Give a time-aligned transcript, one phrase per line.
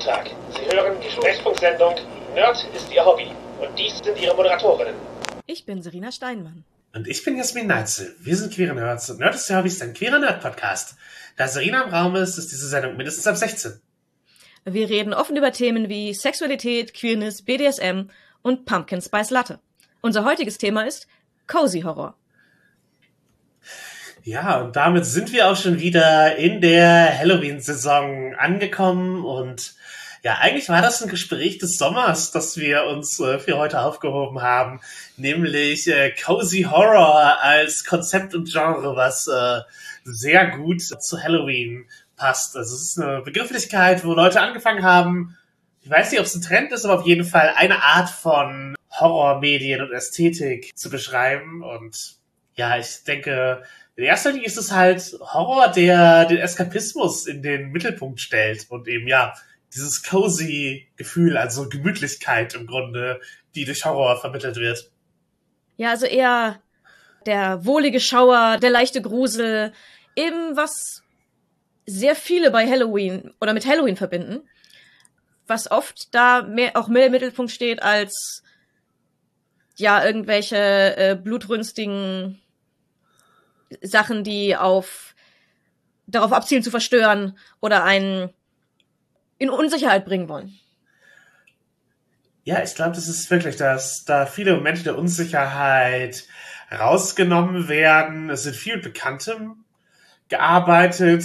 [0.00, 0.30] Sonntag.
[0.54, 1.94] Sie hören die Sprechfunksendung
[2.34, 3.26] Nerd ist Ihr Hobby.
[3.60, 4.94] Und dies sind Ihre Moderatorinnen.
[5.46, 6.64] Ich bin Serena Steinmann.
[6.94, 8.14] Und ich bin Jasmin Neitzel.
[8.18, 10.96] Wir sind Queere Nerds und Nerd ist Ihr Hobby ist ein queerer Nerd-Podcast.
[11.36, 13.78] Da Serena im Raum ist, ist diese Sendung mindestens ab 16.
[14.64, 18.08] Wir reden offen über Themen wie Sexualität, Queerness, BDSM
[18.40, 19.60] und Pumpkin Spice Latte.
[20.00, 21.08] Unser heutiges Thema ist
[21.46, 22.14] Cozy Horror.
[24.22, 29.74] Ja, und damit sind wir auch schon wieder in der Halloween-Saison angekommen und
[30.22, 34.42] ja, eigentlich war das ein Gespräch des Sommers, das wir uns äh, für heute aufgehoben
[34.42, 34.80] haben,
[35.16, 39.60] nämlich äh, Cozy Horror als Konzept und Genre, was äh,
[40.04, 42.56] sehr gut zu Halloween passt.
[42.56, 45.36] Also es ist eine Begrifflichkeit, wo Leute angefangen haben,
[45.82, 48.76] ich weiß nicht, ob es ein Trend ist, aber auf jeden Fall eine Art von
[48.90, 51.62] Horrormedien und Ästhetik zu beschreiben.
[51.62, 52.16] Und
[52.54, 53.62] ja, ich denke,
[53.96, 58.88] in erster Linie ist es halt Horror, der den Eskapismus in den Mittelpunkt stellt und
[58.88, 59.34] eben ja,
[59.74, 63.20] dieses cozy Gefühl, also Gemütlichkeit im Grunde,
[63.54, 64.90] die durch Horror vermittelt wird.
[65.76, 66.60] Ja, also eher
[67.26, 69.72] der wohlige Schauer, der leichte Grusel,
[70.16, 71.02] eben was
[71.86, 74.48] sehr viele bei Halloween oder mit Halloween verbinden,
[75.46, 78.42] was oft da mehr, auch mehr im Mittelpunkt steht als
[79.76, 80.56] ja irgendwelche
[80.96, 82.40] äh, blutrünstigen
[83.82, 85.14] Sachen, die auf
[86.06, 88.30] darauf abzielen zu verstören oder einen
[89.40, 90.56] in Unsicherheit bringen wollen.
[92.44, 96.26] Ja, ich glaube, das ist wirklich, dass da viele Momente der Unsicherheit
[96.70, 98.30] rausgenommen werden.
[98.30, 99.64] Es sind viel Bekanntem
[100.28, 101.24] gearbeitet.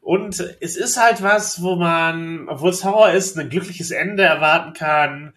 [0.00, 4.74] Und es ist halt was, wo man, obwohl es Horror ist, ein glückliches Ende erwarten
[4.74, 5.32] kann.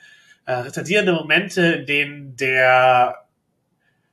[0.46, 3.26] Äh, retardierende Momente, in denen der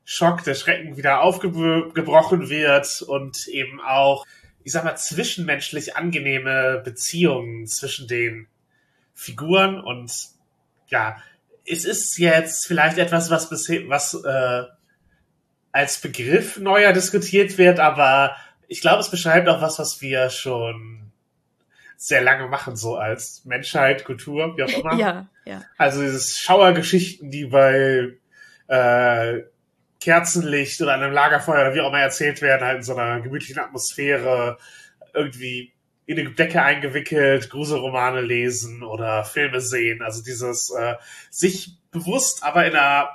[0.04, 4.24] Schock, der Schrecken wieder aufgebrochen wird und eben auch
[4.64, 8.48] ich sag mal, zwischenmenschlich angenehme Beziehungen zwischen den
[9.14, 10.12] Figuren und
[10.88, 11.16] ja,
[11.66, 14.64] es ist jetzt vielleicht etwas, was bisher, was äh,
[15.70, 18.36] als Begriff neuer diskutiert wird, aber
[18.68, 21.12] ich glaube, es beschreibt auch was, was wir schon
[21.96, 24.94] sehr lange machen, so als Menschheit, Kultur, wie auch immer.
[24.94, 25.62] Ja, ja.
[25.78, 28.18] Also dieses Schauergeschichten, die bei
[28.66, 29.42] äh,
[30.02, 33.58] Kerzenlicht oder einem Lagerfeuer oder wie auch immer erzählt werden, halt in so einer gemütlichen
[33.58, 34.58] Atmosphäre,
[35.14, 35.72] irgendwie
[36.06, 40.02] in eine Decke eingewickelt, Gruselromane lesen oder Filme sehen.
[40.02, 40.94] Also dieses äh,
[41.30, 43.10] sich bewusst, aber in einer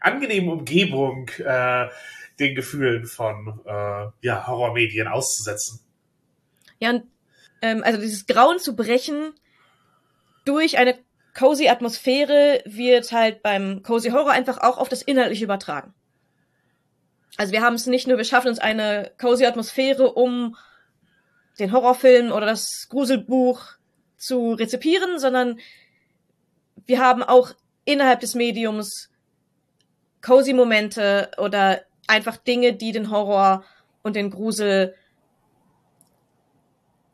[0.00, 1.88] angenehmen Umgebung äh,
[2.38, 5.80] den Gefühlen von äh, ja, Horrormedien auszusetzen.
[6.78, 7.04] Ja, und
[7.62, 9.32] ähm, also dieses Grauen zu brechen
[10.44, 10.98] durch eine
[11.36, 15.92] cozy Atmosphäre wird halt beim cozy Horror einfach auch auf das Inhaltliche übertragen.
[17.36, 20.56] Also wir haben es nicht nur, wir schaffen uns eine cozy Atmosphäre, um
[21.58, 23.62] den Horrorfilm oder das Gruselbuch
[24.16, 25.58] zu rezipieren, sondern
[26.86, 27.52] wir haben auch
[27.84, 29.10] innerhalb des Mediums
[30.22, 33.64] cozy Momente oder einfach Dinge, die den Horror
[34.02, 34.94] und den Grusel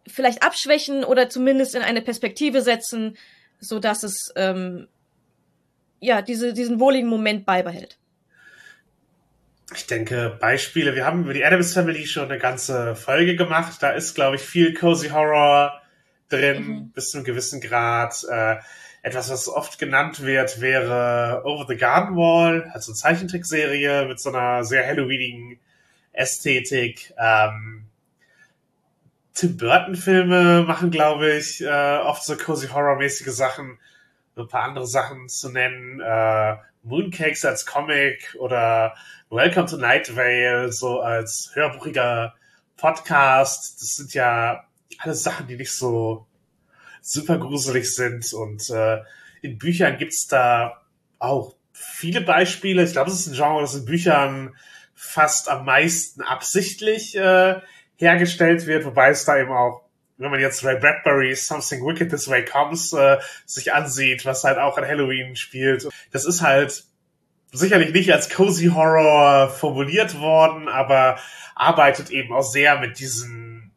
[0.06, 3.16] vielleicht abschwächen oder zumindest in eine Perspektive setzen,
[3.58, 4.88] so dass es ähm,
[6.00, 7.99] ja diese, diesen wohligen Moment beibehält
[9.74, 13.82] ich denke, Beispiele, wir haben über die Adams Family schon eine ganze Folge gemacht.
[13.82, 15.80] Da ist, glaube ich, viel Cozy Horror
[16.28, 16.90] drin, mhm.
[16.92, 18.24] bis zu einem gewissen Grad.
[18.28, 18.56] Äh,
[19.02, 24.30] etwas, was oft genannt wird, wäre Over the Garden Wall, also eine Zeichentrickserie mit so
[24.30, 25.58] einer sehr Halloweenigen
[26.12, 27.14] Ästhetik.
[27.18, 27.86] Ähm,
[29.32, 33.78] Tim Burton-Filme machen, glaube ich, äh, oft so Cozy Horror-mäßige Sachen.
[34.36, 36.00] Ein paar andere Sachen zu nennen.
[36.00, 38.94] Äh, Mooncakes als Comic oder
[39.28, 42.34] Welcome to Night Vale so als hörbuchiger
[42.76, 43.80] Podcast.
[43.80, 44.64] Das sind ja
[44.98, 46.26] alles Sachen, die nicht so
[47.02, 48.32] super gruselig sind.
[48.32, 49.00] Und äh,
[49.42, 50.80] in Büchern gibt's da
[51.18, 52.82] auch viele Beispiele.
[52.82, 54.56] Ich glaube, es ist ein Genre, das in Büchern
[54.94, 57.60] fast am meisten absichtlich äh,
[57.96, 59.82] hergestellt wird, wobei es da eben auch
[60.20, 64.58] wenn man jetzt Ray Bradbury's Something Wicked This Way Comes äh, sich ansieht, was halt
[64.58, 66.84] auch an Halloween spielt, das ist halt
[67.52, 71.18] sicherlich nicht als Cozy Horror formuliert worden, aber
[71.54, 73.72] arbeitet eben auch sehr mit diesen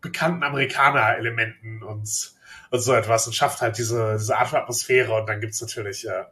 [0.00, 2.34] bekannten Amerikaner-Elementen und,
[2.70, 5.12] und so etwas und schafft halt diese, diese Art von Atmosphäre.
[5.14, 6.24] Und dann gibt's natürlich äh,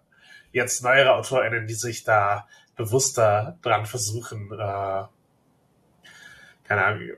[0.52, 5.04] jetzt neuere AutorInnen, die sich da bewusster dran versuchen, äh,
[6.64, 7.08] keine Ahnung,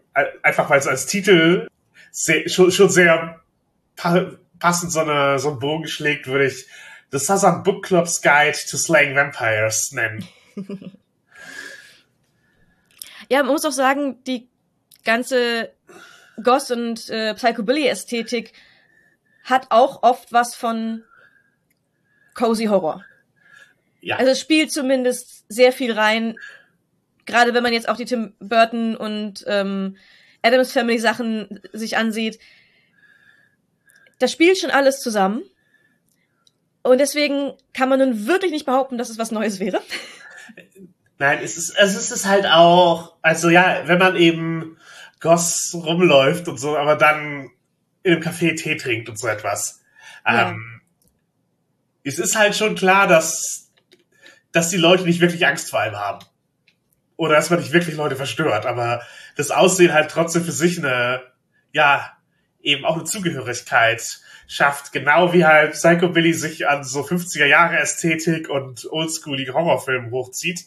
[0.43, 1.69] einfach weil es als Titel
[2.13, 3.41] sehr, schon, schon sehr
[3.97, 6.67] passend so, eine, so einen Bogen schlägt, würde ich
[7.11, 10.27] The Southern Book Club's Guide to Slaying Vampires nennen.
[13.29, 14.49] ja, man muss auch sagen, die
[15.05, 15.73] ganze
[16.43, 18.53] Goss- und äh, Psychobilly-Ästhetik
[19.45, 21.03] hat auch oft was von
[22.35, 23.05] Cozy Horror.
[24.01, 24.17] Ja.
[24.17, 26.39] Also es spielt zumindest sehr viel rein,
[27.27, 29.97] gerade wenn man jetzt auch die Tim Burton und ähm,
[30.43, 32.39] Adams Family Sachen sich ansieht.
[34.19, 35.43] Das spielt schon alles zusammen.
[36.83, 39.81] Und deswegen kann man nun wirklich nicht behaupten, dass es was Neues wäre.
[41.19, 44.77] Nein, es ist, es ist halt auch, also ja, wenn man eben
[45.21, 47.51] Goss rumläuft und so, aber dann
[48.03, 49.83] in einem Café Tee trinkt und so etwas.
[50.27, 50.51] Ja.
[50.51, 50.81] Ähm,
[52.03, 53.71] es ist halt schon klar, dass,
[54.51, 56.27] dass die Leute nicht wirklich Angst vor einem haben.
[57.23, 59.01] Oder dass man nicht wirklich Leute verstört, aber
[59.37, 61.23] das Aussehen halt trotzdem für sich eine,
[61.73, 62.11] ja,
[62.61, 64.03] eben auch eine Zugehörigkeit
[64.49, 70.11] schafft, genau wie halt Psycho Billy sich an so 50er Jahre Ästhetik und oldschoolige Horrorfilmen
[70.11, 70.65] hochzieht.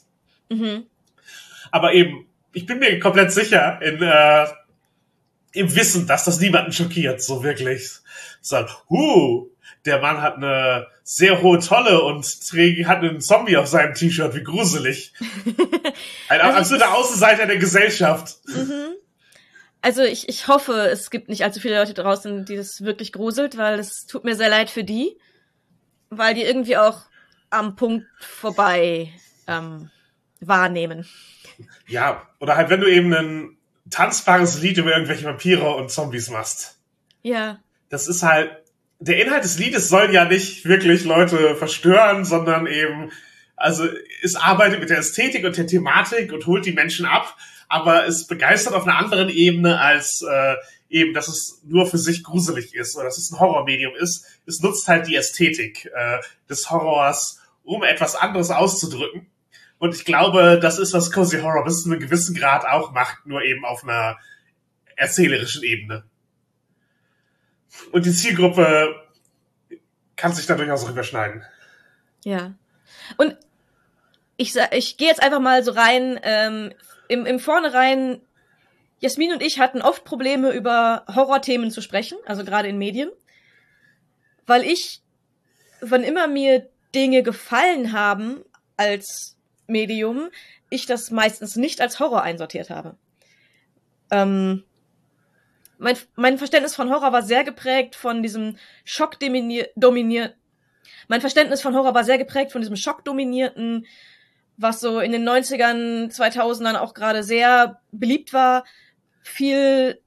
[0.48, 0.86] Mhm.
[1.72, 4.48] Aber eben, ich bin mir komplett sicher in äh,
[5.52, 7.90] im Wissen, dass das niemanden schockiert, so wirklich.
[8.40, 9.50] So, huh,
[9.86, 14.36] der Mann hat eine sehr hohe Tolle und trägt, hat einen Zombie auf seinem T-Shirt,
[14.36, 15.14] wie gruselig.
[16.30, 18.38] Ein also absoluter Außenseiter der Gesellschaft.
[18.48, 18.96] Mhm.
[19.82, 23.56] Also ich, ich hoffe, es gibt nicht allzu viele Leute draußen, die das wirklich gruselt,
[23.58, 25.16] weil es tut mir sehr leid für die,
[26.10, 27.02] weil die irgendwie auch
[27.52, 29.14] am Punkt vorbei
[29.48, 29.92] ähm,
[30.40, 31.08] wahrnehmen.
[31.88, 33.58] Ja, oder halt, wenn du eben ein
[33.90, 36.80] tanzbares Lied über irgendwelche Vampire und Zombies machst.
[37.22, 37.60] Ja.
[37.90, 38.52] Das ist halt,
[39.00, 43.12] der Inhalt des Liedes soll ja nicht wirklich Leute verstören, sondern eben,
[43.56, 43.88] also
[44.22, 47.36] es arbeitet mit der Ästhetik und der Thematik und holt die Menschen ab,
[47.68, 50.56] aber es begeistert auf einer anderen Ebene als äh,
[50.90, 54.26] eben, dass es nur für sich gruselig ist oder dass es ein Horrormedium ist.
[54.46, 56.20] Es nutzt halt die Ästhetik äh,
[56.50, 59.28] des Horrors, um etwas anderes auszudrücken.
[59.78, 63.26] Und ich glaube, das ist, was Cozy Horror bis zu einem gewissen Grad auch macht,
[63.26, 64.18] nur eben auf einer
[64.96, 66.06] erzählerischen Ebene.
[67.92, 68.96] Und die Zielgruppe
[70.16, 71.44] kann sich da durchaus auch überschneiden.
[72.24, 72.54] Ja.
[73.18, 73.38] Und
[74.38, 76.74] ich, ich gehe jetzt einfach mal so rein, ähm,
[77.08, 78.22] im, im Vornherein,
[79.00, 83.10] Jasmin und ich hatten oft Probleme, über Horrorthemen zu sprechen, also gerade in Medien.
[84.46, 85.02] Weil ich,
[85.82, 88.44] wann immer mir Dinge gefallen haben
[88.78, 89.38] als
[89.68, 90.30] Medium
[90.70, 92.96] ich das meistens nicht als Horror einsortiert habe.
[94.12, 94.64] Ähm,
[95.78, 100.36] mein, mein Verständnis von Horror war sehr geprägt von diesem Schock dominiert.
[101.08, 103.86] Mein Verständnis von Horror war sehr geprägt von diesem Schockdominierten,
[104.58, 108.66] was so in den 90ern, 2000ern auch gerade sehr beliebt war.
[109.22, 110.00] Viel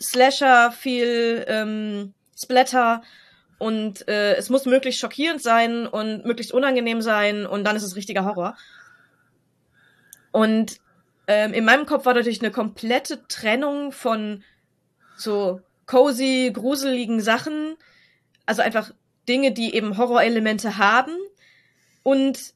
[0.00, 3.02] Slasher, viel ähm, Splatter
[3.58, 7.96] und äh, es muss möglichst schockierend sein und möglichst unangenehm sein und dann ist es
[7.96, 8.56] richtiger Horror.
[10.32, 10.78] Und
[11.28, 14.44] ähm, in meinem Kopf war natürlich eine komplette Trennung von
[15.16, 17.76] so cozy, gruseligen Sachen,
[18.44, 18.92] also einfach
[19.28, 21.16] Dinge, die eben Horrorelemente haben.
[22.02, 22.54] Und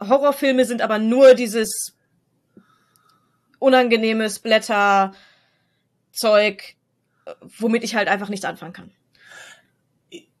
[0.00, 1.96] Horrorfilme sind aber nur dieses
[3.58, 5.14] unangenehme Splatter-Zeug,
[7.58, 8.90] womit ich halt einfach nichts anfangen kann.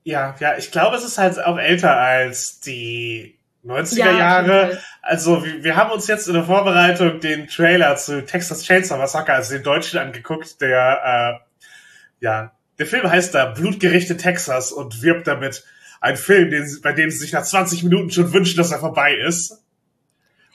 [0.04, 4.82] Ja, ja, ich glaube, es ist halt auch älter als die 90er ja, Jahre.
[5.00, 9.34] Also wir, wir, haben uns jetzt in der Vorbereitung den Trailer zu Texas Chainsaw Massacre,
[9.34, 15.26] also den Deutschen angeguckt, der äh, ja, der Film heißt da Blutgerichte Texas und wirbt
[15.26, 15.64] damit
[16.00, 19.14] ein Film, den, bei dem sie sich nach 20 Minuten schon wünschen, dass er vorbei
[19.14, 19.58] ist.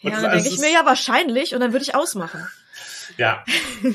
[0.03, 2.47] Und ja, dann denke ich mir ja wahrscheinlich und dann würde ich ausmachen.
[3.17, 3.43] Ja,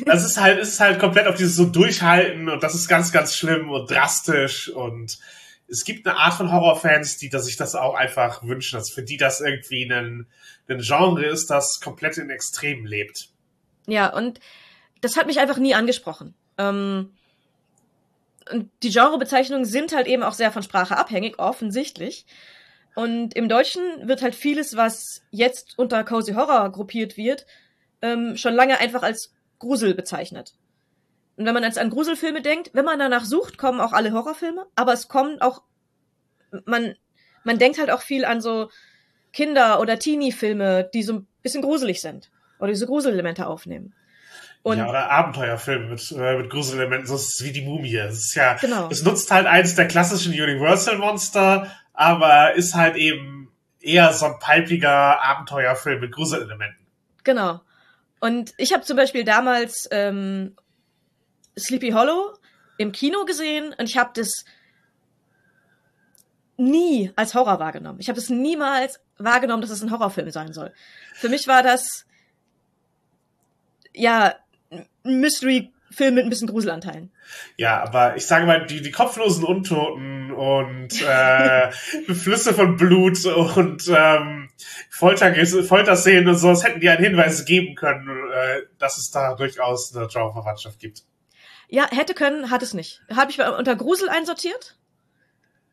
[0.06, 3.36] es ist halt, ist halt komplett auf dieses so durchhalten und das ist ganz, ganz
[3.36, 5.18] schlimm und drastisch und
[5.72, 9.16] es gibt eine Art von Horrorfans, die sich das auch einfach wünschen, dass für die
[9.16, 10.26] das irgendwie ein,
[10.68, 13.30] ein Genre ist, das komplett in Extremen lebt.
[13.86, 14.38] Ja, und
[15.00, 16.34] das hat mich einfach nie angesprochen.
[16.58, 17.14] Ähm,
[18.50, 22.26] und die Genrebezeichnungen sind halt eben auch sehr von Sprache abhängig, offensichtlich.
[22.94, 27.46] Und im Deutschen wird halt vieles, was jetzt unter Cozy Horror gruppiert wird,
[28.02, 30.52] ähm, schon lange einfach als Grusel bezeichnet.
[31.36, 34.66] Und wenn man jetzt an Gruselfilme denkt, wenn man danach sucht, kommen auch alle Horrorfilme,
[34.76, 35.62] aber es kommen auch,
[36.66, 36.94] man,
[37.44, 38.70] man denkt halt auch viel an so
[39.32, 43.94] Kinder- oder Teenie-Filme, die so ein bisschen gruselig sind oder diese Gruselelemente aufnehmen.
[44.62, 47.96] Und ja, oder Abenteuerfilme mit, äh, mit Gruselelementen, so ist es wie die Mumie.
[47.96, 48.88] Es ist ja, genau.
[48.90, 55.20] es nutzt halt eins der klassischen Universal-Monster, aber ist halt eben eher so ein palpiger
[55.20, 56.86] Abenteuerfilm mit Gruselelementen.
[57.24, 57.60] Genau.
[58.20, 60.54] Und ich habe zum Beispiel damals ähm,
[61.58, 62.34] Sleepy Hollow
[62.78, 64.44] im Kino gesehen und ich habe das
[66.56, 68.00] nie als Horror wahrgenommen.
[68.00, 70.72] Ich habe das niemals wahrgenommen, dass es ein Horrorfilm sein soll.
[71.14, 72.06] Für mich war das
[73.94, 74.34] ja
[75.02, 77.12] Mystery Film mit ein bisschen Gruselanteilen.
[77.56, 81.70] Ja, aber ich sage mal, die, die kopflosen Untoten und äh,
[82.14, 84.48] Flüsse von Blut und ähm,
[84.90, 89.94] Folter, Folterszenen und sowas hätten die einen Hinweis geben können, äh, dass es da durchaus
[89.94, 91.02] eine Genreverwandtschaft gibt.
[91.72, 93.00] Ja, hätte können, hat es nicht.
[93.10, 94.76] Habe ich unter Grusel einsortiert.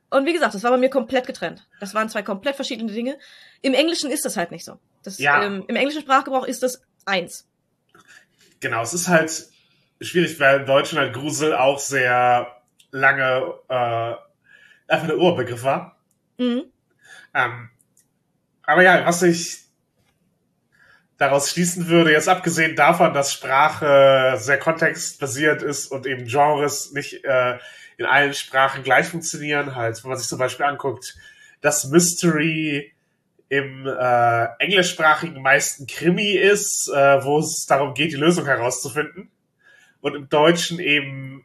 [0.10, 1.68] Und wie gesagt, das war bei mir komplett getrennt.
[1.82, 3.20] Das waren zwei komplett verschiedene Dinge.
[3.62, 4.80] Im Englischen ist das halt nicht so.
[5.04, 5.44] Das, ja.
[5.44, 7.50] ähm, Im englischen Sprachgebrauch ist das eins.
[8.62, 9.50] Genau, es ist halt
[10.00, 12.48] schwierig, weil im Deutschen halt Grusel auch sehr
[12.92, 14.14] lange äh,
[14.88, 15.98] einfach der Urbegriff war.
[16.38, 16.64] Mhm.
[17.34, 17.70] Ähm,
[18.64, 19.66] aber ja, was ich
[21.20, 27.24] daraus schließen würde, jetzt abgesehen davon, dass Sprache sehr kontextbasiert ist und eben Genres nicht
[27.24, 27.60] äh,
[27.98, 31.18] in allen Sprachen gleich funktionieren, halt, wenn man sich zum Beispiel anguckt,
[31.62, 32.94] dass Mystery
[33.50, 39.30] im äh, englischsprachigen meisten Krimi ist, äh, wo es darum geht, die Lösung herauszufinden.
[40.02, 41.44] Und im Deutschen eben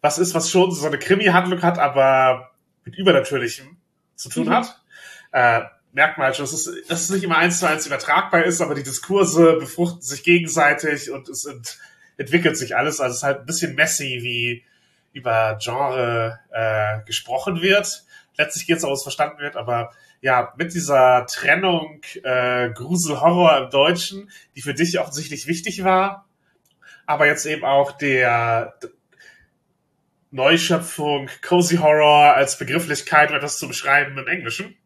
[0.00, 2.50] was ist, was schon so eine Krimi-Handlung hat, aber
[2.84, 3.76] mit Übernatürlichem
[4.14, 4.50] zu tun mhm.
[4.50, 4.82] hat.
[5.32, 5.60] Äh,
[5.98, 8.60] merkt man halt schon, dass es, dass es nicht immer eins zu eins übertragbar ist,
[8.60, 11.76] aber die Diskurse befruchten sich gegenseitig und es ent,
[12.16, 13.00] entwickelt sich alles.
[13.00, 14.64] Also es ist halt ein bisschen messy, wie
[15.12, 18.04] über Genre äh, gesprochen wird.
[18.36, 23.70] Letztlich geht es auch, was verstanden wird, aber ja, mit dieser Trennung äh, Grusel-Horror im
[23.70, 26.28] Deutschen, die für dich offensichtlich wichtig war,
[27.06, 28.78] aber jetzt eben auch der
[30.30, 34.77] Neuschöpfung Cozy Horror als Begrifflichkeit, um etwas zu beschreiben im Englischen,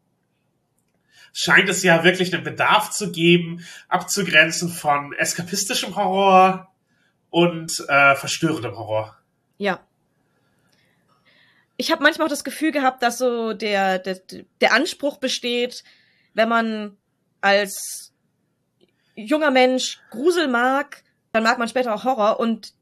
[1.32, 6.72] scheint es ja wirklich einen Bedarf zu geben, abzugrenzen von eskapistischem Horror
[7.30, 9.16] und äh, verstörendem Horror.
[9.58, 9.80] Ja.
[11.76, 14.20] Ich habe manchmal auch das Gefühl gehabt, dass so der, der,
[14.60, 15.82] der Anspruch besteht,
[16.34, 16.96] wenn man
[17.40, 18.12] als
[19.14, 22.74] junger Mensch Grusel mag, dann mag man später auch Horror und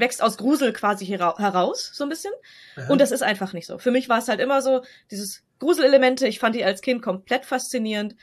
[0.00, 2.32] wächst aus Grusel quasi heraus, so ein bisschen.
[2.76, 2.90] Aha.
[2.90, 3.78] Und das ist einfach nicht so.
[3.78, 7.44] Für mich war es halt immer so, dieses Gruselelemente, ich fand die als Kind komplett
[7.44, 8.16] faszinierend.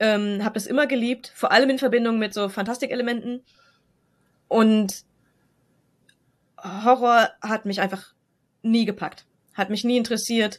[0.00, 3.44] Ähm, hab das immer geliebt, vor allem in Verbindung mit so Fantastikelementen.
[4.48, 5.04] Und
[6.62, 8.14] Horror hat mich einfach
[8.62, 9.26] nie gepackt.
[9.54, 10.58] Hat mich nie interessiert.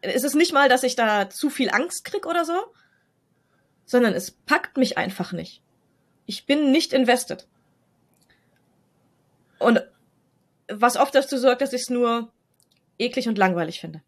[0.00, 2.54] Es ist nicht mal, dass ich da zu viel Angst krieg oder so,
[3.84, 5.62] sondern es packt mich einfach nicht.
[6.26, 7.46] Ich bin nicht invested.
[9.58, 9.82] Und
[10.80, 12.32] was oft dazu sorgt, dass ich es nur
[12.98, 14.02] eklig und langweilig finde.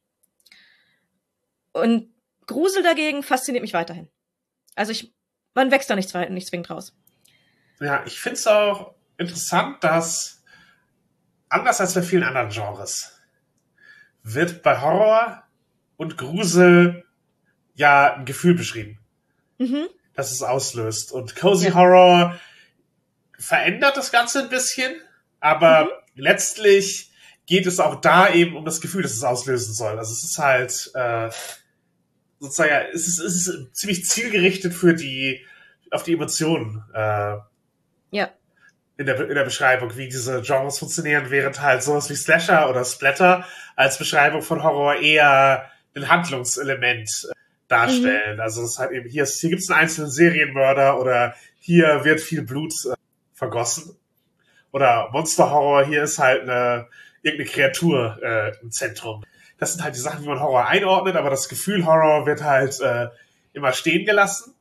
[1.72, 2.12] Und
[2.46, 4.08] Grusel dagegen fasziniert mich weiterhin.
[4.74, 5.12] Also ich,
[5.54, 6.94] man wächst da nicht, nicht zwingend raus.
[7.80, 10.42] Ja, ich finde es auch interessant, dass
[11.48, 13.18] anders als bei vielen anderen Genres
[14.22, 15.42] wird bei Horror
[15.96, 17.04] und Grusel
[17.74, 18.98] ja ein Gefühl beschrieben,
[19.58, 19.88] mhm.
[20.14, 21.12] das es auslöst.
[21.12, 21.74] Und Cozy ja.
[21.74, 22.38] Horror
[23.38, 24.94] verändert das Ganze ein bisschen,
[25.40, 25.90] aber mhm.
[26.14, 27.10] Letztlich
[27.46, 29.98] geht es auch da eben um das Gefühl, das es auslösen soll.
[29.98, 31.30] Also es ist halt äh,
[32.38, 35.44] sozusagen, es ist, es ist ziemlich zielgerichtet für die
[35.90, 36.82] auf die Emotionen.
[36.94, 37.36] Äh,
[38.10, 38.30] ja.
[38.96, 42.84] In der, in der Beschreibung, wie diese Genres funktionieren, während halt sowas wie Slasher oder
[42.84, 43.44] Splatter
[43.76, 47.34] als Beschreibung von Horror eher ein Handlungselement äh,
[47.68, 48.36] darstellen.
[48.36, 48.40] Mhm.
[48.40, 52.20] Also es ist halt eben hier, hier gibt es einen einzelnen Serienmörder oder hier wird
[52.20, 52.94] viel Blut äh,
[53.34, 53.96] vergossen
[54.74, 56.88] oder Monster-Horror, hier ist halt eine,
[57.22, 59.24] irgendeine Kreatur äh, im Zentrum.
[59.56, 62.80] Das sind halt die Sachen, wie man Horror einordnet, aber das Gefühl Horror wird halt
[62.80, 63.08] äh,
[63.52, 64.52] immer stehen gelassen.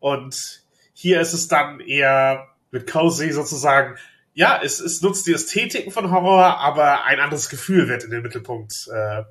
[0.00, 3.96] Und hier ist es dann eher mit Cozy sozusagen,
[4.32, 8.22] ja, es, es nutzt die Ästhetiken von Horror, aber ein anderes Gefühl wird in den
[8.22, 9.22] Mittelpunkt äh,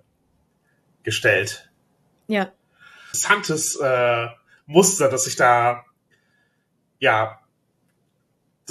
[1.03, 1.70] gestellt.
[2.27, 2.53] Ja.
[3.08, 4.27] Interessantes äh,
[4.68, 5.84] Muster, das sich da
[7.00, 7.43] ja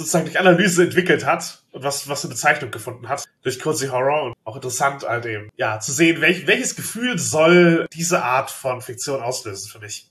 [0.03, 4.23] sozusagen durch Analyse entwickelt hat und was, was eine Bezeichnung gefunden hat durch Cozy Horror
[4.23, 8.81] und auch interessant halt eben, ja, zu sehen, welch, welches Gefühl soll diese Art von
[8.81, 10.09] Fiktion auslösen für mich.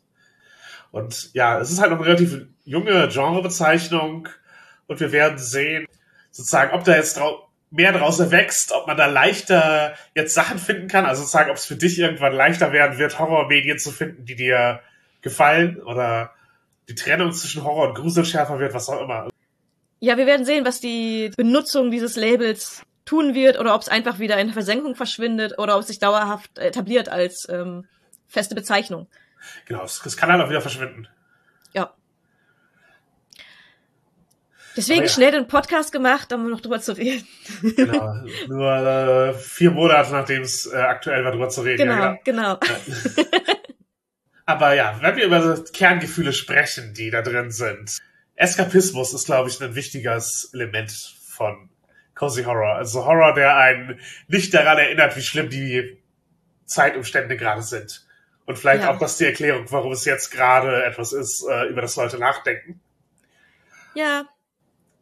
[0.91, 4.29] Und ja, es ist halt noch eine relativ junge Genrebezeichnung
[4.87, 5.87] und wir werden sehen,
[6.31, 10.89] sozusagen, ob da jetzt drau mehr draus erwächst, ob man da leichter jetzt Sachen finden
[10.89, 14.37] kann, also sozusagen, ob es für dich irgendwann leichter werden wird, Horrormedien zu finden, die
[14.37, 14.81] dir
[15.23, 16.33] gefallen oder
[16.89, 19.31] die Trennung zwischen Horror und Grusel schärfer wird, was auch immer.
[20.05, 24.19] Ja, wir werden sehen, was die Benutzung dieses Labels tun wird oder ob es einfach
[24.19, 27.87] wieder in Versenkung verschwindet oder ob es sich dauerhaft etabliert als ähm,
[28.27, 29.07] feste Bezeichnung.
[29.67, 31.07] Genau, es, kann halt auch wieder verschwinden.
[31.73, 31.95] Ja.
[34.77, 35.09] Deswegen ja.
[35.09, 37.25] schnell den Podcast gemacht, um noch drüber zu reden.
[37.77, 41.87] Genau, nur äh, vier Monate, nachdem es äh, aktuell war, drüber zu reden.
[41.87, 42.59] Genau, ja, genau.
[42.59, 43.23] genau.
[44.47, 48.03] Aber ja, wenn wir über Kerngefühle sprechen, die da drin sind,
[48.37, 50.91] Eskapismus ist, glaube ich, ein wichtiges Element
[51.29, 51.71] von
[52.15, 52.75] Cozy Horror.
[52.75, 55.99] Also Horror, der einen nicht daran erinnert, wie schlimm die
[56.65, 58.07] Zeitumstände gerade sind.
[58.45, 58.93] Und vielleicht ja.
[58.93, 62.81] auch das die Erklärung, warum es jetzt gerade etwas ist, äh, über das Leute nachdenken.
[63.95, 64.25] Ja.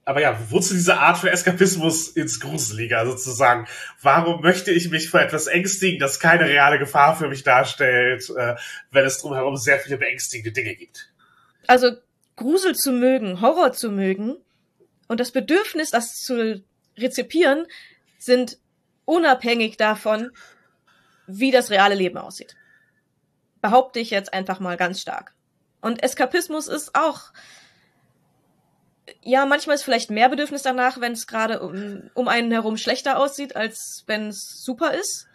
[0.04, 2.99] Aber ja, wozu diese Art für Eskapismus ins Gruselige?
[2.99, 3.66] Also zu sagen,
[4.02, 8.56] warum möchte ich mich vor etwas ängstigen, das keine reale Gefahr für mich darstellt, äh,
[8.90, 11.12] wenn es drumherum sehr viele beängstigende Dinge gibt?
[11.66, 11.92] Also
[12.40, 14.35] Grusel zu mögen, Horror zu mögen
[15.09, 16.64] und das Bedürfnis, das zu
[16.97, 17.66] rezipieren,
[18.18, 18.56] sind
[19.04, 20.30] unabhängig davon,
[21.26, 22.56] wie das reale Leben aussieht.
[23.61, 25.35] Behaupte ich jetzt einfach mal ganz stark.
[25.82, 27.32] Und Eskapismus ist auch,
[29.20, 33.18] ja, manchmal ist vielleicht mehr Bedürfnis danach, wenn es gerade um, um einen herum schlechter
[33.18, 35.26] aussieht, als wenn es super ist.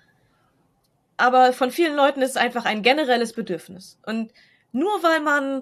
[1.17, 4.00] Aber von vielen Leuten ist es einfach ein generelles Bedürfnis.
[4.07, 4.33] Und
[4.71, 5.62] nur weil man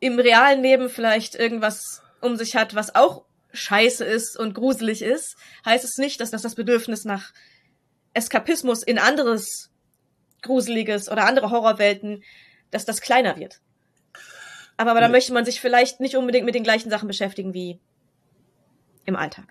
[0.00, 5.36] im realen Leben vielleicht irgendwas um sich hat, was auch scheiße ist und gruselig ist,
[5.64, 7.32] heißt es nicht, dass das das Bedürfnis nach
[8.14, 9.70] Eskapismus in anderes
[10.42, 12.22] Gruseliges oder andere Horrorwelten,
[12.70, 13.60] dass das kleiner wird.
[14.76, 15.12] Aber, aber da ja.
[15.12, 17.80] möchte man sich vielleicht nicht unbedingt mit den gleichen Sachen beschäftigen wie
[19.04, 19.46] im Alltag.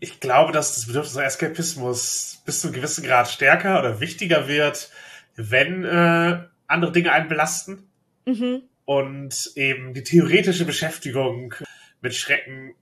[0.00, 4.48] Ich glaube, dass das Bedürfnis nach Eskapismus bis zu einem gewissen Grad stärker oder wichtiger
[4.48, 4.90] wird,
[5.36, 7.88] wenn äh, andere Dinge einen belasten.
[8.24, 8.62] Mhm.
[8.92, 11.54] Und eben die theoretische Beschäftigung
[12.02, 12.74] mit Schrecken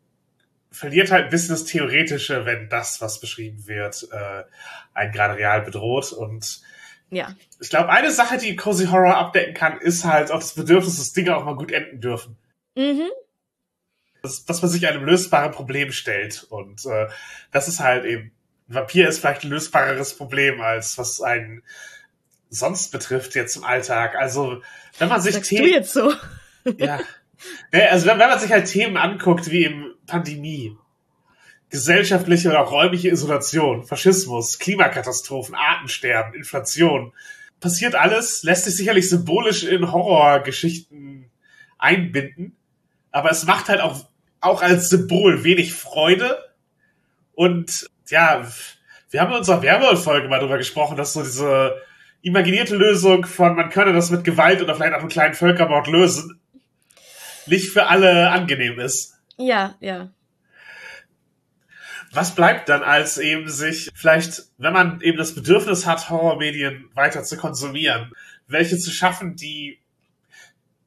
[0.73, 4.43] verliert halt ein bisschen das Theoretische, wenn das, was beschrieben wird, äh,
[4.93, 6.12] einen gerade real bedroht.
[6.12, 6.62] Und
[7.11, 7.33] ja.
[7.61, 11.12] ich glaube, eine Sache, die Cozy Horror abdecken kann, ist halt auch das Bedürfnis, dass
[11.12, 12.37] Dinge auch mal gut enden dürfen.
[12.75, 13.09] Mhm.
[14.23, 16.43] Das, dass man sich einem lösbaren Problem stellt.
[16.43, 17.07] Und äh,
[17.52, 18.33] das ist halt eben,
[18.69, 21.62] ein Vampir ist vielleicht ein lösbareres Problem, als was einen
[22.50, 24.16] sonst betrifft jetzt im Alltag.
[24.16, 24.62] Also,
[24.99, 26.12] wenn man sich Sagst du jetzt so?
[26.76, 27.00] ja.
[27.73, 30.76] Also, wenn, wenn man sich halt Themen anguckt, wie im Pandemie,
[31.71, 37.13] gesellschaftliche oder auch räumliche Isolation, Faschismus, Klimakatastrophen, Artensterben, Inflation.
[37.60, 41.30] Passiert alles, lässt sich sicherlich symbolisch in Horrorgeschichten
[41.78, 42.56] einbinden,
[43.13, 44.06] aber es macht halt auch,
[44.41, 46.39] auch als Symbol wenig Freude.
[47.34, 48.47] Und ja,
[49.10, 51.80] wir haben in unserer Werbefolge mal drüber gesprochen, dass so diese
[52.23, 56.41] imaginierte Lösung von man könne das mit Gewalt oder vielleicht auch einem kleinen Völkermord lösen,
[57.47, 59.19] nicht für alle angenehm ist.
[59.37, 60.11] Ja, ja.
[62.13, 67.23] Was bleibt dann als eben sich vielleicht, wenn man eben das Bedürfnis hat, Horrormedien weiter
[67.23, 68.13] zu konsumieren,
[68.49, 69.78] welche zu schaffen, die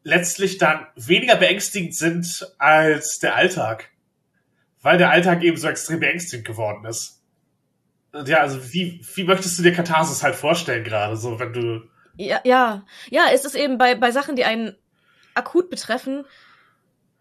[0.04, 3.90] letztlich dann weniger beängstigend sind als der Alltag,
[4.82, 7.23] weil der Alltag eben so extrem beängstigend geworden ist.
[8.26, 11.90] Ja, also wie, wie möchtest du dir Katharsis halt vorstellen gerade, so wenn du...
[12.16, 14.76] Ja, ja, ja, es ist eben bei, bei Sachen, die einen
[15.34, 16.26] akut betreffen,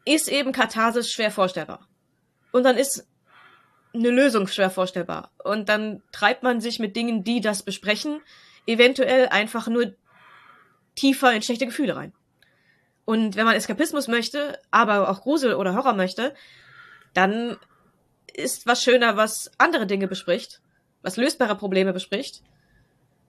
[0.05, 1.88] ist eben Katharsis schwer vorstellbar.
[2.50, 3.07] Und dann ist
[3.94, 5.33] eine Lösung schwer vorstellbar.
[5.42, 8.20] Und dann treibt man sich mit Dingen, die das besprechen,
[8.66, 9.94] eventuell einfach nur
[10.94, 12.12] tiefer in schlechte Gefühle rein.
[13.05, 16.35] Und wenn man Eskapismus möchte, aber auch Grusel oder Horror möchte,
[17.14, 17.57] dann
[18.35, 20.62] ist was schöner, was andere Dinge bespricht,
[21.03, 22.43] was lösbare Probleme bespricht,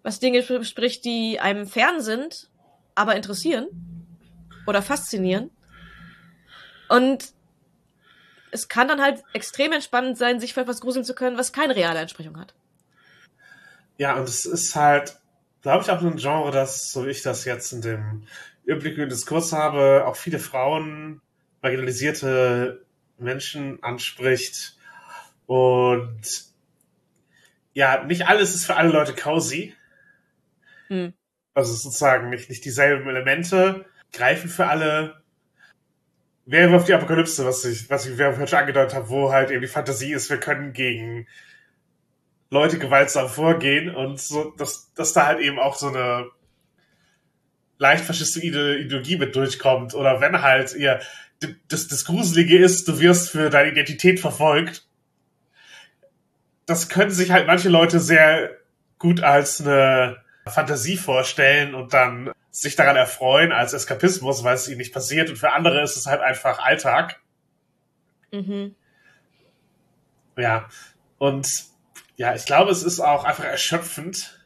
[0.04, 2.50] was Dinge bespricht, die einem fern sind,
[2.96, 3.68] aber interessieren
[4.66, 5.50] oder faszinieren
[6.90, 7.34] und
[8.52, 11.76] es kann dann halt extrem entspannend sein, sich für etwas gruseln zu können, was keine
[11.76, 12.54] reale Entsprechung hat.
[13.98, 15.18] Ja, und es ist halt,
[15.64, 18.24] glaube ich, auch ein Genre, das, so wie ich das jetzt in dem
[18.66, 21.22] üblichen Diskurs habe, auch viele Frauen,
[21.64, 22.86] marginalisierte
[23.18, 24.78] Menschen anspricht.
[25.48, 26.22] Und
[27.74, 29.74] ja, nicht alles ist für alle Leute cozy.
[30.88, 31.14] Hm.
[31.54, 35.24] Also sozusagen nicht, nicht dieselben Elemente greifen für alle
[36.46, 39.68] Wäre auf die Apokalypse, was ich, was ich schon angedeutet habe, wo halt eben die
[39.68, 41.26] Fantasie ist, wir können gegen
[42.50, 46.30] Leute gewaltsam vorgehen und so, dass, dass da halt eben auch so eine
[47.78, 49.96] leicht faschistoide Ideologie mit durchkommt.
[49.96, 51.00] Oder wenn halt ihr
[51.70, 54.86] das, das Gruselige ist, du wirst für deine Identität verfolgt.
[56.66, 58.52] Das können sich halt manche Leute sehr
[59.00, 64.78] gut als eine Fantasie vorstellen und dann sich daran erfreuen als Eskapismus, weil es ihnen
[64.78, 65.30] nicht passiert.
[65.30, 67.20] Und für andere ist es halt einfach Alltag.
[68.32, 68.76] Mhm.
[70.38, 70.70] Ja.
[71.18, 71.66] Und
[72.16, 74.40] ja, ich glaube, es ist auch einfach erschöpfend,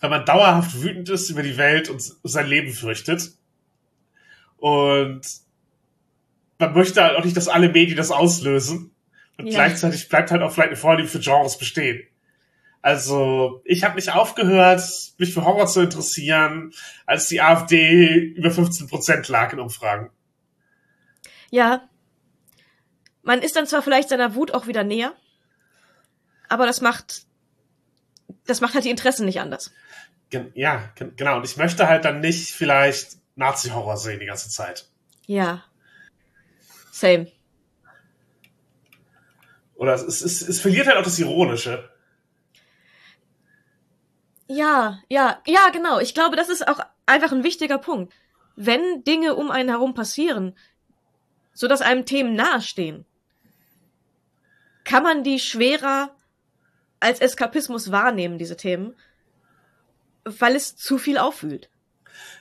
[0.00, 3.32] wenn man dauerhaft wütend ist über die Welt und sein Leben fürchtet.
[4.56, 5.22] Und
[6.58, 8.90] man möchte halt auch nicht, dass alle Medien das auslösen.
[9.38, 9.54] Und ja.
[9.54, 12.06] gleichzeitig bleibt halt auch vielleicht eine Vorliebe für Genres bestehen.
[12.82, 14.80] Also, ich habe nicht aufgehört,
[15.18, 16.72] mich für Horror zu interessieren,
[17.04, 20.10] als die AfD über 15 Prozent lag in Umfragen.
[21.50, 21.88] Ja.
[23.22, 25.14] Man ist dann zwar vielleicht seiner Wut auch wieder näher,
[26.48, 27.26] aber das macht,
[28.46, 29.72] das macht halt die Interessen nicht anders.
[30.30, 31.38] Gen ja, gen genau.
[31.38, 34.88] Und ich möchte halt dann nicht vielleicht Nazi-Horror sehen die ganze Zeit.
[35.26, 35.64] Ja.
[36.92, 37.32] Same.
[39.76, 41.88] Oder es, es, es, verliert halt auch das Ironische.
[44.48, 45.98] Ja, ja, ja, genau.
[46.00, 48.14] Ich glaube, das ist auch einfach ein wichtiger Punkt.
[48.54, 50.56] Wenn Dinge um einen herum passieren,
[51.52, 53.04] so dass einem Themen nahestehen,
[54.84, 56.14] kann man die schwerer
[57.00, 58.94] als Eskapismus wahrnehmen, diese Themen,
[60.24, 61.68] weil es zu viel auffühlt.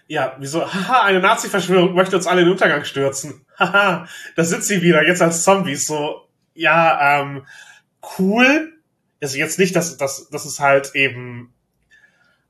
[0.07, 0.71] Ja, wieso?
[0.71, 3.45] Haha, eine Nazi-Verschwörung möchte uns alle in den Untergang stürzen.
[3.57, 5.87] Haha, da sind sie wieder, jetzt als Zombies.
[5.87, 6.24] So,
[6.55, 7.45] ja, ähm,
[8.17, 8.73] cool.
[9.21, 11.53] Also jetzt nicht, dass, dass, dass es halt eben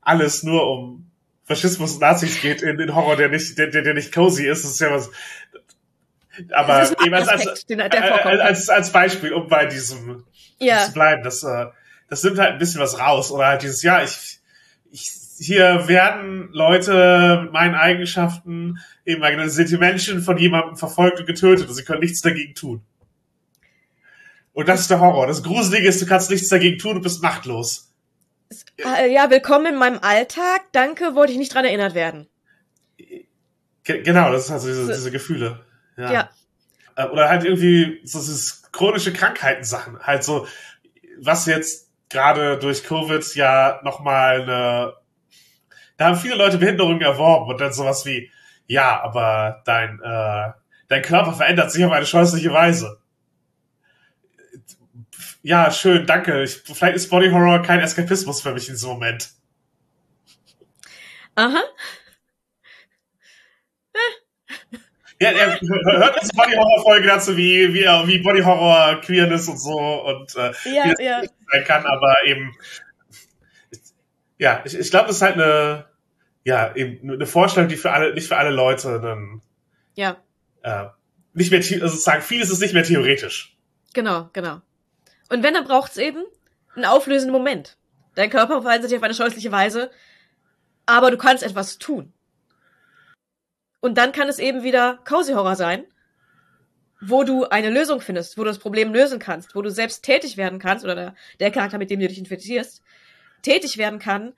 [0.00, 1.10] alles nur um
[1.44, 4.64] Faschismus und Nazis geht in den Horror, der nicht, der, der nicht cozy ist.
[4.64, 5.10] Das ist ja was.
[6.52, 7.66] Aber eben als, als,
[8.40, 10.24] als, als Beispiel, um bei diesem
[10.58, 10.84] ja.
[10.84, 11.66] zu bleiben, das, äh,
[12.08, 13.30] das nimmt halt ein bisschen was raus.
[13.30, 14.40] Oder halt dieses, ja, ich,
[14.90, 21.26] ich, hier werden Leute mit meinen Eigenschaften, eben sind die Menschen von jemandem verfolgt und
[21.26, 22.82] getötet und sie können nichts dagegen tun.
[24.56, 25.26] Und das ist der Horror.
[25.26, 27.92] Das Gruselige ist, du kannst nichts dagegen tun, du bist machtlos.
[28.78, 30.62] Äh, ja, willkommen in meinem Alltag.
[30.72, 32.26] Danke, wollte ich nicht dran erinnert werden.
[33.84, 35.60] Genau, das ist also diese, diese Gefühle.
[35.98, 36.10] Ja.
[36.10, 36.30] ja.
[36.96, 39.98] Äh, oder halt irgendwie so dieses chronische Krankheiten-Sachen.
[40.00, 40.46] Halt so,
[41.20, 44.94] was jetzt gerade durch Covid ja nochmal eine,
[45.98, 48.30] da haben viele Leute Behinderungen erworben und dann sowas wie,
[48.66, 50.52] ja, aber dein, äh,
[50.88, 53.02] dein Körper verändert sich auf eine scheußliche Weise
[55.46, 56.42] ja, schön, danke.
[56.42, 59.30] Ich, vielleicht ist Body Horror kein Eskapismus für mich in diesem Moment.
[61.36, 61.62] Aha.
[65.20, 69.58] Ja, ja hört uns Body Horror Folge dazu, wie, wie, wie Body Horror Queerness und
[69.58, 71.22] so und äh, ja, wie das ja.
[71.52, 72.52] sein kann, aber eben,
[74.38, 75.86] ja, ich, ich glaube, das ist halt eine,
[76.42, 79.42] ja, eben eine Vorstellung, die für alle, nicht für alle Leute dann,
[79.94, 80.16] ja,
[80.62, 80.86] äh,
[81.34, 83.56] nicht mehr, also sozusagen, vieles ist nicht mehr theoretisch.
[83.94, 84.60] Genau, genau.
[85.28, 86.24] Und wenn, dann braucht's eben
[86.74, 87.76] einen auflösenden Moment.
[88.14, 89.90] Dein Körper verhält sich auf eine scheußliche Weise,
[90.86, 92.12] aber du kannst etwas tun.
[93.80, 95.84] Und dann kann es eben wieder Cozy Horror sein,
[97.00, 100.36] wo du eine Lösung findest, wo du das Problem lösen kannst, wo du selbst tätig
[100.36, 102.82] werden kannst, oder der, der Charakter, mit dem du dich infizierst,
[103.42, 104.32] tätig werden kann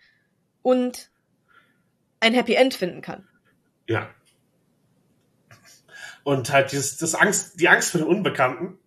[0.63, 1.11] und
[2.21, 3.29] ein Happy End finden kann.
[3.87, 4.11] Ja.
[6.25, 8.79] Und halt dieses, das Angst, die Angst vor dem Unbekannten,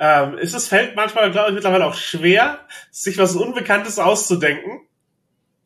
[0.00, 4.80] ähm, ist es fällt manchmal, glaube ich, mittlerweile auch schwer, sich was Unbekanntes auszudenken,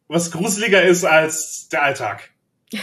[0.09, 2.31] was gruseliger ist als der Alltag.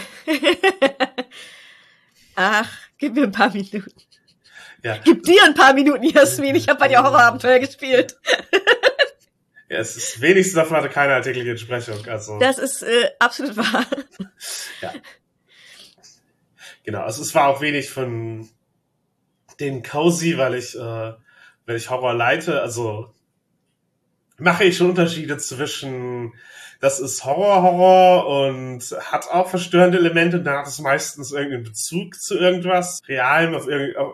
[2.36, 3.92] Ach, gib mir ein paar Minuten.
[4.82, 4.98] Ja.
[5.04, 6.56] Gib dir ein paar Minuten, Jasmin.
[6.56, 8.18] Ich habe bei dir Horrorabenteuer gespielt.
[9.70, 12.08] ja, es ist wenigstens davon hatte keine alltägliche Entsprechung.
[12.08, 12.40] Also.
[12.40, 13.86] Das ist äh, absolut wahr.
[14.82, 14.94] Ja.
[16.84, 18.50] Genau, also es war auch wenig von
[19.60, 21.14] den Cozy, weil ich äh,
[21.66, 23.14] wenn ich Horror leite, also
[24.38, 26.34] mache ich schon Unterschiede zwischen,
[26.80, 32.20] das ist Horror-Horror und hat auch verstörende Elemente und dann hat es meistens irgendeinen Bezug
[32.20, 33.68] zu irgendwas Realem auf,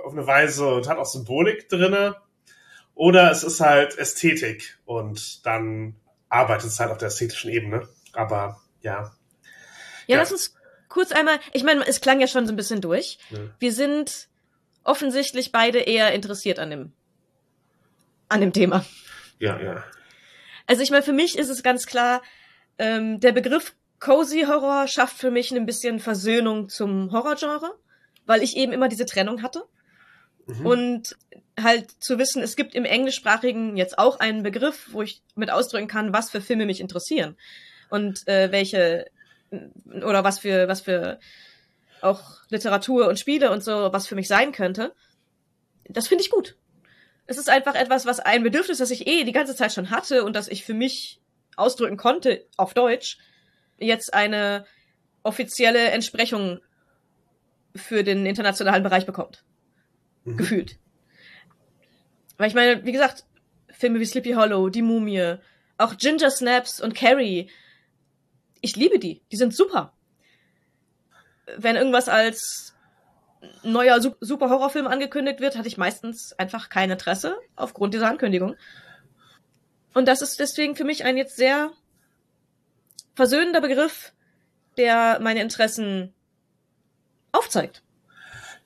[0.05, 2.15] auf eine Weise und hat auch Symbolik drinne.
[2.93, 5.95] Oder es ist halt Ästhetik und dann
[6.29, 7.88] arbeitet es halt auf der ästhetischen Ebene.
[8.13, 9.13] Aber ja.
[10.07, 10.17] Ja, ja.
[10.17, 10.55] lass uns
[10.89, 13.19] kurz einmal, ich meine, es klang ja schon so ein bisschen durch.
[13.29, 13.39] Ja.
[13.60, 14.27] Wir sind
[14.83, 16.93] offensichtlich beide eher interessiert an dem
[18.30, 18.86] an dem Thema.
[19.40, 19.84] Ja, ja.
[20.66, 22.22] Also ich meine, für mich ist es ganz klar,
[22.78, 27.74] ähm, der Begriff Cozy Horror schafft für mich ein bisschen Versöhnung zum Horrorgenre,
[28.26, 29.63] weil ich eben immer diese Trennung hatte.
[30.46, 30.66] Mhm.
[30.66, 31.18] Und
[31.60, 35.88] halt zu wissen, es gibt im Englischsprachigen jetzt auch einen Begriff, wo ich mit ausdrücken
[35.88, 37.36] kann, was für Filme mich interessieren
[37.90, 39.10] und äh, welche
[40.04, 41.20] oder was für was für
[42.02, 44.94] auch Literatur und Spiele und so was für mich sein könnte.
[45.90, 46.56] Das finde ich gut
[47.28, 50.24] es ist einfach etwas, was ein Bedürfnis, das ich eh die ganze Zeit schon hatte
[50.24, 51.22] und das ich für mich
[51.58, 53.18] ausdrücken konnte auf Deutsch,
[53.78, 54.66] jetzt eine
[55.24, 56.60] offizielle Entsprechung
[57.76, 59.44] für den internationalen Bereich bekommt.
[60.24, 60.38] Mhm.
[60.38, 60.80] Gefühlt.
[62.38, 63.26] Weil ich meine, wie gesagt,
[63.70, 65.36] Filme wie Sleepy Hollow, Die Mumie,
[65.78, 67.50] auch Ginger Snaps und Carrie,
[68.62, 69.22] ich liebe die.
[69.32, 69.94] Die sind super.
[71.58, 72.74] Wenn irgendwas als
[73.63, 78.56] neuer super Horrorfilm angekündigt wird, hatte ich meistens einfach kein Interesse aufgrund dieser Ankündigung.
[79.93, 81.71] Und das ist deswegen für mich ein jetzt sehr
[83.15, 84.13] versöhnender Begriff,
[84.78, 86.13] der meine Interessen
[87.32, 87.84] aufzeigt.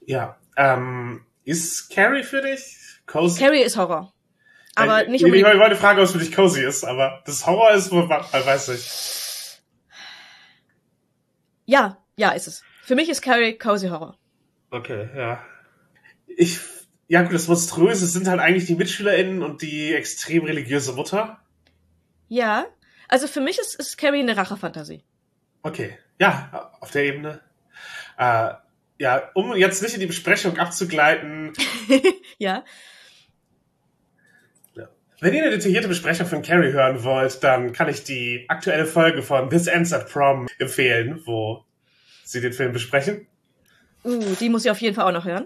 [0.05, 3.39] Ja, ähm, ist Carrie für dich Cozy.
[3.39, 4.13] Carrie ist Horror.
[4.75, 5.47] Aber äh, nicht unbedingt.
[5.47, 9.61] Ich wollte fragen, ob es für dich cozy ist, aber das Horror ist, weiß ich.
[11.65, 12.63] Ja, ja, ist es.
[12.83, 14.17] Für mich ist Carrie cozy Horror.
[14.71, 15.43] Okay, ja.
[16.27, 16.59] Ich,
[17.07, 21.41] ja gut, das Monströse sind halt eigentlich die MitschülerInnen und die extrem religiöse Mutter.
[22.29, 22.65] Ja,
[23.09, 25.03] also für mich ist, ist Carrie eine Rachefantasie.
[25.61, 27.41] Okay, ja, auf der Ebene.
[28.17, 28.53] Äh,
[28.97, 31.53] ja, um jetzt nicht in die Besprechung abzugleiten.
[32.37, 32.63] ja.
[35.19, 39.21] Wenn ihr eine detaillierte Besprechung von Carrie hören wollt, dann kann ich die aktuelle Folge
[39.21, 41.63] von This Ends at Prom empfehlen, wo
[42.23, 43.27] sie den Film besprechen.
[44.03, 45.45] Uh, die muss ich auf jeden Fall auch noch hören.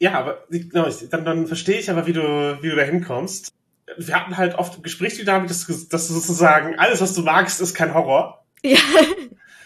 [0.00, 2.22] Ja, aber genau, dann, dann verstehe ich aber, wie du,
[2.62, 3.52] wie du da hinkommst.
[3.96, 7.22] Wir hatten halt oft im Gespräch die Dynamik, dass, dass du sozusagen alles, was du
[7.22, 8.44] magst, ist kein Horror.
[8.62, 8.78] Ja.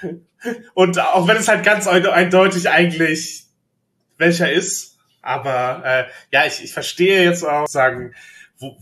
[0.75, 3.45] Und auch wenn es halt ganz eindeutig eigentlich
[4.17, 8.15] welcher ist, aber äh, ja, ich, ich verstehe jetzt auch sagen,
[8.59, 8.77] wo,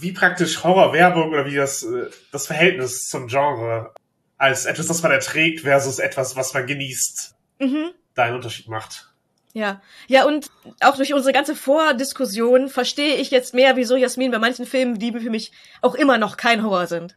[0.00, 3.94] wie praktisch Horrorwerbung oder wie das, äh, das Verhältnis zum Genre
[4.36, 7.90] als etwas, das man erträgt versus etwas, was man genießt, mhm.
[8.18, 9.08] Da einen Unterschied macht.
[9.54, 10.50] Ja, ja, und
[10.80, 15.12] auch durch unsere ganze Vordiskussion verstehe ich jetzt mehr, wieso Jasmin bei manchen Filmen, die
[15.12, 17.16] für mich auch immer noch kein Horror sind,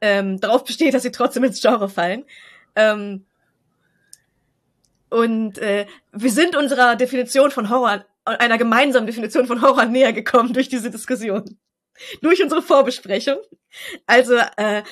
[0.00, 2.24] ähm, darauf besteht, dass sie trotzdem ins Genre fallen.
[2.76, 3.26] Ähm,
[5.10, 10.52] und äh, wir sind unserer Definition von Horror einer gemeinsamen Definition von Horror näher gekommen
[10.52, 11.58] durch diese Diskussion.
[12.22, 13.36] Durch unsere Vorbesprechung.
[14.06, 14.82] Also, äh,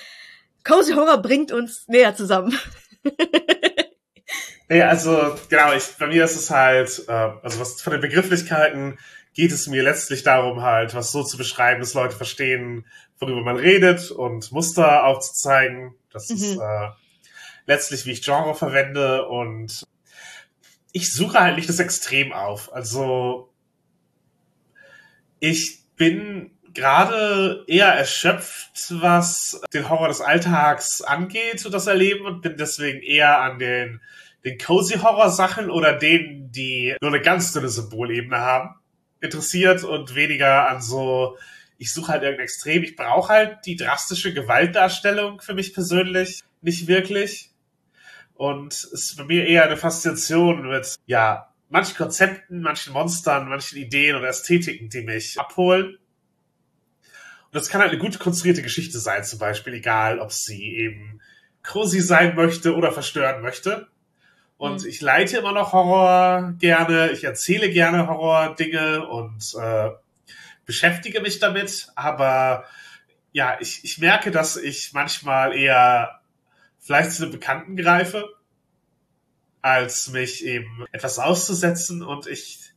[0.65, 2.57] Cozy Horror bringt uns näher zusammen.
[4.77, 8.99] ja, also, genau, ich, bei mir ist es halt, äh, also was von den Begrifflichkeiten
[9.35, 12.87] geht es mir letztlich darum, halt, was so zu beschreiben, dass Leute verstehen,
[13.19, 15.95] worüber man redet und Muster aufzuzeigen.
[16.13, 16.37] Das mhm.
[16.37, 16.89] ist äh,
[17.67, 19.87] letztlich, wie ich Genre verwende und
[20.93, 22.73] ich suche halt nicht das Extrem auf.
[22.73, 23.53] Also
[25.41, 32.43] ich bin gerade eher erschöpft, was den Horror des Alltags angeht, so das Erleben und
[32.43, 34.01] bin deswegen eher an den,
[34.45, 38.75] den cozy Horror Sachen oder denen, die nur eine ganz dünne Symbolebene haben,
[39.21, 41.39] interessiert und weniger an so,
[41.79, 42.83] ich suche halt irgendein Extrem.
[42.83, 47.51] Ich brauche halt die drastische Gewaltdarstellung für mich persönlich nicht wirklich.
[48.35, 53.79] Und es ist bei mir eher eine Faszination mit, ja, manchen Konzepten, manchen Monstern, manchen
[53.79, 55.99] Ideen oder Ästhetiken, die mich abholen.
[57.45, 61.21] Und das kann halt eine gut konstruierte Geschichte sein, zum Beispiel, egal ob sie eben
[61.63, 63.89] cozy sein möchte oder verstören möchte.
[64.63, 64.89] Und mhm.
[64.89, 69.91] ich leite immer noch Horror gerne, ich erzähle gerne Horror-Dinge und äh,
[70.67, 72.65] beschäftige mich damit, aber
[73.33, 76.21] ja, ich, ich merke, dass ich manchmal eher
[76.79, 78.25] vielleicht zu einem Bekannten greife,
[79.63, 82.73] als mich eben etwas auszusetzen und ich,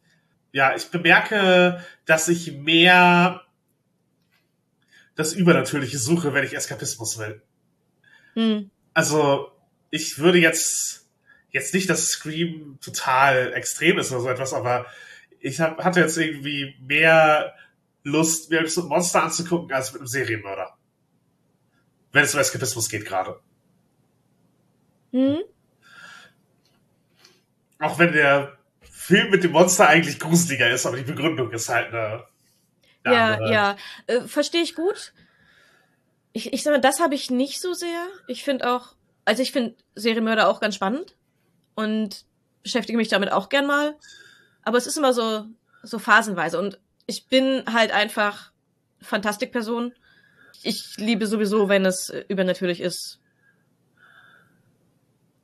[0.53, 3.43] ja, ich bemerke, dass ich mehr
[5.13, 7.43] das Übernatürliche suche, wenn ich Eskapismus will.
[8.33, 8.71] Hm.
[8.95, 9.51] Also,
[9.91, 11.04] ich würde jetzt,
[11.55, 14.85] jetzt nicht, dass Scream total extrem ist oder so etwas, aber
[15.39, 17.55] ich hab, hatte jetzt irgendwie mehr
[18.03, 20.77] Lust, mir ein Monster anzugucken, als mit einem Serienmörder.
[22.11, 23.39] Wenn es um Eskapismus geht gerade.
[25.11, 25.43] Hm?
[27.79, 31.93] Auch wenn der Film mit dem Monster eigentlich gruseliger ist, aber die Begründung ist halt
[31.93, 32.25] eine.
[33.05, 33.51] eine ja, andere.
[33.51, 33.77] ja.
[34.07, 35.13] Äh, Verstehe ich gut.
[36.33, 38.07] Ich, ich sage, das habe ich nicht so sehr.
[38.27, 41.14] Ich finde auch, also ich finde Serienmörder auch ganz spannend
[41.75, 42.25] und
[42.63, 43.95] beschäftige mich damit auch gern mal.
[44.63, 45.45] Aber es ist immer so,
[45.83, 46.57] so phasenweise.
[46.57, 48.51] Und ich bin halt einfach
[49.01, 49.93] Fantastikperson.
[50.63, 53.19] Ich liebe sowieso, wenn es übernatürlich ist.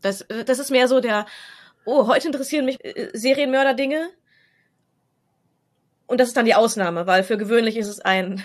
[0.02, 1.28] Das, das ist mehr so der,
[1.86, 4.10] oh, heute interessieren mich äh, Serienmörder-Dinge.
[6.08, 8.44] Und das ist dann die Ausnahme, weil für gewöhnlich ist es ein,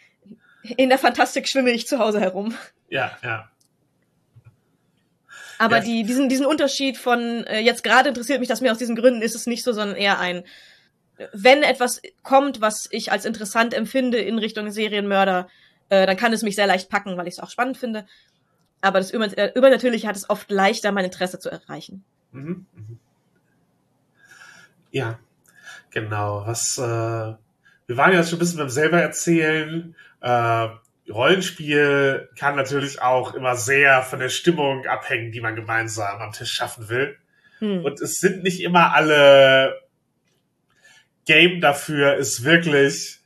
[0.62, 2.54] in der Fantastik schwimme ich zu Hause herum.
[2.88, 3.50] Ja, ja.
[5.58, 5.84] Aber ja.
[5.84, 9.22] die, diesen, diesen Unterschied von, äh, jetzt gerade interessiert mich das mir aus diesen Gründen,
[9.22, 10.44] ist es nicht so, sondern eher ein,
[11.32, 15.48] wenn etwas kommt, was ich als interessant empfinde in Richtung Serienmörder,
[15.88, 18.06] äh, dann kann es mich sehr leicht packen, weil ich es auch spannend finde.
[18.80, 22.04] Aber das äh, Übernatürliche hat es oft leichter, mein Interesse zu erreichen.
[22.30, 22.98] Mhm, mhm.
[24.90, 25.18] Ja,
[25.90, 26.46] genau.
[26.46, 29.94] Was, äh, wir waren ja schon ein bisschen beim selber erzählen.
[30.20, 30.68] Äh,
[31.10, 36.52] Rollenspiel kann natürlich auch immer sehr von der Stimmung abhängen, die man gemeinsam am Tisch
[36.52, 37.16] schaffen will.
[37.58, 37.84] Hm.
[37.84, 39.80] Und es sind nicht immer alle
[41.24, 43.18] Game dafür, es wirklich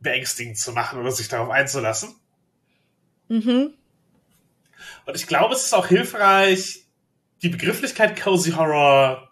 [0.00, 2.14] beängstigend zu machen oder sich darauf einzulassen.
[3.28, 3.74] Mhm.
[5.04, 6.84] Und ich glaube, es ist auch hilfreich,
[7.42, 9.30] die Begrifflichkeit Cozy Horror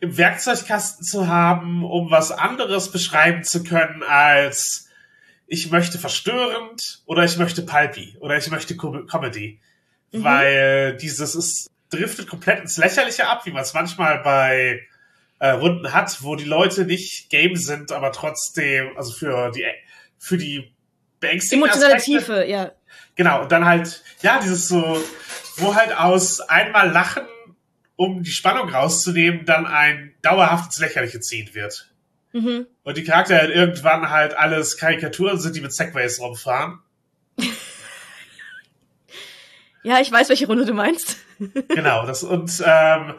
[0.00, 4.87] im Werkzeugkasten zu haben, um was anderes beschreiben zu können als
[5.48, 9.60] ich möchte verstörend oder ich möchte pulpy oder ich möchte Com Comedy.
[10.12, 10.24] Mhm.
[10.24, 14.82] Weil dieses ist, driftet komplett ins Lächerliche ab, wie man es manchmal bei
[15.38, 19.64] äh, Runden hat, wo die Leute nicht Game sind, aber trotzdem, also für die,
[20.18, 20.72] für die
[21.20, 22.72] beängstigende Emotionale Aspekte, Tiefe, ja.
[23.14, 25.02] Genau, und dann halt, ja, dieses so,
[25.56, 27.26] wo halt aus einmal Lachen,
[27.96, 31.90] um die Spannung rauszunehmen, dann ein dauerhaftes Lächerliche ziehen wird.
[32.32, 32.66] Mhm.
[32.82, 36.80] Und die Charaktere halt irgendwann halt alles Karikaturen sind, die mit Segways rumfahren.
[39.82, 41.16] ja, ich weiß, welche Runde du meinst.
[41.68, 43.14] genau, das und ähm,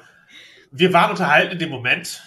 [0.72, 2.24] wir waren unterhalten in dem Moment.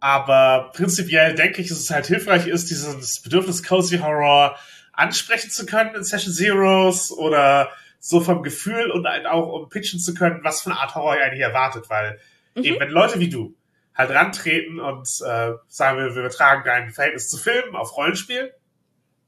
[0.00, 4.58] Aber prinzipiell denke ich, dass es halt hilfreich ist, dieses Bedürfnis Cozy Horror
[4.92, 9.98] ansprechen zu können in Session Zeros oder so vom Gefühl und halt auch um pitchen
[9.98, 12.20] zu können, was für eine Art Horror ihr eigentlich erwartet, weil
[12.54, 12.64] mhm.
[12.64, 13.54] eben wenn Leute wie du
[13.94, 18.52] halt rantreten und äh, sagen wir, wir übertragen dein Verhältnis zu Filmen auf Rollenspiel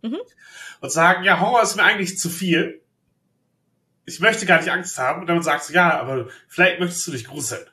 [0.03, 0.19] mhm.
[0.81, 2.83] und sagen, ja, Horror ist mir eigentlich zu viel.
[4.05, 5.21] Ich möchte gar nicht Angst haben.
[5.21, 7.65] Und dann sagst du, ja, aber vielleicht möchtest du dich gruseln.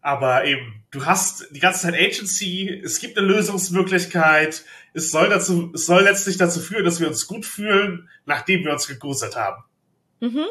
[0.00, 5.72] Aber eben, du hast die ganze Zeit Agency, es gibt eine Lösungsmöglichkeit, es soll dazu,
[5.74, 9.64] es soll letztlich dazu führen, dass wir uns gut fühlen, nachdem wir uns gegruselt haben.
[10.20, 10.44] Mhm.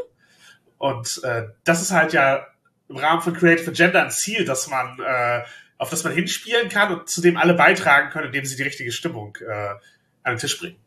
[0.79, 2.47] Und äh, das ist halt ja
[2.89, 5.43] im Rahmen von Creative Agenda ein Ziel, dass man, äh,
[5.77, 8.91] auf das man hinspielen kann und zu dem alle beitragen können, indem sie die richtige
[8.91, 9.75] Stimmung äh,
[10.23, 10.77] an den Tisch bringen.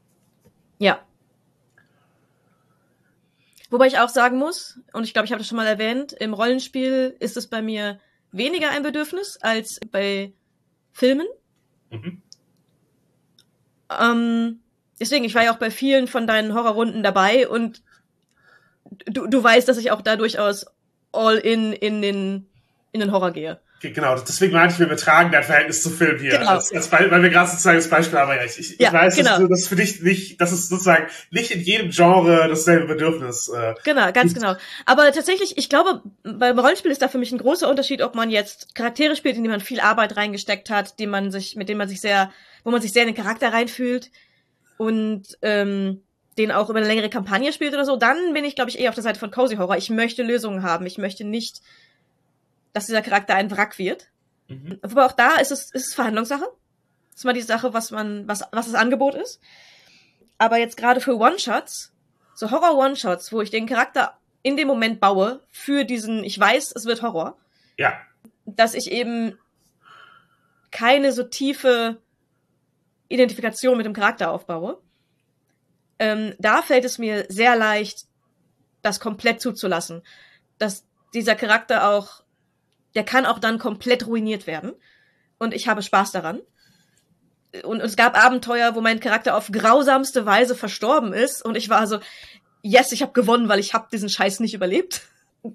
[0.78, 1.04] Ja.
[3.70, 6.34] Wobei ich auch sagen muss, und ich glaube, ich habe das schon mal erwähnt, im
[6.34, 10.32] Rollenspiel ist es bei mir weniger ein Bedürfnis als bei
[10.92, 11.26] Filmen.
[11.90, 12.22] Mhm.
[13.90, 14.60] Ähm,
[15.00, 17.82] deswegen, ich war ja auch bei vielen von deinen Horrorrunden dabei und
[19.06, 20.66] du, du weißt, dass ich auch da durchaus
[21.12, 22.48] all in in den,
[22.92, 23.60] in den Horror gehe.
[23.80, 26.38] Genau, deswegen meinte ich, wir übertragen dein Verhältnis zu Film hier.
[26.38, 26.52] Genau.
[26.52, 28.32] Als, als, weil wir gerade sozusagen das Beispiel haben.
[28.44, 29.38] Ich, ich, ja, ich weiß, genau.
[29.38, 33.48] dass das für dich nicht, das ist sozusagen nicht in jedem Genre dasselbe Bedürfnis.
[33.48, 34.42] Äh, genau, ganz gibt.
[34.42, 34.56] genau.
[34.86, 38.30] Aber tatsächlich, ich glaube, beim Rollenspiel ist da für mich ein großer Unterschied, ob man
[38.30, 41.78] jetzt Charaktere spielt, in die man viel Arbeit reingesteckt hat, die man sich, mit denen
[41.78, 42.32] man sich sehr,
[42.64, 44.10] wo man sich sehr in den Charakter reinfühlt
[44.78, 46.02] und ähm,
[46.38, 48.90] den auch über eine längere Kampagne spielt oder so, dann bin ich, glaube ich, eher
[48.90, 49.76] auf der Seite von Cozy Horror.
[49.76, 50.86] Ich möchte Lösungen haben.
[50.86, 51.60] Ich möchte nicht
[52.76, 54.10] dass dieser Charakter ein Wrack wird.
[54.48, 54.78] Mhm.
[54.82, 56.44] Aber auch da ist es, ist es Verhandlungssache.
[56.44, 59.40] Das ist mal die Sache, was man, was, was das Angebot ist.
[60.36, 61.94] Aber jetzt gerade für One-Shots,
[62.34, 66.84] so Horror-One-Shots, wo ich den Charakter in dem Moment baue für diesen, ich weiß, es
[66.84, 67.38] wird Horror.
[67.78, 67.98] Ja.
[68.44, 69.38] Dass ich eben
[70.70, 71.96] keine so tiefe
[73.08, 74.82] Identifikation mit dem Charakter aufbaue.
[75.98, 78.04] Ähm, da fällt es mir sehr leicht,
[78.82, 80.02] das komplett zuzulassen.
[80.58, 80.84] Dass
[81.14, 82.25] dieser Charakter auch
[82.94, 84.72] der kann auch dann komplett ruiniert werden.
[85.38, 86.40] Und ich habe Spaß daran.
[87.62, 91.44] Und es gab Abenteuer, wo mein Charakter auf grausamste Weise verstorben ist.
[91.44, 92.00] Und ich war so,
[92.62, 95.02] yes, ich habe gewonnen, weil ich habe diesen Scheiß nicht überlebt.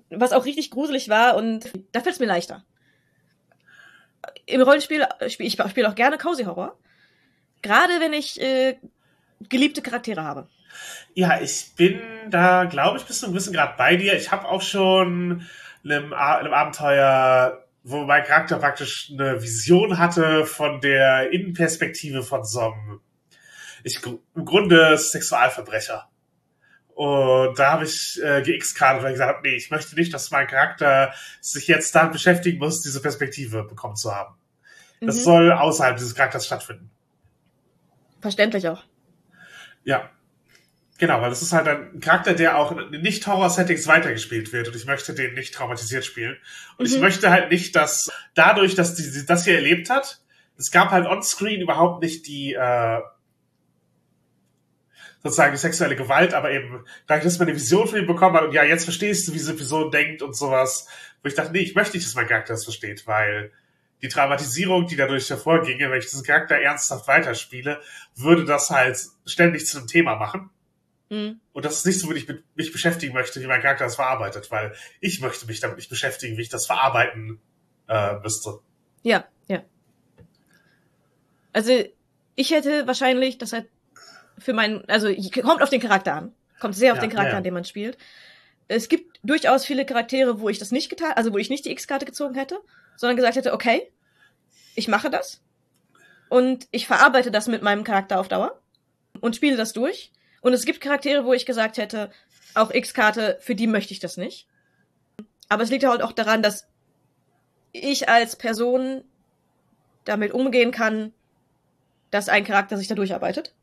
[0.10, 1.36] Was auch richtig gruselig war.
[1.36, 2.64] Und da fällt es mir leichter.
[4.46, 6.78] Im Rollenspiel spiele ich spiele auch gerne Cozy Horror.
[7.62, 8.78] Gerade wenn ich äh,
[9.50, 10.48] geliebte Charaktere habe.
[11.14, 14.16] Ja, ich bin da, glaube ich, bis zu einem gewissen Grad bei dir.
[14.16, 15.46] Ich habe auch schon
[15.84, 22.62] einem, einem Abenteuer, wo mein Charakter praktisch eine Vision hatte von der Innenperspektive von so
[22.62, 23.02] einem,
[23.84, 26.08] ich, im Grunde Sexualverbrecher.
[26.94, 30.30] Und da habe ich äh, gx-kartet, weil ich gesagt habe, nee, ich möchte nicht, dass
[30.30, 34.36] mein Charakter sich jetzt damit beschäftigen muss, diese Perspektive bekommen zu haben.
[35.00, 35.22] Das mhm.
[35.22, 36.92] soll außerhalb dieses Charakters stattfinden.
[38.20, 38.84] Verständlich auch.
[39.84, 40.12] Ja.
[41.02, 44.86] Genau, weil das ist halt ein Charakter, der auch in Nicht-Horror-Settings weitergespielt wird und ich
[44.86, 46.38] möchte den nicht traumatisiert spielen.
[46.78, 46.94] Und mhm.
[46.94, 50.22] ich möchte halt nicht, dass dadurch, dass die, das hier erlebt hat,
[50.60, 53.00] es gab halt on-screen überhaupt nicht die äh,
[55.24, 58.44] sozusagen die sexuelle Gewalt, aber eben dadurch, dass man eine Vision von ihm bekommen hat
[58.44, 60.88] und ja, jetzt verstehst du, wie diese Person denkt und sowas,
[61.24, 63.52] wo ich dachte, nee, ich möchte nicht, dass mein Charakter das versteht, weil
[64.04, 67.82] die Traumatisierung, die dadurch hervorginge, wenn ich diesen Charakter ernsthaft weiterspiele,
[68.16, 70.52] würde das halt ständig zu einem Thema machen.
[71.12, 71.42] Mhm.
[71.52, 74.50] Und das ist nicht so, wie ich mich beschäftigen möchte, wie mein Charakter das verarbeitet,
[74.50, 77.42] weil ich möchte mich damit nicht beschäftigen, wie ich das verarbeiten
[77.90, 78.60] äh, müsste.
[79.04, 79.62] Ja, ja.
[81.52, 81.84] Also
[82.36, 83.68] ich hätte wahrscheinlich, das halt
[84.38, 87.38] für meinen, also kommt auf den Charakter an, kommt sehr auf ja, den Charakter ja.
[87.38, 87.98] an, den man spielt.
[88.70, 91.72] Es gibt durchaus viele Charaktere, wo ich das nicht getan, also wo ich nicht die
[91.72, 92.58] X-Karte gezogen hätte,
[92.96, 93.92] sondern gesagt hätte, okay,
[94.76, 95.42] ich mache das
[96.30, 98.62] und ich verarbeite das mit meinem Charakter auf Dauer
[99.20, 102.12] und spiele das durch und es gibt Charaktere, wo ich gesagt hätte,
[102.54, 104.48] auch X-Karte, für die möchte ich das nicht.
[105.50, 106.68] Aber es liegt halt auch daran, dass
[107.72, 109.04] ich als Person
[110.04, 111.14] damit umgehen kann,
[112.10, 113.54] dass ein Charakter sich da durcharbeitet.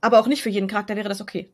[0.00, 1.50] Aber auch nicht für jeden Charakter wäre das okay.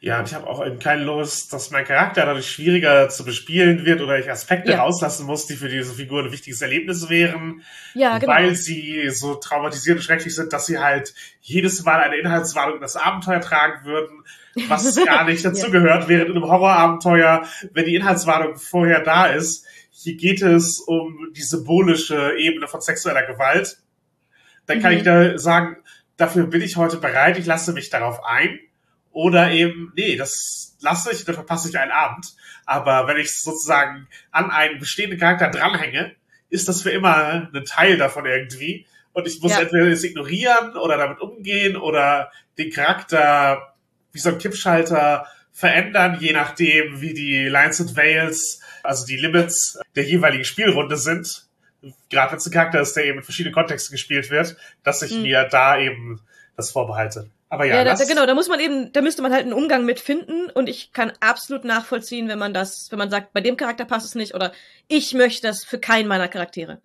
[0.00, 3.84] Ja, und ich habe auch eben keine Lust, dass mein Charakter dadurch schwieriger zu bespielen
[3.84, 4.82] wird oder ich Aspekte ja.
[4.82, 7.62] rauslassen muss, die für diese Figur ein wichtiges Erlebnis wären.
[7.94, 8.32] Ja, genau.
[8.32, 12.82] Weil sie so traumatisierend und schrecklich sind, dass sie halt jedes Mal eine Inhaltswarnung in
[12.82, 14.24] das Abenteuer tragen würden,
[14.68, 16.08] was gar nicht dazugehört, ja.
[16.08, 21.42] während in einem Horrorabenteuer, wenn die Inhaltswarnung vorher da ist, hier geht es um die
[21.42, 23.78] symbolische Ebene von sexueller Gewalt.
[24.66, 24.98] Dann kann mhm.
[24.98, 25.78] ich da sagen,
[26.16, 28.60] dafür bin ich heute bereit, ich lasse mich darauf ein
[29.12, 32.34] oder eben, nee, das lasse ich, dann verpasse ich einen Abend.
[32.66, 36.14] Aber wenn ich sozusagen an einen bestehenden Charakter dranhänge,
[36.50, 38.86] ist das für immer ein Teil davon irgendwie.
[39.12, 39.60] Und ich muss ja.
[39.60, 43.74] entweder es ignorieren oder damit umgehen oder den Charakter
[44.12, 49.78] wie so ein Kippschalter verändern, je nachdem, wie die Lines and Veils, also die Limits
[49.96, 51.46] der jeweiligen Spielrunde sind.
[52.10, 55.12] Gerade wenn es ein Charakter ist, der eben in verschiedenen Kontexten gespielt wird, dass ich
[55.12, 55.22] mhm.
[55.22, 56.20] mir da eben
[56.56, 57.30] das vorbehalte.
[57.50, 59.84] Aber ja, ja da, genau, da muss man eben, da müsste man halt einen Umgang
[59.84, 63.56] mit finden und ich kann absolut nachvollziehen, wenn man das, wenn man sagt, bei dem
[63.56, 64.52] Charakter passt es nicht oder
[64.86, 66.80] ich möchte das für keinen meiner Charaktere.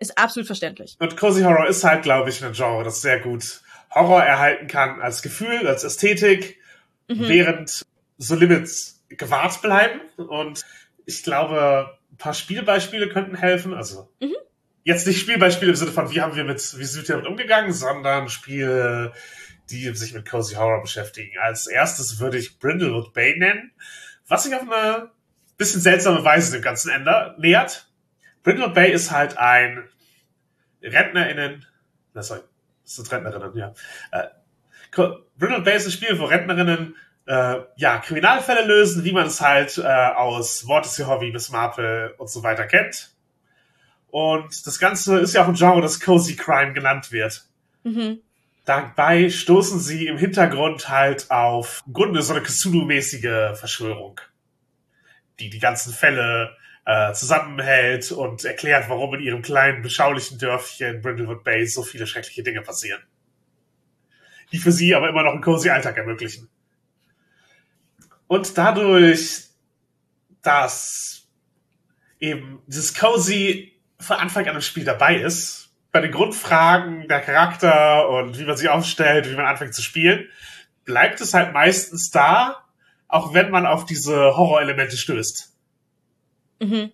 [0.00, 0.96] Ist absolut verständlich.
[0.98, 3.60] Und Cozy Horror ist halt, glaube ich, ein Genre, das sehr gut
[3.94, 6.58] Horror erhalten kann als Gefühl, als Ästhetik,
[7.08, 7.28] mhm.
[7.28, 7.82] während
[8.18, 10.00] so Limits gewahrt bleiben.
[10.16, 10.64] Und
[11.06, 13.72] ich glaube, ein paar Spielbeispiele könnten helfen.
[13.74, 14.34] Also mhm.
[14.82, 17.72] jetzt nicht Spielbeispiele im Sinne von, wie haben wir mit, wie sind wir damit umgegangen,
[17.72, 19.12] sondern Spiele,
[19.70, 21.38] die sich mit Cozy Horror beschäftigen.
[21.38, 23.72] Als erstes würde ich Brindlewood Bay nennen,
[24.28, 25.10] was sich auf eine
[25.56, 27.88] bisschen seltsame Weise dem Ganzen ändert, nähert.
[28.42, 29.88] Brindlewood Bay ist halt ein
[30.82, 31.64] RentnerInnen,
[32.12, 32.40] na sorry,
[32.82, 33.74] das sind Rentnerinnen, ja.
[34.10, 34.28] Äh,
[35.38, 36.94] Brindlewood Bay ist ein Spiel, wo Rentnerinnen
[37.26, 42.28] äh, ja, Kriminalfälle lösen, wie man es halt äh, aus Mortis Hobby, Miss Marple und
[42.28, 43.14] so weiter kennt.
[44.08, 47.46] Und das Ganze ist ja auch ein Genre, das Cozy Crime genannt wird.
[47.82, 48.20] Mhm.
[48.64, 54.20] Dabei stoßen sie im Hintergrund halt auf im Grunde so eine Cthulhu-mäßige Verschwörung,
[55.38, 56.56] die die ganzen Fälle
[56.86, 62.42] äh, zusammenhält und erklärt, warum in ihrem kleinen, beschaulichen Dörfchen Brindlewood Bay so viele schreckliche
[62.42, 63.02] Dinge passieren.
[64.52, 66.48] Die für sie aber immer noch einen cozy Alltag ermöglichen.
[68.26, 69.44] Und dadurch,
[70.42, 71.28] dass
[72.18, 78.08] eben dieses cozy von Anfang an im Spiel dabei ist, bei den Grundfragen der Charakter
[78.08, 80.28] und wie man sie aufstellt, wie man anfängt zu spielen,
[80.84, 82.64] bleibt es halt meistens da,
[83.06, 85.52] auch wenn man auf diese Horrorelemente stößt.
[86.60, 86.90] Mhm.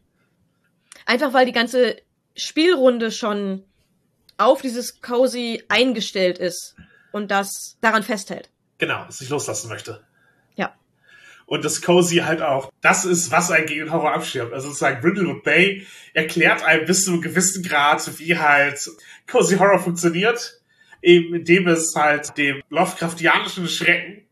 [1.06, 1.96] Einfach weil die ganze
[2.36, 3.64] Spielrunde schon
[4.36, 6.76] auf dieses Cozy eingestellt ist
[7.10, 8.50] und das daran festhält.
[8.76, 10.04] Genau, dass ich loslassen möchte
[11.50, 14.52] und das Cozy halt auch das ist, was einen gegen den Horror abschirmt.
[14.52, 15.84] Also sozusagen Brindlewood Bay
[16.14, 18.88] erklärt einem bis zu einem gewissen Grad, wie halt
[19.28, 20.60] Cozy Horror funktioniert,
[21.02, 24.22] eben indem es halt dem Lovecraftianischen Schrecken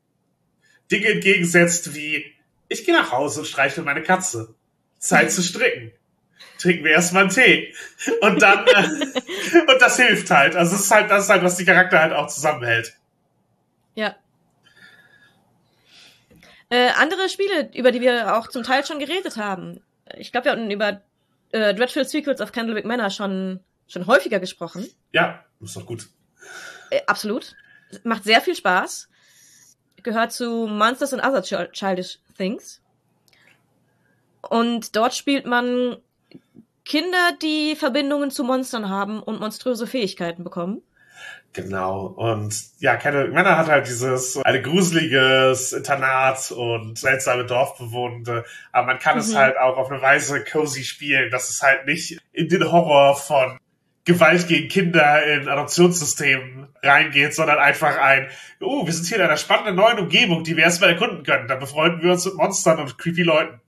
[0.92, 2.24] Dinge entgegensetzt wie
[2.68, 4.54] ich gehe nach Hause und streichle meine Katze.
[4.98, 5.90] Zeit zu stricken.
[6.58, 7.74] Trinken wir erstmal einen Tee.
[8.20, 8.88] Und dann, äh,
[9.72, 10.54] und das hilft halt.
[10.54, 12.96] Also es ist halt, das ist halt, was die Charakter halt auch zusammenhält.
[13.96, 14.14] Ja,
[16.70, 19.80] äh, andere Spiele, über die wir auch zum Teil schon geredet haben.
[20.16, 21.00] Ich glaube, wir hatten über
[21.52, 24.88] äh, Dreadful Secrets of Candlewick Manor schon, schon häufiger gesprochen.
[25.12, 26.08] Ja, ist doch gut.
[26.90, 27.54] Äh, absolut.
[28.04, 29.08] Macht sehr viel Spaß.
[30.02, 32.80] Gehört zu Monsters and Other Ch Childish Things.
[34.42, 35.96] Und dort spielt man
[36.84, 40.82] Kinder, die Verbindungen zu Monstern haben und monströse Fähigkeiten bekommen.
[41.52, 42.06] Genau.
[42.06, 48.44] Und ja, keine Männer hat halt dieses ein gruseliges Internat und seltsame Dorfbewohnende.
[48.70, 49.22] Aber man kann mhm.
[49.22, 53.16] es halt auch auf eine Weise cozy spielen, dass es halt nicht in den Horror
[53.16, 53.58] von
[54.04, 58.28] Gewalt gegen Kinder in Adoptionssystemen reingeht, sondern einfach ein,
[58.60, 61.46] oh, wir sind hier in einer spannenden neuen Umgebung, die wir erstmal erkunden können.
[61.46, 63.60] Da befreunden wir uns mit Monstern und creepy Leuten.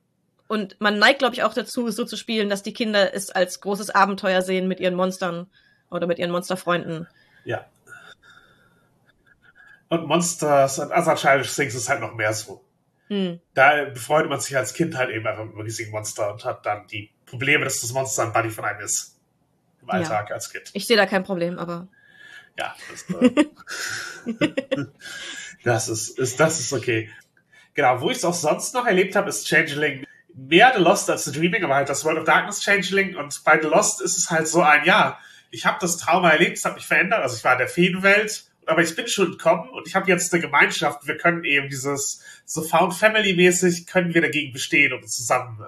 [0.49, 3.61] Und man neigt, glaube ich, auch dazu, so zu spielen, dass die Kinder es als
[3.61, 5.47] großes Abenteuer sehen mit ihren Monstern
[5.91, 7.07] oder mit ihren Monsterfreunden.
[7.45, 7.67] Ja.
[9.89, 12.65] Und Monsters und Other Childish Things ist halt noch mehr so.
[13.09, 13.41] Hm.
[13.55, 16.65] Da befreundet man sich als Kind halt eben einfach mit einem riesigen Monster und hat
[16.65, 19.19] dann die Probleme, dass das Monster ein Buddy von einem ist.
[19.83, 20.35] Im Alltag ja.
[20.35, 20.71] als Kind.
[20.75, 21.89] Ich sehe da kein Problem, aber.
[22.57, 23.45] Ja, das, äh,
[25.65, 27.11] das ist, ist, das ist okay.
[27.75, 31.25] Genau, wo ich es auch sonst noch erlebt habe, ist Changeling mehr The Lost als
[31.25, 33.17] The Dreaming, aber halt das World of Darkness Changeling.
[33.17, 35.19] Und bei The Lost ist es halt so ein, ja,
[35.51, 37.21] ich habe das Trauma erlebt, es hat mich verändert.
[37.21, 40.33] Also ich war in der Feenwelt, aber ich bin schon gekommen und ich habe jetzt
[40.33, 41.07] eine Gemeinschaft.
[41.07, 45.67] Wir können eben dieses so Found Family mäßig können wir dagegen bestehen und zusammen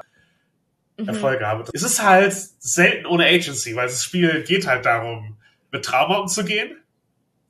[0.97, 1.09] mhm.
[1.09, 1.65] Erfolge haben.
[1.73, 5.37] Es ist halt selten ohne Agency, weil das Spiel geht halt darum,
[5.71, 6.77] mit Trauma umzugehen.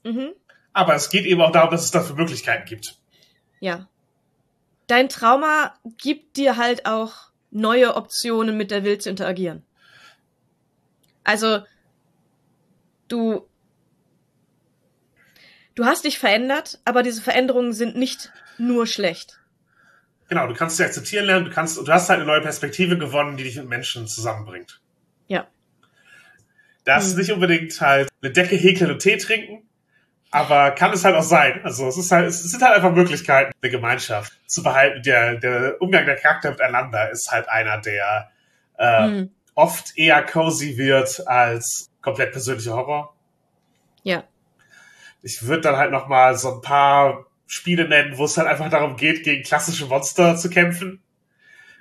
[0.05, 0.33] Mhm.
[0.73, 2.99] Aber es geht eben auch darum, dass es dafür Möglichkeiten gibt.
[3.61, 3.89] Ja.
[4.87, 9.63] Dein Trauma gibt dir halt auch neue Optionen, mit der Welt zu interagieren.
[11.25, 11.61] Also,
[13.13, 13.49] du,
[15.75, 19.39] du hast dich verändert, aber diese Veränderungen sind nicht nur schlecht.
[20.29, 23.37] Genau, du kannst sie akzeptieren lernen, du kannst, du hast halt eine neue Perspektive gewonnen,
[23.37, 24.81] die dich mit Menschen zusammenbringt.
[25.29, 25.47] Ja.
[26.85, 27.19] Das hm.
[27.19, 29.69] nicht unbedingt halt eine Decke häkeln und Tee trinken,
[30.31, 31.61] aber kann es halt auch sein.
[31.65, 35.03] Also es ist halt, es sind halt einfach Möglichkeiten, eine Gemeinschaft zu behalten.
[35.03, 38.31] Der, der Umgang der Charakter miteinander ist halt einer, der
[38.79, 39.31] äh, hm.
[39.55, 43.15] oft eher cozy wird als komplett persönlicher Horror.
[44.03, 44.25] Ja.
[45.23, 48.71] Ich würde dann halt noch mal so ein paar Spiele nennen, wo es halt einfach
[48.71, 51.01] darum geht, gegen klassische Monster zu kämpfen.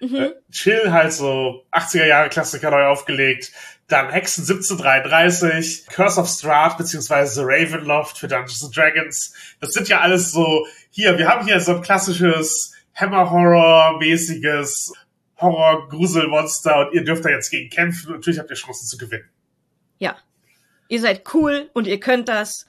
[0.02, 0.16] Mhm.
[0.16, 3.52] Äh, Chill halt so 80er Jahre Klassiker neu aufgelegt.
[3.88, 9.34] Dann Hexen 1733, Curse of Strahd beziehungsweise Ravenloft für Dungeons and Dragons.
[9.60, 14.94] Das sind ja alles so, hier, wir haben hier so ein klassisches Hammer-Horror-mäßiges
[15.40, 19.30] Horror-Gruselmonster und ihr dürft da jetzt gegen kämpfen und natürlich habt ihr Chancen zu gewinnen.
[20.02, 20.18] Ja.
[20.90, 22.66] Ihr seid cool und ihr könnt das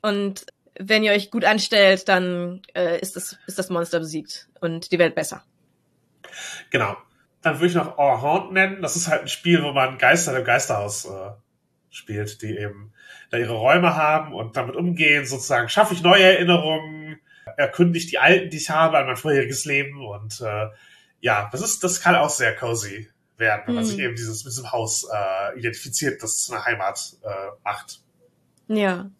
[0.00, 0.46] und
[0.78, 4.98] wenn ihr euch gut anstellt, dann äh, ist, das, ist das Monster besiegt und die
[4.98, 5.42] Welt besser.
[6.70, 6.96] Genau.
[7.42, 8.82] Dann würde ich noch Our Haunt nennen.
[8.82, 11.32] Das ist halt ein Spiel, wo man Geister im Geisterhaus äh,
[11.90, 12.92] spielt, die eben
[13.30, 15.26] da ihre Räume haben und damit umgehen.
[15.26, 17.18] Sozusagen schaffe ich neue Erinnerungen,
[17.56, 20.06] erkunde ich die alten, die ich habe, an mein vorheriges Leben.
[20.06, 20.68] Und äh,
[21.20, 23.10] ja, das ist, das kann auch sehr cozy
[23.40, 24.04] werden, wenn man sich hm.
[24.04, 28.00] eben dieses mit diesem Haus äh, identifiziert, das eine Heimat äh, macht.
[28.68, 29.10] Ja.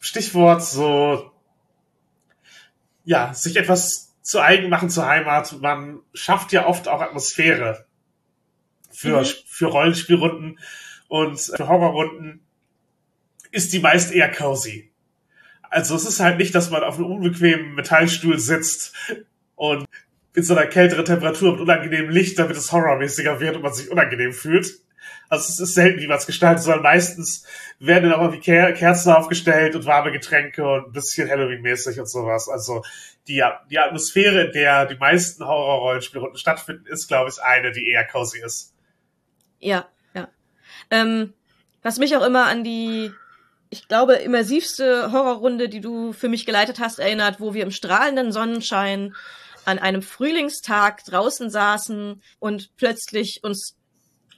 [0.00, 1.30] Stichwort so,
[3.04, 5.60] ja, sich etwas zu eigen machen zur Heimat.
[5.60, 7.86] Man schafft ja oft auch Atmosphäre
[8.90, 9.26] für, mhm.
[9.46, 10.58] für Rollenspielrunden
[11.08, 12.40] und für Horrorrunden
[13.50, 14.90] ist die meist eher cozy.
[15.62, 18.94] Also es ist halt nicht, dass man auf einem unbequemen Metallstuhl sitzt
[19.54, 19.86] und
[20.34, 23.90] in so einer kälteren Temperatur mit unangenehmem Licht, damit es horrormäßiger wird und man sich
[23.90, 24.80] unangenehm fühlt.
[25.28, 26.80] Also es ist selten, wie man es gestalten soll.
[26.80, 27.46] Meistens
[27.78, 32.48] werden dann auch wie Kerzen aufgestellt und warme Getränke und ein bisschen Halloween-mäßig und sowas.
[32.48, 32.82] Also
[33.28, 38.06] die, die Atmosphäre, in der die meisten Horror-Rollenspielrunden stattfinden, ist, glaube ich, eine, die eher
[38.06, 38.74] cozy ist.
[39.58, 40.28] Ja, ja.
[40.90, 41.32] Ähm,
[41.82, 43.10] was mich auch immer an die,
[43.70, 48.32] ich glaube, immersivste Horrorrunde, die du für mich geleitet hast, erinnert, wo wir im strahlenden
[48.32, 49.14] Sonnenschein
[49.64, 53.76] an einem Frühlingstag draußen saßen und plötzlich uns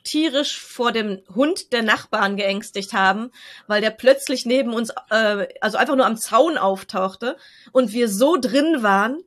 [0.05, 3.31] tierisch vor dem Hund der Nachbarn geängstigt haben,
[3.67, 7.37] weil der plötzlich neben uns, äh, also einfach nur am Zaun auftauchte
[7.73, 9.23] und wir so drin waren,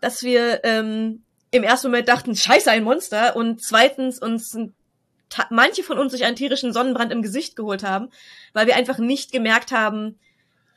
[0.00, 4.56] dass wir ähm, im ersten Moment dachten, scheiße, ein Monster und zweitens uns
[5.50, 8.08] manche von uns sich einen tierischen Sonnenbrand im Gesicht geholt haben,
[8.52, 10.18] weil wir einfach nicht gemerkt haben,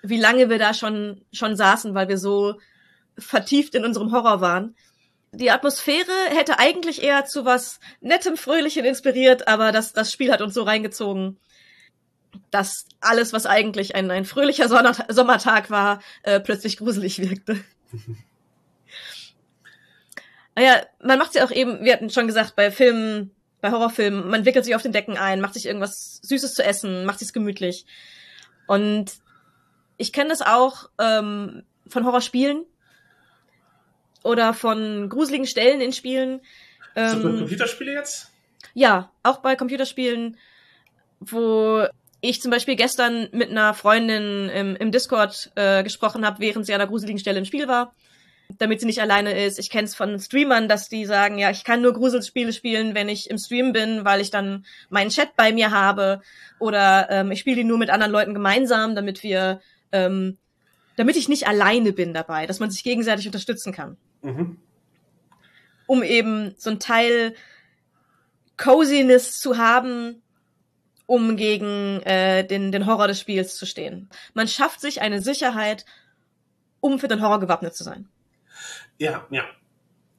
[0.04, 2.60] wie lange wir da schon schon saßen, weil wir so
[3.18, 4.76] vertieft in unserem Horror waren
[5.34, 10.42] die Atmosphäre hätte eigentlich eher zu was Nettem, Fröhlichem inspiriert, aber das, das Spiel hat
[10.42, 11.40] uns so reingezogen,
[12.52, 17.64] dass alles, was eigentlich ein, ein fröhlicher Sommertag war, äh, plötzlich gruselig wirkte.
[20.56, 24.46] naja, man macht ja auch eben, wir hatten schon gesagt, bei Filmen, bei Horrorfilmen, man
[24.46, 27.86] wickelt sich auf den Decken ein, macht sich irgendwas Süßes zu essen, macht sich's gemütlich.
[28.68, 29.14] Und
[29.98, 32.66] ich kenne das auch ähm, von Horrorspielen
[34.24, 36.42] oder von gruseligen Stellen in Spielen.
[36.96, 38.32] Ähm, Sind das Computerspiele jetzt?
[38.74, 40.38] Ja, auch bei Computerspielen,
[41.20, 41.86] wo
[42.22, 46.74] ich zum Beispiel gestern mit einer Freundin im, im Discord äh, gesprochen habe, während sie
[46.74, 47.94] an einer gruseligen Stelle im Spiel war,
[48.60, 49.60] damit sie nicht alleine ist.
[49.60, 53.10] Ich kenne es von Streamern, dass die sagen, ja, ich kann nur Gruselspiele spielen, wenn
[53.10, 56.22] ich im Stream bin, weil ich dann meinen Chat bei mir habe.
[56.60, 59.60] Oder ähm, ich spiele die nur mit anderen Leuten gemeinsam, damit wir,
[59.92, 60.38] ähm,
[60.96, 63.98] damit ich nicht alleine bin dabei, dass man sich gegenseitig unterstützen kann.
[64.24, 64.58] Mhm.
[65.86, 67.36] Um eben so ein Teil
[68.58, 70.22] Coziness zu haben,
[71.06, 74.10] um gegen äh, den, den Horror des Spiels zu stehen.
[74.34, 75.86] Man schafft sich eine Sicherheit,
[76.80, 78.08] um für den Horror gewappnet zu sein.
[78.98, 79.44] Ja, ja.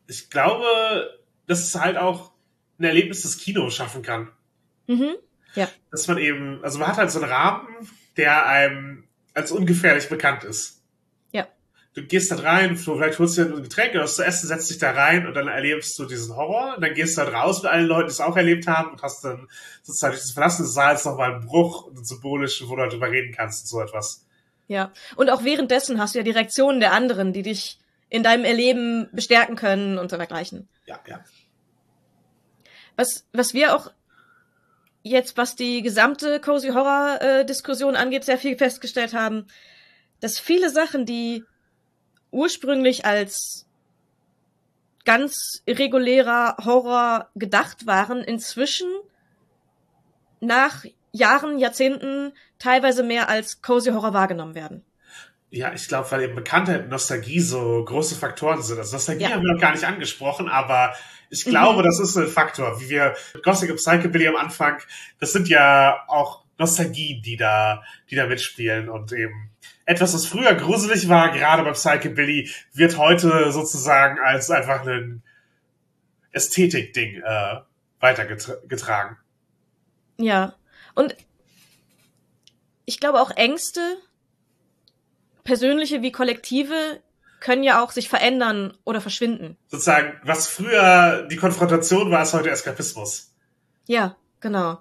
[0.06, 2.32] Ich glaube, dass es halt auch
[2.78, 4.30] ein Erlebnis des Kinos schaffen kann.
[4.86, 5.14] Mhm.
[5.54, 5.68] Ja.
[5.90, 10.44] Dass man eben, also man hat halt so einen Rahmen, der einem als ungefährlich bekannt
[10.44, 10.83] ist
[11.94, 14.68] du gehst da rein, vielleicht holst du dir ein Getränk oder was zu essen, setzt
[14.68, 17.62] dich da rein und dann erlebst du diesen Horror und dann gehst du da raus
[17.62, 19.48] mit allen Leuten, die es auch erlebt haben und hast dann
[19.82, 23.32] sozusagen durch das Verlassen des Saals nochmal einen Bruch, einen symbolischen, wo du darüber reden
[23.34, 24.26] kannst und so etwas.
[24.66, 27.78] Ja, und auch währenddessen hast du ja die Reaktionen der anderen, die dich
[28.08, 30.68] in deinem Erleben bestärken können und so dergleichen.
[30.86, 31.24] Ja, ja.
[32.96, 33.90] Was, was wir auch
[35.02, 39.46] jetzt, was die gesamte Cozy Horror äh, Diskussion angeht, sehr viel festgestellt haben,
[40.20, 41.44] dass viele Sachen, die
[42.34, 43.66] ursprünglich als
[45.04, 48.88] ganz irregulärer Horror gedacht waren, inzwischen
[50.40, 54.84] nach Jahren, Jahrzehnten teilweise mehr als Cozy Horror wahrgenommen werden.
[55.50, 58.78] Ja, ich glaube, weil eben Bekanntheit und Nostalgie so große Faktoren sind.
[58.78, 59.30] Also Nostalgie ja.
[59.30, 60.94] haben wir noch gar nicht angesprochen, aber
[61.30, 61.84] ich glaube, mhm.
[61.84, 62.80] das ist ein Faktor.
[62.80, 63.14] Wie wir
[63.44, 64.78] Gothic und Psychobilly am Anfang,
[65.20, 69.50] das sind ja auch Nostalgien, die da, die da mitspielen und eben
[69.86, 75.22] etwas, was früher gruselig war, gerade bei Psychobilly, wird heute sozusagen als einfach ein
[76.32, 77.60] Ästhetik-Ding äh,
[78.00, 79.16] weitergetragen.
[80.16, 80.54] Ja,
[80.94, 81.16] und
[82.86, 83.80] ich glaube auch Ängste
[85.42, 87.00] persönliche wie kollektive
[87.40, 89.58] können ja auch sich verändern oder verschwinden.
[89.68, 93.34] Sozusagen, was früher die Konfrontation war, ist heute Eskapismus.
[93.86, 94.78] Ja, genau.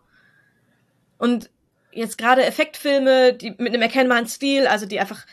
[1.18, 1.49] Und
[1.96, 5.26] jetzt gerade Effektfilme, die mit einem erkennbaren Stil, also die einfach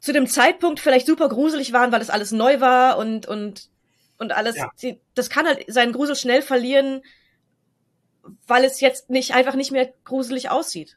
[0.00, 3.68] zu dem Zeitpunkt vielleicht super gruselig waren, weil es alles neu war und und
[4.18, 4.70] und alles, ja.
[4.82, 7.02] die, das kann halt seinen Grusel schnell verlieren,
[8.46, 10.96] weil es jetzt nicht einfach nicht mehr gruselig aussieht,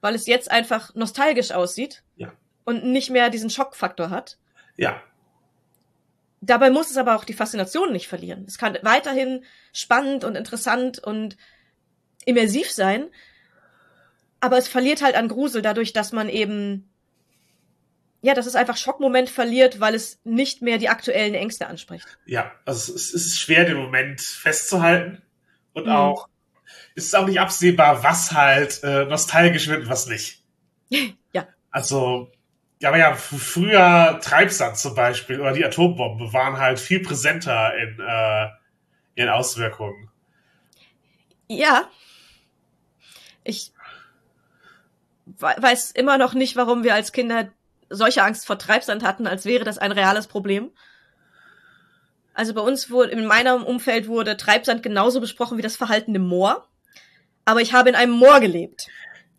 [0.00, 2.02] weil es jetzt einfach nostalgisch aussieht.
[2.16, 2.32] Ja
[2.70, 4.38] und nicht mehr diesen Schockfaktor hat.
[4.76, 5.02] Ja.
[6.40, 8.44] Dabei muss es aber auch die Faszination nicht verlieren.
[8.46, 11.36] Es kann weiterhin spannend und interessant und
[12.24, 13.10] immersiv sein,
[14.40, 16.86] aber es verliert halt an Grusel dadurch, dass man eben
[18.22, 22.06] ja, dass es einfach Schockmoment verliert, weil es nicht mehr die aktuellen Ängste anspricht.
[22.26, 25.22] Ja, also es ist schwer, den Moment festzuhalten
[25.72, 25.92] und mhm.
[25.92, 26.28] auch
[26.94, 30.42] es ist auch nicht absehbar, was halt äh, nostalgisch wird und was nicht.
[31.32, 31.48] ja.
[31.70, 32.30] Also
[32.82, 38.00] ja, aber ja, früher Treibsand zum Beispiel oder die Atombombe waren halt viel präsenter in
[38.00, 38.48] äh,
[39.16, 40.10] ihren Auswirkungen.
[41.48, 41.88] Ja.
[43.44, 43.72] Ich
[45.40, 47.48] weiß immer noch nicht, warum wir als Kinder
[47.88, 50.70] solche Angst vor Treibsand hatten, als wäre das ein reales Problem.
[52.34, 56.22] Also bei uns wurde, in meinem Umfeld wurde Treibsand genauso besprochen wie das Verhalten im
[56.22, 56.66] Moor.
[57.44, 58.86] Aber ich habe in einem Moor gelebt.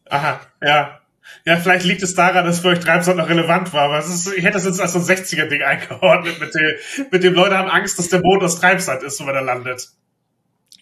[0.10, 1.00] Aha, ja.
[1.46, 4.44] Ja, vielleicht liegt es daran, dass für euch Treibsand noch relevant war, aber ist, ich
[4.44, 7.98] hätte das jetzt als so ein 60er-Ding eingeordnet, mit dem, mit dem Leute haben Angst,
[7.98, 9.90] dass der Boden aus Treibsand ist, wenn er landet.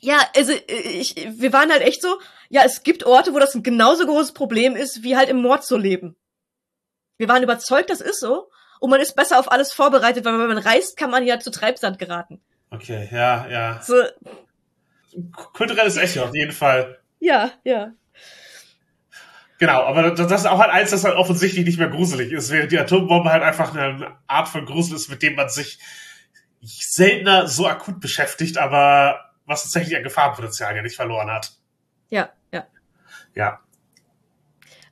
[0.01, 2.19] Ja, also ich, wir waren halt echt so,
[2.49, 5.65] ja, es gibt Orte, wo das ein genauso großes Problem ist, wie halt im Mord
[5.65, 6.15] zu leben.
[7.17, 8.49] Wir waren überzeugt, das ist so.
[8.79, 11.51] Und man ist besser auf alles vorbereitet, weil wenn man reist, kann man ja zu
[11.51, 12.41] Treibsand geraten.
[12.71, 13.81] Okay, ja, ja.
[13.81, 13.95] So.
[15.53, 16.99] Kulturelles Echo, auf jeden Fall.
[17.19, 17.91] Ja, ja.
[19.57, 22.71] Genau, aber das ist auch halt eins, das halt offensichtlich nicht mehr gruselig ist, während
[22.71, 25.79] die Atombombe halt einfach eine Art von Grusel ist, mit dem man sich
[26.61, 31.51] seltener so akut beschäftigt, aber was tatsächlich ein Gefahrenpotenzial ja nicht verloren hat.
[32.09, 32.67] Ja, ja.
[33.33, 33.59] Ja.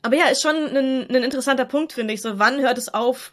[0.01, 2.21] Aber ja, ist schon ein, ein interessanter Punkt, finde ich.
[2.21, 3.31] So, wann hört es auf,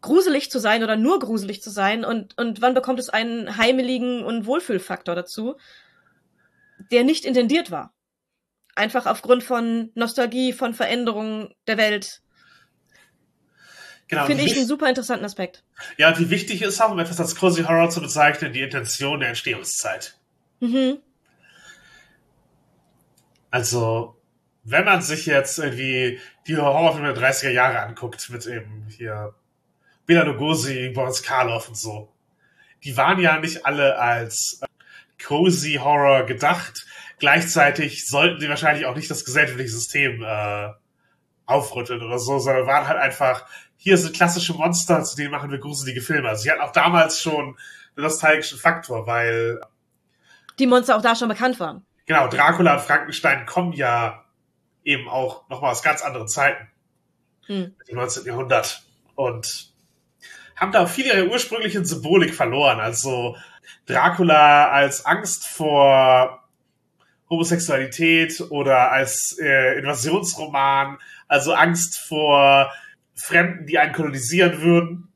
[0.00, 4.24] gruselig zu sein oder nur gruselig zu sein und, und wann bekommt es einen heimeligen
[4.24, 5.56] und Wohlfühlfaktor dazu,
[6.90, 7.92] der nicht intendiert war?
[8.74, 12.22] Einfach aufgrund von Nostalgie, von Veränderungen der Welt.
[14.08, 15.64] Genau, Finde ich einen super interessanten Aspekt.
[15.96, 19.20] Ja, und wie wichtig ist auch, um etwas als Cozy Horror zu bezeichnen, die Intention
[19.20, 20.18] der Entstehungszeit.
[20.60, 20.98] Mhm.
[23.50, 24.20] Also,
[24.62, 29.34] wenn man sich jetzt irgendwie die Horrorfilme der 30er Jahre anguckt, mit eben hier
[30.06, 32.12] Bela Lugosi, Boris Karloff und so,
[32.82, 34.66] die waren ja nicht alle als äh,
[35.22, 36.84] Cozy Horror gedacht,
[37.18, 40.70] Gleichzeitig sollten sie wahrscheinlich auch nicht das gesellschaftliche System äh,
[41.46, 43.46] aufrütteln oder so, sondern waren halt einfach,
[43.84, 46.30] hier sind klassische Monster, zu denen machen wir gruselige Filme.
[46.30, 47.58] Also sie hatten auch damals schon
[47.96, 49.60] einen nostalgischen Faktor, weil
[50.58, 51.84] die Monster auch da schon bekannt waren.
[52.06, 54.24] Genau, Dracula und Frankenstein kommen ja
[54.84, 56.66] eben auch nochmal aus ganz anderen Zeiten.
[57.44, 57.74] Hm.
[57.86, 58.24] Im 19.
[58.24, 58.82] Jahrhundert.
[59.16, 59.70] Und
[60.56, 62.80] haben da viel ihrer ursprünglichen Symbolik verloren.
[62.80, 63.36] Also
[63.84, 66.42] Dracula als Angst vor
[67.28, 72.72] Homosexualität oder als äh, Invasionsroman, also Angst vor
[73.14, 75.08] Fremden, die einen kolonisieren würden.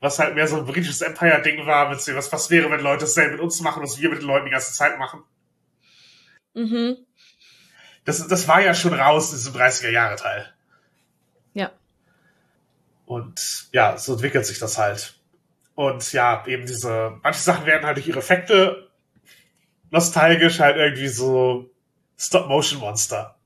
[0.00, 3.32] Was halt mehr so ein britisches Empire-Ding war, mit was, was wäre, wenn Leute dasselbe
[3.32, 5.22] mit uns machen, was wir mit den Leuten die ganze Zeit machen.
[6.54, 6.96] Mhm.
[8.04, 10.52] Das, das war ja schon raus in diesem 30er-Jahre-Teil.
[11.52, 11.72] Ja.
[13.04, 15.20] Und ja, so entwickelt sich das halt.
[15.74, 18.90] Und ja, eben diese, manche Sachen werden halt durch ihre Effekte
[19.90, 21.70] nostalgisch halt irgendwie so
[22.16, 23.39] Stop-Motion-Monster.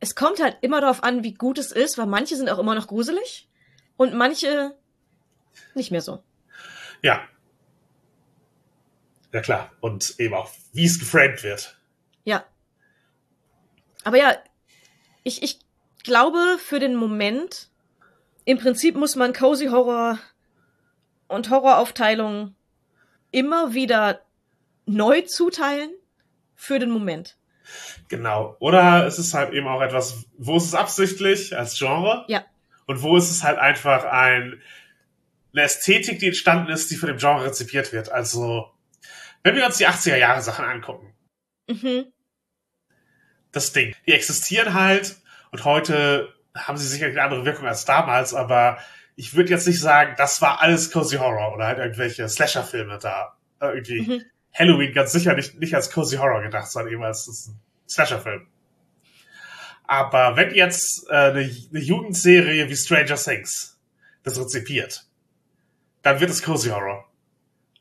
[0.00, 2.74] Es kommt halt immer darauf an, wie gut es ist, weil manche sind auch immer
[2.74, 3.48] noch gruselig
[3.96, 4.74] und manche
[5.74, 6.22] nicht mehr so.
[7.02, 7.22] Ja.
[9.32, 9.70] Ja klar.
[9.80, 11.76] Und eben auch, wie es geframed wird.
[12.24, 12.44] Ja.
[14.04, 14.34] Aber ja,
[15.22, 15.60] ich, ich
[16.02, 17.68] glaube, für den Moment,
[18.44, 20.18] im Prinzip muss man Cozy Horror
[21.28, 22.54] und Horroraufteilung
[23.30, 24.22] immer wieder
[24.86, 25.92] neu zuteilen
[26.54, 27.36] für den Moment.
[28.08, 28.56] Genau.
[28.60, 32.24] Oder es ist halt eben auch etwas, wo ist es absichtlich als Genre?
[32.28, 32.44] Ja.
[32.86, 34.60] Und wo ist es halt einfach ein,
[35.52, 38.10] eine Ästhetik, die entstanden ist, die von dem Genre rezipiert wird.
[38.10, 38.70] Also,
[39.42, 41.14] wenn wir uns die 80er Jahre Sachen angucken.
[41.68, 42.06] Mhm.
[43.52, 43.94] Das Ding.
[44.06, 45.16] Die existieren halt
[45.50, 48.78] und heute haben sie sicherlich eine andere Wirkung als damals, aber
[49.16, 53.36] ich würde jetzt nicht sagen, das war alles Cozy Horror oder halt irgendwelche Slasher-Filme da.
[53.60, 54.00] Irgendwie.
[54.00, 54.24] Mhm.
[54.52, 57.52] Halloween ganz sicher nicht, nicht als Cozy Horror gedacht, sondern eben als
[57.88, 58.46] Slasher-Film.
[59.84, 63.78] Aber wenn jetzt äh, eine, eine Jugendserie wie Stranger Things
[64.22, 65.06] das rezipiert,
[66.02, 67.10] dann wird es Cozy Horror.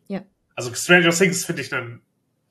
[0.08, 0.24] Ja.
[0.56, 2.02] Also Stranger Things finde ich dann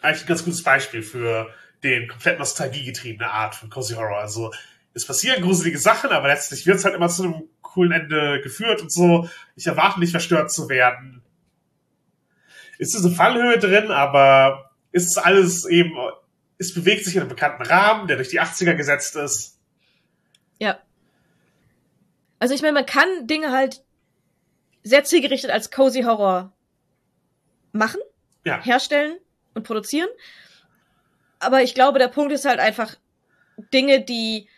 [0.01, 1.53] eigentlich ein ganz gutes Beispiel für
[1.83, 4.19] den komplett nostalgiegetriebene Art von Cozy Horror.
[4.19, 4.53] Also
[4.95, 8.81] es passieren gruselige Sachen, aber letztlich wird es halt immer zu einem coolen Ende geführt
[8.81, 9.29] und so.
[9.57, 11.23] Ich erwarte nicht verstört zu werden.
[12.79, 15.97] Ist eine Fallhöhe drin, aber ist alles eben,
[16.59, 19.59] es bewegt sich in einem bekannten Rahmen, der durch die 80er gesetzt ist.
[20.59, 20.81] Ja.
[22.39, 23.83] Also ich meine, man kann Dinge halt
[24.83, 26.53] sehr zielgerichtet als Cozy Horror
[27.73, 28.01] machen,
[28.45, 28.63] ja.
[28.63, 29.19] herstellen
[29.55, 30.09] und produzieren.
[31.41, 32.97] Aber ich glaube, der Punkt ist halt einfach
[33.73, 34.49] Dinge, die,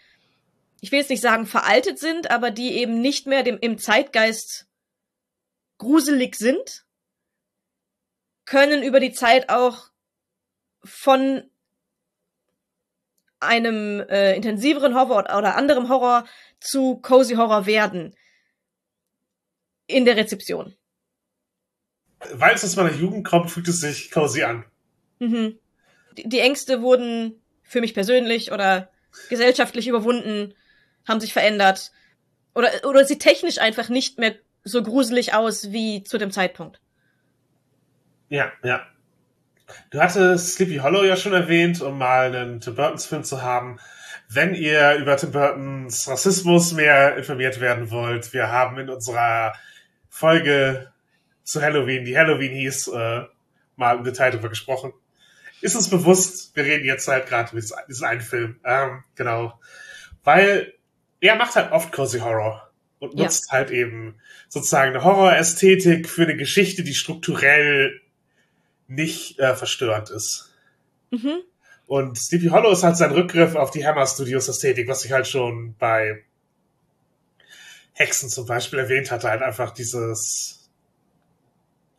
[0.80, 4.66] ich will jetzt nicht sagen veraltet sind, aber die eben nicht mehr dem, im Zeitgeist
[5.78, 6.84] gruselig sind,
[8.50, 9.90] können über die Zeit auch
[10.82, 11.48] von
[13.38, 16.26] einem äh, intensiveren Horror oder anderem Horror
[16.58, 18.12] zu Cozy Horror werden
[19.86, 20.74] in der Rezeption.
[22.32, 24.64] Weil es aus meiner Jugend kommt, fühlt es sich cozy an.
[25.20, 25.58] Mhm.
[26.18, 28.90] Die, die Ängste wurden für mich persönlich oder
[29.28, 30.54] gesellschaftlich überwunden,
[31.06, 31.92] haben sich verändert.
[32.56, 34.34] Oder, oder sie technisch einfach nicht mehr
[34.64, 36.80] so gruselig aus wie zu dem Zeitpunkt.
[38.30, 38.86] Ja, ja.
[39.90, 43.78] Du hattest Sleepy Hollow ja schon erwähnt, um mal einen Tim Burtons Film zu haben.
[44.28, 49.52] Wenn ihr über Tim Burtons Rassismus mehr informiert werden wollt, wir haben in unserer
[50.08, 50.92] Folge
[51.42, 53.22] zu Halloween, die Halloween hieß, äh,
[53.74, 54.92] mal im Detail darüber gesprochen.
[55.60, 58.60] Ist uns bewusst, wir reden jetzt halt gerade über diesen einen Film.
[58.64, 59.58] Ähm, genau.
[60.22, 60.72] Weil
[61.20, 62.70] er macht halt oft Cozy Horror
[63.00, 63.58] und nutzt ja.
[63.58, 68.00] halt eben sozusagen eine Horrorästhetik für eine Geschichte, die strukturell
[68.90, 70.52] nicht äh, verstörend ist.
[71.10, 71.42] Mhm.
[71.86, 75.26] Und Sleepy Hollow ist halt sein Rückgriff auf die Hammer Studios Ästhetik, was ich halt
[75.26, 76.24] schon bei
[77.94, 80.70] Hexen zum Beispiel erwähnt hatte, halt einfach dieses,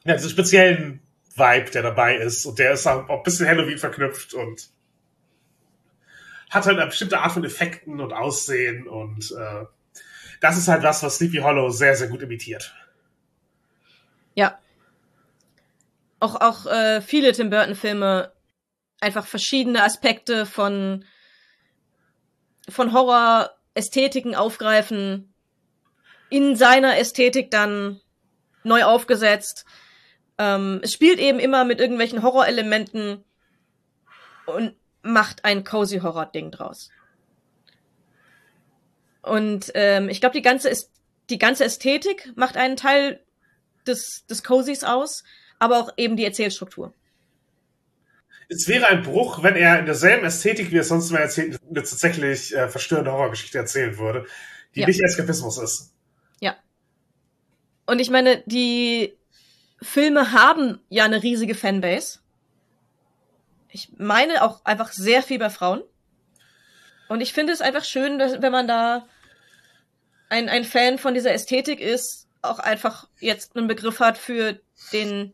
[0.06, 1.02] ja, diesen speziellen
[1.36, 2.46] Vibe, der dabei ist.
[2.46, 4.70] Und der ist auch ein bisschen Halloween verknüpft und
[6.50, 9.66] hat halt eine bestimmte Art von Effekten und Aussehen und äh,
[10.42, 12.76] das ist halt was, was Sleepy Hollow sehr, sehr gut imitiert.
[14.36, 14.60] Ja.
[16.22, 18.32] Auch, auch äh, viele Tim Burton-Filme
[19.02, 21.04] einfach verschiedene Aspekte von,
[22.70, 25.34] von Horror-Ästhetiken aufgreifen,
[26.30, 28.00] in seiner Ästhetik dann
[28.64, 29.66] neu aufgesetzt.
[30.38, 33.26] Ähm, es spielt eben immer mit irgendwelchen Horrorelementen
[34.46, 36.92] und macht ein cozy Horror-Ding draus.
[39.24, 40.72] Und ähm, ich glaube, die ganze
[41.32, 43.24] die ganze Ästhetik macht einen Teil
[43.88, 45.24] des des Cozys aus,
[45.62, 46.94] aber auch eben die Erzählstruktur.
[48.50, 51.84] Es wäre ein Bruch, wenn er in derselben Ästhetik, wie er sonst mal erzählt, eine
[51.84, 54.26] tatsächlich äh, verstörende Horrorgeschichte erzählen würde,
[54.76, 54.88] die ja.
[54.88, 55.94] nicht Eskapismus ist.
[57.92, 59.18] Und ich meine, die
[59.82, 62.20] Filme haben ja eine riesige Fanbase.
[63.70, 65.84] Ich meine auch einfach sehr viel bei Frauen.
[67.10, 69.08] Und ich finde es einfach schön, dass, wenn man da
[70.30, 74.62] ein, ein Fan von dieser Ästhetik ist, auch einfach jetzt einen Begriff hat für
[74.94, 75.34] den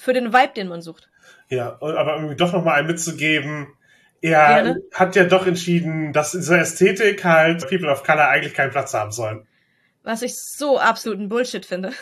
[0.00, 1.10] für den Vibe, den man sucht.
[1.48, 3.74] Ja, aber irgendwie doch nochmal einen mitzugeben.
[4.22, 4.82] Er Gerne.
[4.94, 8.94] hat ja doch entschieden, dass in dieser Ästhetik halt People of Color eigentlich keinen Platz
[8.94, 9.46] haben sollen.
[10.02, 11.92] Was ich so absoluten Bullshit finde.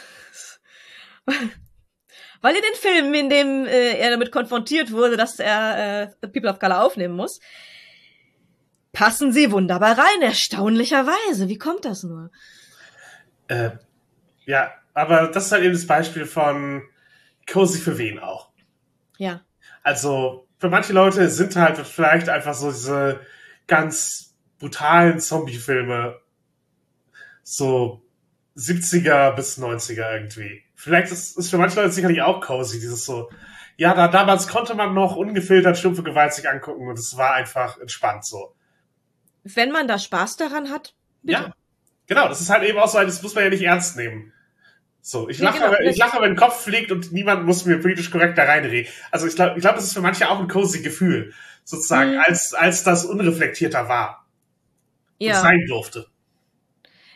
[2.41, 6.51] Weil in den Filmen, in dem äh, er damit konfrontiert wurde, dass er äh, People
[6.51, 7.41] of Color aufnehmen muss,
[8.93, 11.49] passen sie wunderbar rein, erstaunlicherweise.
[11.49, 12.31] Wie kommt das nur?
[13.49, 13.71] Äh,
[14.45, 16.83] ja, aber das ist halt eben das Beispiel von
[17.51, 18.51] Cozy für wen auch.
[19.17, 19.43] Ja.
[19.83, 23.21] Also, für manche Leute sind halt vielleicht einfach so diese
[23.67, 26.21] ganz brutalen Zombie-Filme
[27.43, 28.03] so
[28.57, 30.65] 70er bis 90er irgendwie.
[30.75, 33.31] vielleicht ist es für manche Leute sicherlich auch cozy, dieses so,
[33.77, 37.79] ja, da damals konnte man noch ungefiltert stumpfe Gewalt sich angucken und es war einfach
[37.79, 38.55] entspannt so.
[39.45, 41.41] Wenn man da Spaß daran hat, bitte.
[41.41, 41.55] Ja,
[42.07, 44.33] genau, das ist halt eben auch so, das muss man ja nicht ernst nehmen.
[45.01, 45.79] So, ich lache, genau.
[45.81, 48.93] ich lache, wenn Kopf fliegt und niemand muss mir politisch korrekt da reinreden.
[49.11, 51.33] Also ich glaube, ich glaube, das ist für manche auch ein cozy Gefühl,
[51.65, 52.23] sozusagen, Mhm.
[52.27, 54.27] als, als das unreflektierter war
[55.19, 55.41] und ja.
[55.41, 56.07] sein durfte.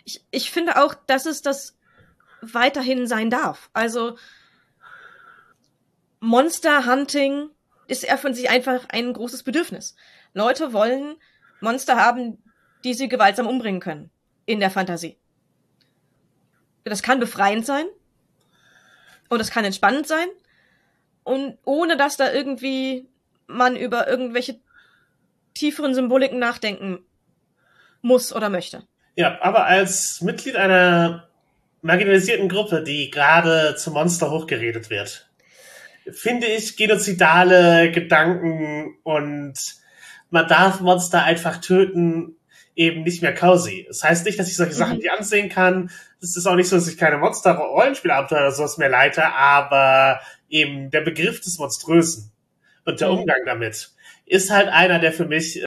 [0.04, 1.76] Ich, ich finde auch, dass es das
[2.40, 3.70] weiterhin sein darf.
[3.72, 4.16] Also
[6.20, 7.50] Monster Hunting
[7.88, 9.96] ist ja von sich einfach ein großes Bedürfnis.
[10.34, 11.16] Leute wollen
[11.60, 12.42] Monster haben,
[12.84, 14.10] die sie gewaltsam umbringen können.
[14.46, 15.18] In der Fantasie.
[16.84, 17.86] Das kann befreiend sein.
[19.28, 20.26] Und das kann entspannend sein.
[21.24, 23.06] Und ohne dass da irgendwie
[23.46, 24.58] man über irgendwelche
[25.54, 27.04] tieferen Symboliken nachdenken
[28.00, 28.82] muss oder möchte.
[29.14, 31.28] Ja, aber als Mitglied einer
[31.82, 35.28] marginalisierten Gruppe, die gerade zum Monster hochgeredet wird,
[36.10, 39.54] finde ich genozidale Gedanken und
[40.30, 42.36] man darf Monster einfach töten
[42.74, 43.84] eben nicht mehr cozy.
[43.86, 44.98] Das heißt nicht, dass ich solche Sachen Mhm.
[44.98, 45.90] nicht ansehen kann.
[46.22, 50.90] Es ist auch nicht so, dass ich keine Monster-Rollenspielabenteuer oder sowas mehr leite, aber eben
[50.90, 52.30] der Begriff des Monströsen
[52.84, 53.18] und der Mhm.
[53.18, 53.90] Umgang damit
[54.26, 55.66] ist halt einer, der für mich, äh,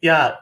[0.00, 0.38] ja,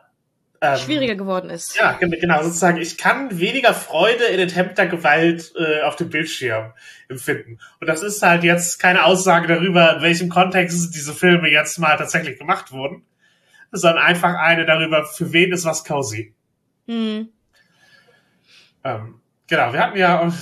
[0.61, 1.77] ähm, Schwieriger geworden ist.
[1.77, 6.73] ja, gen- genau, sozusagen, ich kann weniger Freude in enthemmter Gewalt äh, auf dem Bildschirm
[7.09, 7.59] empfinden.
[7.81, 11.97] Und das ist halt jetzt keine Aussage darüber, in welchem Kontext diese Filme jetzt mal
[11.97, 13.05] tatsächlich gemacht wurden,
[13.71, 16.35] sondern einfach eine darüber, für wen ist was cozy.
[16.87, 17.29] Hm.
[18.85, 20.33] Ähm, genau, wir hatten ja, um,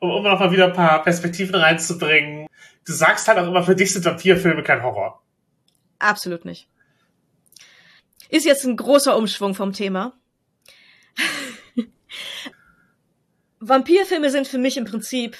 [0.00, 2.46] um noch mal wieder ein paar Perspektiven reinzubringen,
[2.86, 5.22] du sagst halt auch immer, für dich sind Vampirfilme kein Horror.
[5.98, 6.68] Absolut nicht.
[8.28, 10.14] Ist jetzt ein großer Umschwung vom Thema.
[13.60, 15.36] Vampirfilme sind für mich im Prinzip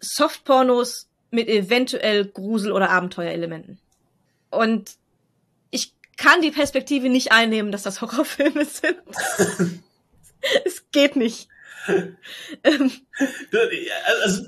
[0.00, 3.78] Softpornos mit eventuell Grusel- oder Abenteuerelementen.
[4.50, 4.96] Und
[5.70, 8.98] ich kann die Perspektive nicht einnehmen, dass das Horrorfilme sind.
[10.64, 11.48] es geht nicht.
[12.64, 12.90] Ähm,
[14.22, 14.46] also,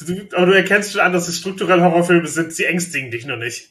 [0.00, 3.36] du, aber du erkennst schon an, dass es strukturell Horrorfilme sind, sie ängstigen dich nur
[3.36, 3.70] nicht.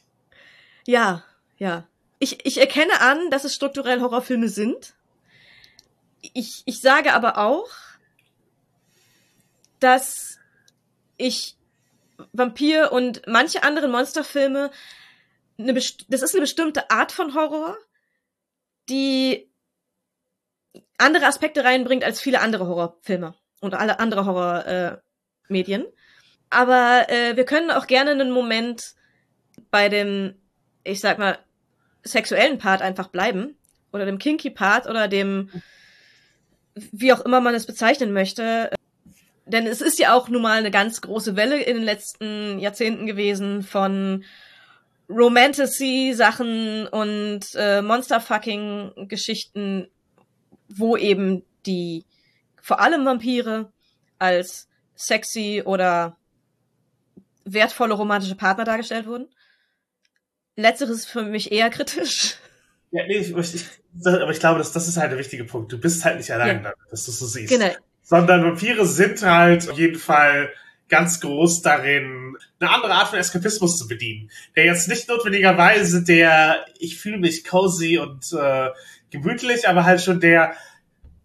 [0.85, 1.23] Ja,
[1.57, 1.87] ja.
[2.19, 4.95] Ich, ich erkenne an, dass es strukturell Horrorfilme sind.
[6.33, 7.69] Ich, ich sage aber auch,
[9.79, 10.39] dass
[11.17, 11.55] ich
[12.33, 14.71] Vampir und manche andere Monsterfilme,
[15.59, 17.77] eine das ist eine bestimmte Art von Horror,
[18.89, 19.49] die
[20.97, 25.83] andere Aspekte reinbringt als viele andere Horrorfilme und alle andere Horrormedien.
[25.83, 25.91] Äh,
[26.49, 28.93] aber äh, wir können auch gerne einen Moment
[29.69, 30.35] bei dem,
[30.83, 31.37] ich sag mal,
[32.03, 33.57] sexuellen Part einfach bleiben.
[33.91, 35.49] Oder dem kinky Part oder dem,
[36.91, 38.69] wie auch immer man es bezeichnen möchte.
[39.45, 43.05] Denn es ist ja auch nun mal eine ganz große Welle in den letzten Jahrzehnten
[43.05, 44.23] gewesen von
[45.09, 49.89] Romantasy-Sachen und äh, Monsterfucking-Geschichten,
[50.69, 52.05] wo eben die
[52.61, 53.71] vor allem Vampire
[54.19, 56.17] als sexy oder
[57.45, 59.27] wertvolle romantische Partner dargestellt wurden.
[60.55, 62.35] Letzteres ist für mich eher kritisch.
[62.91, 63.65] Ja, nee, ich, ich,
[64.05, 65.71] aber ich glaube, das, das ist halt der wichtige Punkt.
[65.71, 66.63] Du bist halt nicht allein Ja.
[66.63, 67.51] damit, dass du so siehst.
[67.51, 67.71] Genau.
[68.01, 70.51] Sondern Vampire sind halt auf jeden Fall
[70.89, 74.31] ganz groß darin, eine andere Art von Eskapismus zu bedienen.
[74.55, 78.69] Der jetzt nicht notwendigerweise der, ich fühle mich cozy und äh,
[79.11, 80.53] gemütlich, aber halt schon der,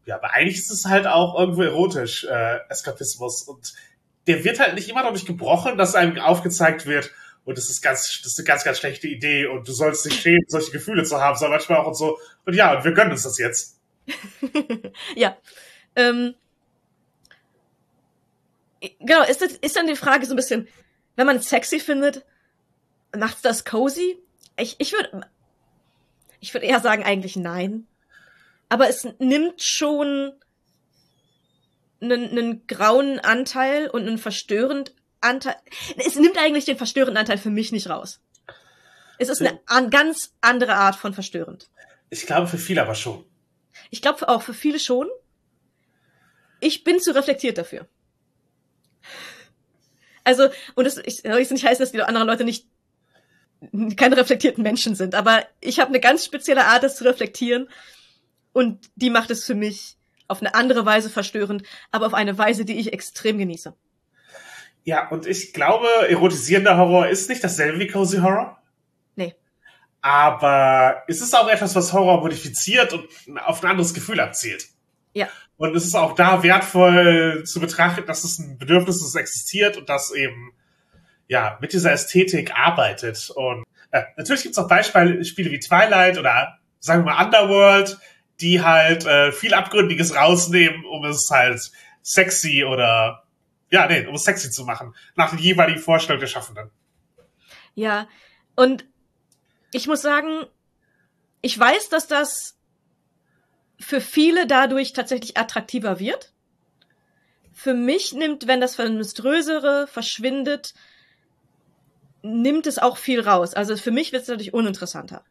[0.05, 3.43] ja, aber eigentlich ist es halt auch irgendwo erotisch, äh, Eskapismus.
[3.43, 3.75] Und
[4.27, 7.11] der wird halt nicht immer dadurch gebrochen, dass einem aufgezeigt wird,
[7.45, 10.21] und das ist ganz, das ist eine ganz, ganz schlechte Idee und du sollst dich
[10.21, 13.13] schämen, solche Gefühle zu haben, sondern manchmal auch und so, und ja, und wir gönnen
[13.13, 13.81] uns das jetzt.
[15.17, 15.37] ja.
[15.97, 16.35] Ähm,
[19.01, 20.69] genau, ist, das, ist dann die Frage so ein bisschen,
[21.17, 22.25] wenn man sexy findet,
[23.17, 24.19] macht's das cozy?
[24.57, 25.27] Ich, ich würde
[26.43, 27.87] ich würde eher sagen, eigentlich nein.
[28.69, 30.33] Aber es nimmt schon
[32.01, 35.55] einen, einen grauen Anteil und einen verstörend Anteil.
[35.97, 38.21] Es nimmt eigentlich den verstörenden Anteil für mich nicht raus.
[39.19, 41.71] Es ist eine an, ganz andere Art von verstörend.
[42.11, 43.25] Ich glaube für viele aber schon.
[43.91, 45.09] Ich glaube auch für viele schon.
[46.59, 47.87] Ich bin zu reflektiert dafür.
[50.25, 52.67] Also, und es ich, soll jetzt nicht heißen, dass die anderen Leute nicht
[53.97, 57.69] keine reflektierten Menschen sind, aber ich habe eine ganz spezielle Art, das zu reflektieren
[58.53, 59.97] und die macht es für mich
[60.29, 63.75] auf eine andere Weise verstörend, aber auf eine Weise, die ich extrem genieße.
[64.85, 68.61] Ja, und ich glaube, erotisierender Horror ist nicht dasselbe wie Cozy Horror.
[69.15, 69.35] Nee.
[70.01, 73.07] Aber es ist auch etwas, was Horror modifiziert und
[73.39, 74.67] auf ein anderes Gefühl abzielt.
[75.15, 75.29] Ja.
[75.57, 79.77] Und es ist auch da wertvoll zu betrachten, dass es ein Bedürfnis ist, das existiert
[79.77, 80.53] und das eben
[81.33, 83.31] ja mit dieser Ästhetik arbeitet.
[83.31, 87.99] Und äh, natürlich gibt es auch Beispiele Spiele wie Twilight oder sagen wir mal Underworld,
[88.41, 91.71] die halt äh, viel Abgründiges rausnehmen, um es halt
[92.03, 93.25] sexy oder
[93.71, 96.71] ja, nee, um es sexy zu machen, nach den jeweiligen Vorstellungen der Schaffenden.
[97.75, 98.07] Ja,
[98.55, 98.85] und
[99.73, 100.45] ich muss sagen,
[101.41, 102.59] ich weiß, dass das
[103.81, 106.35] für viele dadurch tatsächlich attraktiver wird.
[107.55, 110.75] Für mich nimmt, wenn das Monströsere verschwindet,
[112.23, 113.55] nimmt es auch viel raus.
[113.55, 115.25] Also für mich wird es natürlich uninteressanter.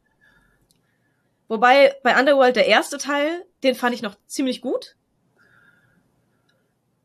[1.48, 4.96] Wobei bei Underworld der erste Teil, den fand ich noch ziemlich gut.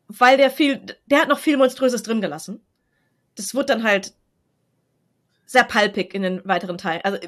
[0.08, 2.64] Weil der viel, der hat noch viel Monströses drin gelassen.
[3.34, 4.14] Das wird dann halt
[5.46, 7.02] sehr palpig in den weiteren Teilen.
[7.02, 7.18] Also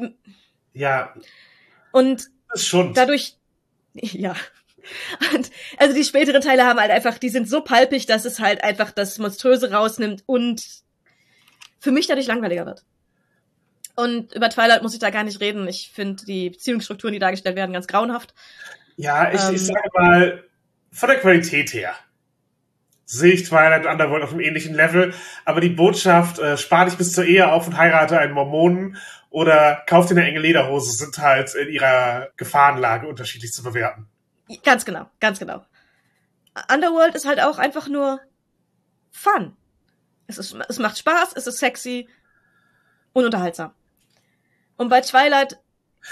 [0.73, 1.13] ja.
[1.93, 2.95] Und schon.
[2.95, 3.37] dadurch,
[3.95, 4.37] ja.
[5.35, 8.63] Und, also die späteren Teile haben halt einfach, die sind so palpig, dass es halt
[8.63, 10.65] einfach das Monströse rausnimmt und
[11.79, 12.85] für mich dadurch langweiliger wird.
[13.97, 15.67] Und über Twilight muss ich da gar nicht reden.
[15.67, 18.35] Ich finde die Beziehungsstrukturen, die dargestellt werden, ganz grauenhaft.
[18.97, 19.55] Ja, ich, Ähm.
[19.55, 20.45] ich sage mal,
[20.93, 21.95] von der Qualität her
[23.05, 25.15] sehe ich Twilight Underworld auf einem ähnlichen Level,
[25.45, 28.99] aber die Botschaft, äh, spar dich bis zur Ehe auf und heirate einen Mormonen
[29.31, 34.09] oder kauf dir eine enge Lederhose, sind halt in ihrer Gefahrenlage unterschiedlich zu bewerten.
[34.63, 35.65] Ganz genau, ganz genau.
[36.73, 38.21] Underworld ist halt auch einfach nur
[39.11, 39.57] Fun.
[40.29, 42.09] Es, ist, es macht Spaß, es ist sexy
[43.13, 43.73] und unterhaltsam.
[44.77, 45.59] Und bei Twilight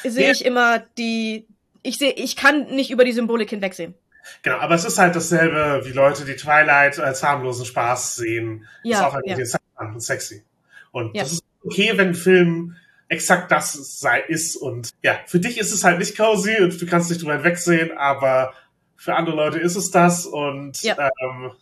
[0.03, 0.33] sehe Ja.
[0.33, 1.47] ich immer die,
[1.83, 3.95] ich sehe, ich kann nicht über die Symbolik hinwegsehen.
[4.43, 8.67] Genau, aber es ist halt dasselbe, wie Leute, die Twilight als harmlosen Spaß sehen.
[8.83, 9.33] Ja, ist auch halt ja.
[9.35, 10.43] interessant und sexy.
[10.91, 11.23] Und Ja.
[11.23, 12.77] das ist okay, wenn ein Film
[13.09, 14.57] exakt das sei, ist.
[14.57, 17.97] Und ja, für dich ist es halt nicht cozy und du kannst nicht drüber hinwegsehen,
[17.97, 18.53] aber
[18.97, 20.27] für andere Leute ist es das.
[20.27, 20.97] Und Ja.
[21.23, 21.53] ähm,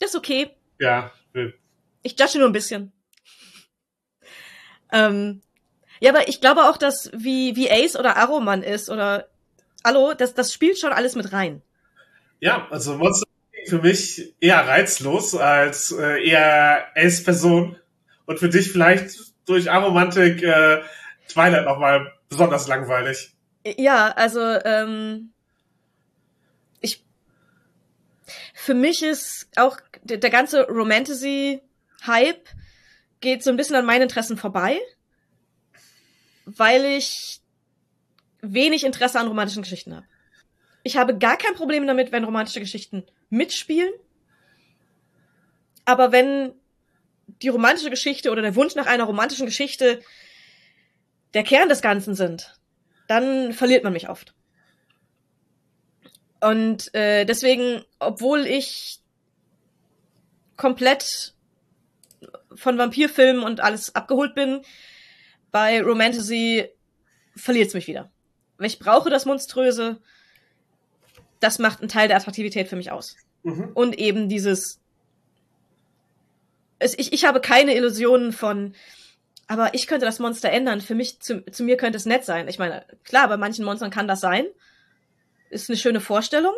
[0.00, 0.50] Das ist okay.
[0.80, 1.12] ja,
[2.08, 2.92] Ich judge nur ein bisschen.
[4.90, 5.42] Ähm,
[6.00, 9.28] ja, aber ich glaube auch, dass wie, wie Ace oder Arrow man ist oder
[9.84, 11.60] Hallo, das, das spielt schon alles mit rein.
[12.40, 13.26] ja, also Monster
[13.66, 17.76] für mich eher reizlos als äh, eher Ace-Person.
[18.24, 19.10] Und für dich vielleicht
[19.44, 20.80] durch Aromantik äh,
[21.28, 23.34] Twilight nochmal besonders langweilig.
[23.64, 25.32] Ja, also ähm,
[26.80, 27.04] ich
[28.54, 30.66] für mich ist auch der, der ganze
[31.98, 32.48] Romantasy-Hype
[33.20, 34.80] geht so ein bisschen an meinen Interessen vorbei,
[36.44, 37.40] weil ich
[38.40, 40.06] wenig Interesse an romantischen Geschichten habe.
[40.84, 43.92] Ich habe gar kein Problem damit, wenn romantische Geschichten mitspielen,
[45.84, 46.54] aber wenn
[47.42, 50.00] die romantische Geschichte oder der Wunsch nach einer romantischen Geschichte
[51.34, 52.58] der Kern des Ganzen sind,
[53.06, 54.34] dann verliert man mich oft.
[56.40, 59.00] Und äh, deswegen, obwohl ich
[60.56, 61.34] komplett
[62.54, 64.62] von Vampirfilmen und alles abgeholt bin,
[65.50, 66.68] bei Romantasy
[67.36, 68.10] verliert es mich wieder.
[68.60, 70.00] Ich brauche das Monströse.
[71.40, 73.16] Das macht einen Teil der Attraktivität für mich aus.
[73.44, 73.70] Mhm.
[73.74, 74.80] Und eben dieses.
[76.80, 78.74] Es, ich, ich habe keine Illusionen von,
[79.46, 80.80] aber ich könnte das Monster ändern.
[80.80, 82.48] Für mich, zu, zu mir könnte es nett sein.
[82.48, 84.46] Ich meine, klar, bei manchen Monstern kann das sein.
[85.50, 86.54] Ist eine schöne Vorstellung.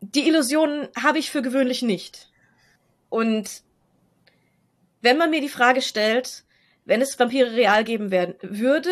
[0.00, 2.30] Die Illusionen habe ich für gewöhnlich nicht.
[3.08, 3.62] Und
[5.06, 6.42] wenn man mir die Frage stellt,
[6.84, 8.90] wenn es Vampire real geben werden würde,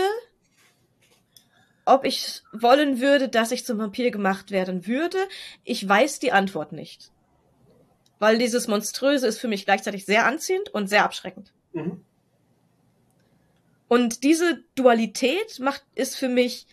[1.85, 5.19] ob ich wollen würde, dass ich zum Vampir gemacht werden würde,
[5.65, 7.11] ich weiß die Antwort nicht.
[8.21, 11.53] Weil dieses Monströse ist für mich gleichzeitig sehr anziehend und sehr abschreckend.
[11.73, 12.05] Mhm.
[13.89, 16.69] Und diese Dualität macht, ist für mich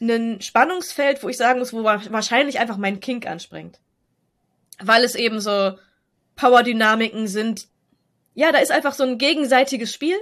[0.00, 3.78] ein Spannungsfeld, wo ich sagen muss, wo wa- wahrscheinlich einfach mein Kink anspringt.
[4.80, 5.78] Weil es eben so
[6.34, 7.68] Power-Dynamiken sind.
[8.34, 10.16] Ja, da ist einfach so ein gegenseitiges Spiel.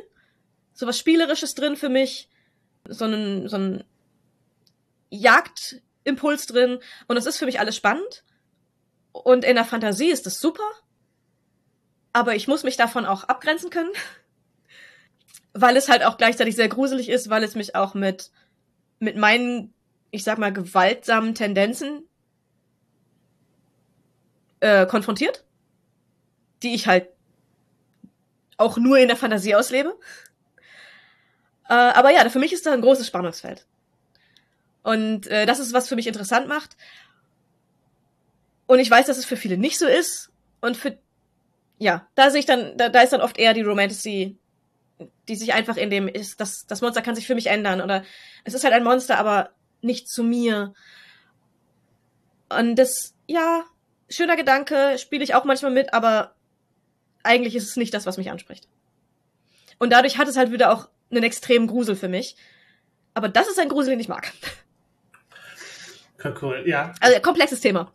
[0.73, 2.29] So was Spielerisches drin für mich.
[2.89, 3.85] So ein, so ein
[5.11, 6.81] Jagdimpuls drin.
[7.07, 8.25] Und das ist für mich alles spannend.
[9.13, 10.69] Und in der Fantasie ist das super.
[12.13, 13.93] Aber ich muss mich davon auch abgrenzen können.
[15.53, 18.31] Weil es halt auch gleichzeitig sehr gruselig ist, weil es mich auch mit,
[19.01, 19.75] mit meinen,
[20.13, 22.05] ich sag mal, gewaltsamen Tendenzen
[24.61, 25.45] äh, konfrontiert.
[26.63, 27.09] Die ich halt
[28.61, 29.99] auch nur in der Fantasie auslebe.
[31.69, 33.67] Äh, aber ja, für mich ist da ein großes Spannungsfeld.
[34.83, 36.77] Und äh, das ist, was für mich interessant macht.
[38.67, 40.31] Und ich weiß, dass es für viele nicht so ist.
[40.61, 40.99] Und für,
[41.79, 44.39] ja, da sehe ich dann, da, da ist dann oft eher die Romantasy,
[45.29, 47.81] die sich einfach in dem ist, das, das Monster kann sich für mich ändern.
[47.81, 48.05] Oder
[48.45, 49.51] es ist halt ein Monster, aber
[49.81, 50.75] nicht zu mir.
[52.49, 53.65] Und das, ja,
[54.09, 56.35] schöner Gedanke, spiele ich auch manchmal mit, aber
[57.23, 58.69] eigentlich ist es nicht das, was mich anspricht.
[59.79, 62.37] Und dadurch hat es halt wieder auch einen extremen Grusel für mich.
[63.15, 64.33] Aber das ist ein Grusel, den ich mag.
[66.43, 66.93] Cool, ja.
[67.01, 67.93] Also komplexes Thema.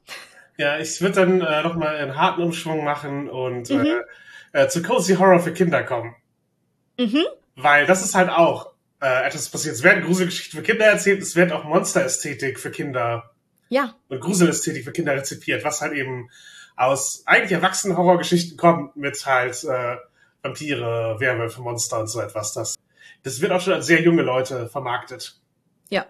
[0.57, 4.01] Ja, ich würde dann äh, nochmal einen harten Umschwung machen und mhm.
[4.51, 6.15] äh, äh, zu Cozy Horror für Kinder kommen.
[6.97, 7.25] Mhm.
[7.55, 8.71] Weil das ist halt auch
[9.01, 9.75] äh, etwas passiert.
[9.75, 13.31] Es werden Gruselgeschichten für Kinder erzählt, es wird auch Monsterästhetik für Kinder
[13.69, 13.95] ja.
[14.07, 16.29] und Gruselästhetik für Kinder rezipiert, was halt eben
[16.75, 19.97] aus eigentlich erwachsenen Horrorgeschichten kommt mit halt äh,
[20.41, 22.53] Vampire, Werwölfe, Monster und so etwas.
[22.53, 22.75] Das,
[23.23, 25.39] das wird auch schon als sehr junge Leute vermarktet.
[25.89, 26.05] Ja.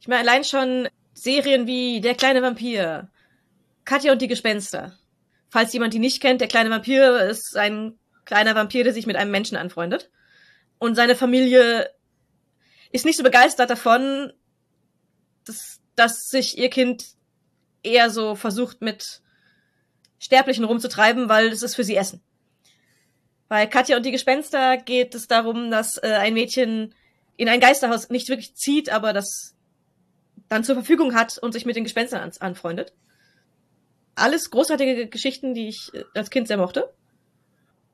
[0.00, 3.10] Ich meine, allein schon Serien wie Der kleine Vampir,
[3.84, 4.96] Katja und die Gespenster.
[5.50, 9.16] Falls jemand die nicht kennt, der kleine Vampir ist ein kleiner Vampir, der sich mit
[9.16, 10.10] einem Menschen anfreundet.
[10.78, 11.90] Und seine Familie
[12.92, 14.32] ist nicht so begeistert davon,
[15.44, 17.04] dass, dass sich ihr Kind
[17.82, 19.20] eher so versucht mit
[20.18, 22.22] Sterblichen rumzutreiben, weil es ist für sie Essen.
[23.48, 26.94] Bei Katja und die Gespenster geht es darum, dass äh, ein Mädchen
[27.36, 29.56] in ein Geisterhaus nicht wirklich zieht, aber das
[30.48, 32.92] dann zur Verfügung hat und sich mit den Gespenstern an anfreundet.
[34.14, 36.92] Alles großartige Geschichten, die ich äh, als Kind sehr mochte.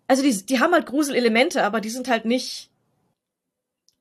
[0.08, 2.70] Also die, die haben halt Gruselelemente, aber die sind halt nicht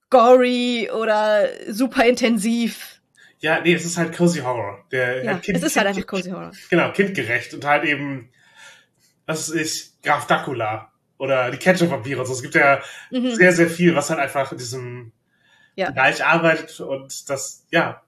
[0.10, 2.95] gory oder super intensiv.
[3.40, 4.86] Ja, nee, es ist halt Cozy Horror.
[4.92, 6.52] Der ja, kind, es ist halt einfach Cozy Horror.
[6.70, 8.30] Genau, kindgerecht und halt eben,
[9.26, 12.34] was ist Graf Dracula oder die Ketchup-Vampire und so.
[12.34, 12.82] Es gibt ja
[13.12, 13.36] mhm.
[13.36, 15.12] sehr, sehr viel, was halt einfach in diesem
[15.76, 15.92] ja.
[15.92, 18.02] Bereich arbeitet und das, ja,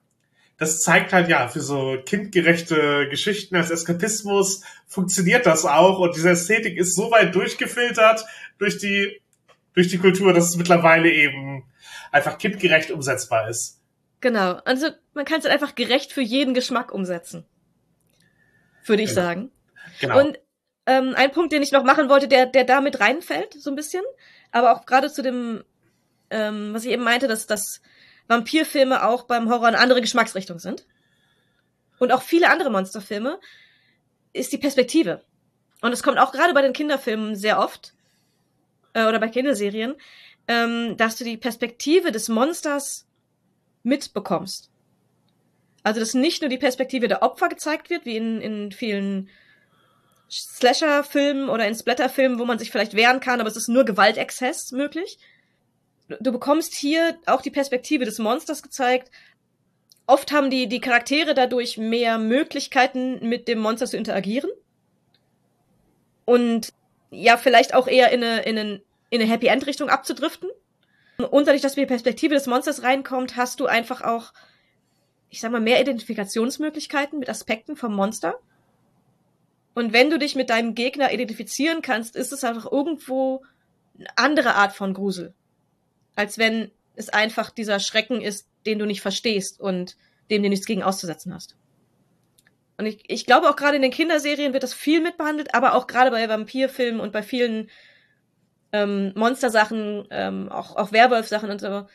[0.56, 6.30] das zeigt halt ja, für so kindgerechte Geschichten als Eskapismus funktioniert das auch und diese
[6.30, 8.24] Ästhetik ist so weit durchgefiltert
[8.58, 9.20] durch die,
[9.74, 11.64] durch die Kultur, dass es mittlerweile eben
[12.10, 13.80] einfach kindgerecht umsetzbar ist.
[14.20, 14.60] Genau.
[14.64, 17.46] Also man kann es halt einfach gerecht für jeden Geschmack umsetzen.
[18.84, 19.22] Würde ich genau.
[19.22, 19.52] sagen.
[20.00, 20.20] Genau.
[20.20, 20.38] Und
[20.86, 23.76] ähm, ein Punkt, den ich noch machen wollte, der, der da mit reinfällt, so ein
[23.76, 24.02] bisschen,
[24.52, 25.64] aber auch gerade zu dem,
[26.30, 27.80] ähm, was ich eben meinte, dass, dass
[28.26, 30.86] Vampirfilme auch beim Horror eine andere Geschmacksrichtung sind.
[31.98, 33.38] Und auch viele andere Monsterfilme,
[34.32, 35.24] ist die Perspektive.
[35.80, 37.94] Und es kommt auch gerade bei den Kinderfilmen sehr oft,
[38.94, 39.94] äh, oder bei Kinderserien,
[40.46, 43.07] ähm, dass du die Perspektive des Monsters
[43.82, 44.70] mitbekommst.
[45.82, 49.28] Also, dass nicht nur die Perspektive der Opfer gezeigt wird, wie in, in vielen
[50.30, 54.72] Slasher-Filmen oder in Splatter-Filmen, wo man sich vielleicht wehren kann, aber es ist nur Gewaltexzess
[54.72, 55.18] möglich.
[56.20, 59.10] Du bekommst hier auch die Perspektive des Monsters gezeigt.
[60.06, 64.50] Oft haben die, die Charaktere dadurch mehr Möglichkeiten, mit dem Monster zu interagieren.
[66.24, 66.72] Und
[67.10, 70.50] ja, vielleicht auch eher in eine, in, eine, in eine Happy End Richtung abzudriften.
[71.18, 74.32] Und dadurch, dass die Perspektive des Monsters reinkommt, hast du einfach auch,
[75.30, 78.38] ich sag mal, mehr Identifikationsmöglichkeiten mit Aspekten vom Monster.
[79.74, 83.42] Und wenn du dich mit deinem Gegner identifizieren kannst, ist es einfach irgendwo
[83.98, 85.34] eine andere Art von Grusel.
[86.14, 89.96] Als wenn es einfach dieser Schrecken ist, den du nicht verstehst und
[90.30, 91.56] dem du nichts gegen auszusetzen hast.
[92.76, 95.88] Und ich, ich glaube auch gerade in den Kinderserien wird das viel mitbehandelt, aber auch
[95.88, 97.70] gerade bei Vampirfilmen und bei vielen
[98.72, 101.86] ähm, Monstersachen, ähm, auch, auch Werwolf-Sachen und so,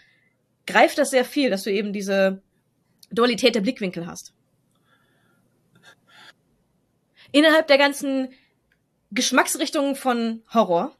[0.65, 2.41] greift das sehr viel, dass du eben diese
[3.11, 4.33] Dualität der Blickwinkel hast
[7.33, 8.29] innerhalb der ganzen
[9.11, 10.95] Geschmacksrichtungen von Horror.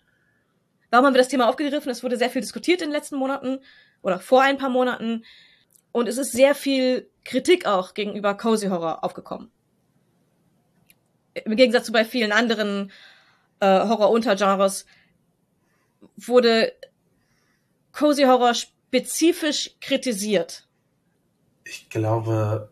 [0.90, 1.90] Warum haben wir das Thema aufgegriffen?
[1.90, 3.60] Es wurde sehr viel diskutiert in den letzten Monaten
[4.02, 5.24] oder vor ein paar Monaten.
[5.92, 9.52] Und es ist sehr viel Kritik auch gegenüber Cozy Horror aufgekommen.
[11.34, 12.92] Im Gegensatz zu bei vielen anderen
[13.60, 14.86] äh, Horror-Untergenres
[16.18, 16.74] wurde
[17.92, 20.68] Cozy Horror spezifisch kritisiert.
[21.64, 22.70] Ich glaube,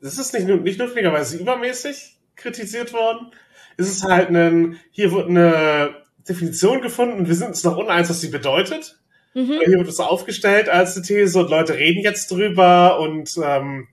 [0.00, 3.32] es ist nicht, nicht notwendigerweise übermäßig kritisiert worden.
[3.76, 8.20] Es ist halt ein, hier wird eine Definition gefunden, wir sind uns noch uneins, was
[8.20, 8.98] sie bedeutet.
[9.34, 9.60] Mhm.
[9.64, 13.88] Hier wird es aufgestellt als eine These und Leute reden jetzt drüber und ähm,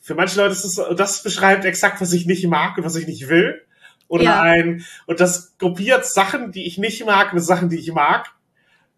[0.00, 3.06] für manche Leute ist es, das beschreibt exakt, was ich nicht mag und was ich
[3.06, 3.60] nicht will.
[4.10, 4.42] Oder ja.
[4.42, 8.26] ein, und das gruppiert Sachen, die ich nicht mag, mit Sachen, die ich mag.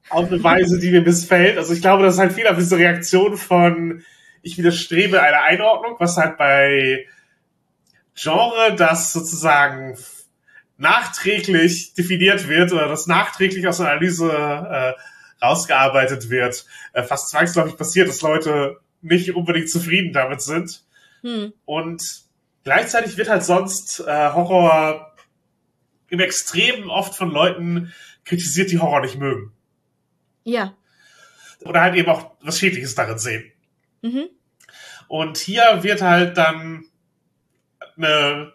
[0.08, 1.58] Auf eine Weise, die mir missfällt.
[1.58, 4.02] Also ich glaube, das ist halt viel auf diese Reaktion von,
[4.40, 7.06] ich widerstrebe einer Einordnung, was halt bei
[8.14, 9.98] Genre, das sozusagen
[10.78, 16.64] nachträglich definiert wird oder das nachträglich aus einer Analyse äh, rausgearbeitet wird,
[16.94, 20.84] äh, fast zwangsläufig passiert, dass Leute nicht unbedingt zufrieden damit sind.
[21.20, 21.52] Hm.
[21.66, 22.24] Und
[22.64, 25.14] gleichzeitig wird halt sonst äh, Horror
[26.08, 27.92] im Extremen oft von Leuten
[28.24, 29.52] kritisiert, die Horror nicht mögen.
[30.44, 30.74] Ja.
[31.64, 33.50] Oder halt eben auch was Schädliches darin sehen.
[34.02, 34.28] Mhm.
[35.08, 36.84] Und hier wird halt dann
[37.96, 38.52] eine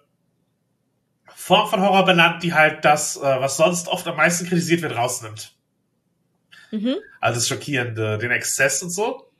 [1.27, 4.95] Form von Horror benannt, die halt das, äh, was sonst oft am meisten kritisiert wird,
[4.95, 5.55] rausnimmt.
[6.71, 6.97] Mhm.
[7.21, 9.31] Also das Schockierende, den Exzess und so.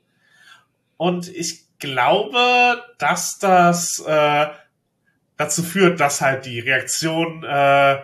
[0.96, 4.46] Und ich glaube, dass das äh,
[5.36, 7.98] dazu führt, dass halt die Reaktion äh,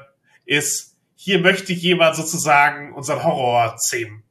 [0.45, 4.23] ist, hier möchte jemand sozusagen unseren Horror zähmen.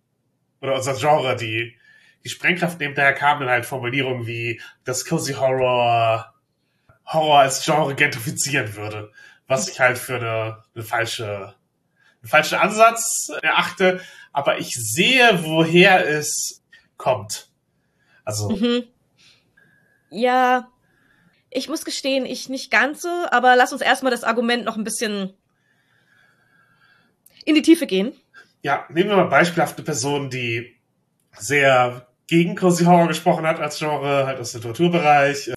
[0.61, 1.75] Oder unser Genre, die,
[2.23, 6.33] die Sprengkraft nimmt daher kamen dann halt Formulierungen wie das Cozy Horror
[7.05, 9.11] Horror als Genre gentrifizieren würde.
[9.47, 11.55] Was ich halt für eine, eine falsche,
[12.21, 14.01] einen falschen Ansatz erachte.
[14.31, 16.63] Aber ich sehe, woher es
[16.97, 17.49] kommt.
[18.23, 18.49] Also.
[18.49, 18.83] Mhm.
[20.13, 20.69] Ja,
[21.49, 24.83] ich muss gestehen, ich nicht ganz so, aber lass uns erstmal das Argument noch ein
[24.83, 25.33] bisschen
[27.45, 28.13] in die Tiefe gehen.
[28.61, 30.79] Ja, nehmen wir mal beispielhafte Person, die
[31.37, 35.53] sehr gegen Cozy Horror gesprochen hat als Genre, halt aus dem Literaturbereich.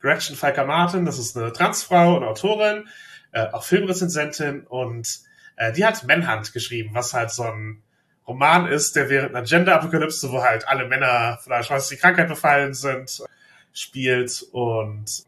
[0.00, 2.88] Gretchen Falker Martin, das ist eine Transfrau und Autorin,
[3.32, 5.08] äh, auch Filmrezensentin und
[5.56, 7.82] äh, die hat Manhunt geschrieben, was halt so ein
[8.26, 12.74] Roman ist, der während einer Gender-Apokalypse, wo halt alle Männer von einer scheußlichen Krankheit befallen
[12.74, 13.22] sind,
[13.78, 15.24] spielt und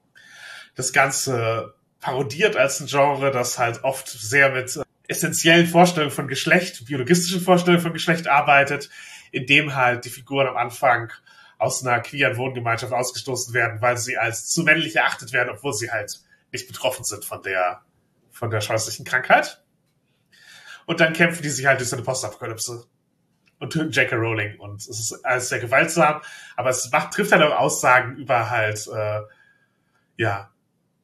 [0.74, 6.28] das Ganze parodiert als ein Genre, das halt oft sehr mit äh, essentiellen Vorstellungen von
[6.28, 8.90] Geschlecht, biologistischen Vorstellungen von Geschlecht arbeitet,
[9.32, 11.12] indem halt die Figuren am Anfang
[11.58, 15.90] aus einer queeren Wohngemeinschaft ausgestoßen werden, weil sie als zu männlich erachtet werden, obwohl sie
[15.90, 16.20] halt
[16.52, 17.82] nicht betroffen sind von der,
[18.30, 19.62] von der scheußlichen Krankheit.
[20.86, 22.86] Und dann kämpfen die sich halt durch so eine Postapokalypse
[23.60, 24.16] und J.K.
[24.16, 24.58] Rowling.
[24.58, 26.20] Und es ist alles sehr gewaltsam,
[26.56, 29.20] aber es macht, trifft halt auch Aussagen über halt, äh,
[30.16, 30.50] ja,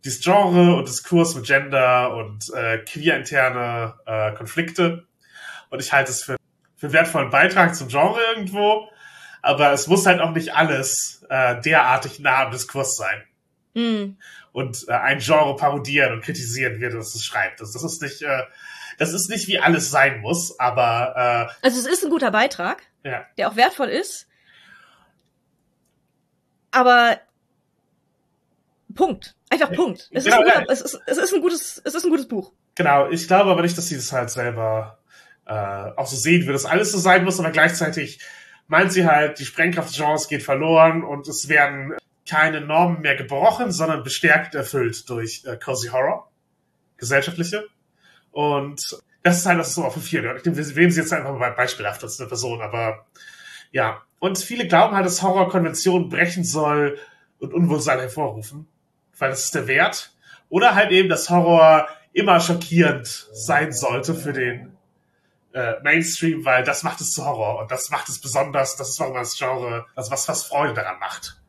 [0.04, 5.06] dieses Genre und Diskurs mit Gender und äh, queer-interne äh, Konflikte.
[5.68, 6.36] Und ich halte es für,
[6.76, 8.88] für einen wertvollen Beitrag zum Genre irgendwo.
[9.42, 13.22] Aber es muss halt auch nicht alles äh, derartig nah am Diskurs sein.
[13.74, 14.16] Mm.
[14.52, 17.60] Und äh, ein Genre parodieren und kritisieren, wie das es schreibt.
[17.60, 18.42] Das, das ist nicht, äh,
[18.98, 22.82] das ist nicht wie alles sein muss, aber äh, Also es ist ein guter Beitrag,
[23.04, 23.26] ja.
[23.36, 24.28] der auch wertvoll ist.
[26.70, 27.18] Aber
[28.94, 29.34] Punkt.
[29.48, 30.08] Einfach Punkt.
[30.12, 30.66] Es, genau, ist guter, ja.
[30.68, 32.52] es, ist, es, ist ein gutes, es ist ein gutes Buch.
[32.74, 34.98] Genau, ich glaube aber nicht, dass sie das halt selber
[35.46, 38.20] äh, auch so sehen, wie das alles so sein muss, aber gleichzeitig
[38.66, 41.94] meint sie halt, die Sprengkraft des Genres geht verloren und es werden
[42.28, 46.30] keine Normen mehr gebrochen, sondern bestärkt erfüllt durch äh, Cozy Horror,
[46.96, 47.64] gesellschaftliche.
[48.36, 50.36] Und das ist halt, das ist so auch für viele.
[50.36, 53.06] Ich nehme, sie jetzt einfach mal beispielhaft als eine Person, aber
[53.72, 54.02] ja.
[54.18, 56.98] Und viele glauben halt, dass Horror Konventionen brechen soll
[57.38, 58.66] und Unwohlsein hervorrufen
[59.18, 60.12] weil das ist der Wert.
[60.48, 64.76] Oder halt eben, dass Horror immer schockierend sein sollte für den
[65.52, 69.00] äh, Mainstream, weil das macht es zu Horror und das macht es besonders, das ist
[69.00, 71.40] warum das Genre, also was, was Freude daran macht.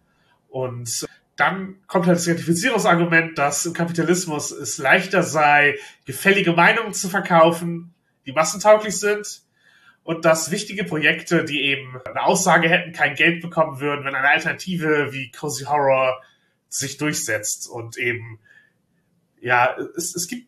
[0.49, 1.05] Und
[1.37, 7.93] dann kommt halt das Identifizierungsargument, dass im Kapitalismus es leichter sei, gefällige Meinungen zu verkaufen,
[8.25, 9.43] die massentauglich sind
[10.03, 14.27] und dass wichtige Projekte, die eben eine Aussage hätten, kein Geld bekommen würden, wenn eine
[14.27, 16.21] Alternative wie Cozy Horror
[16.69, 18.39] sich durchsetzt und eben,
[19.39, 20.47] ja, es, es gibt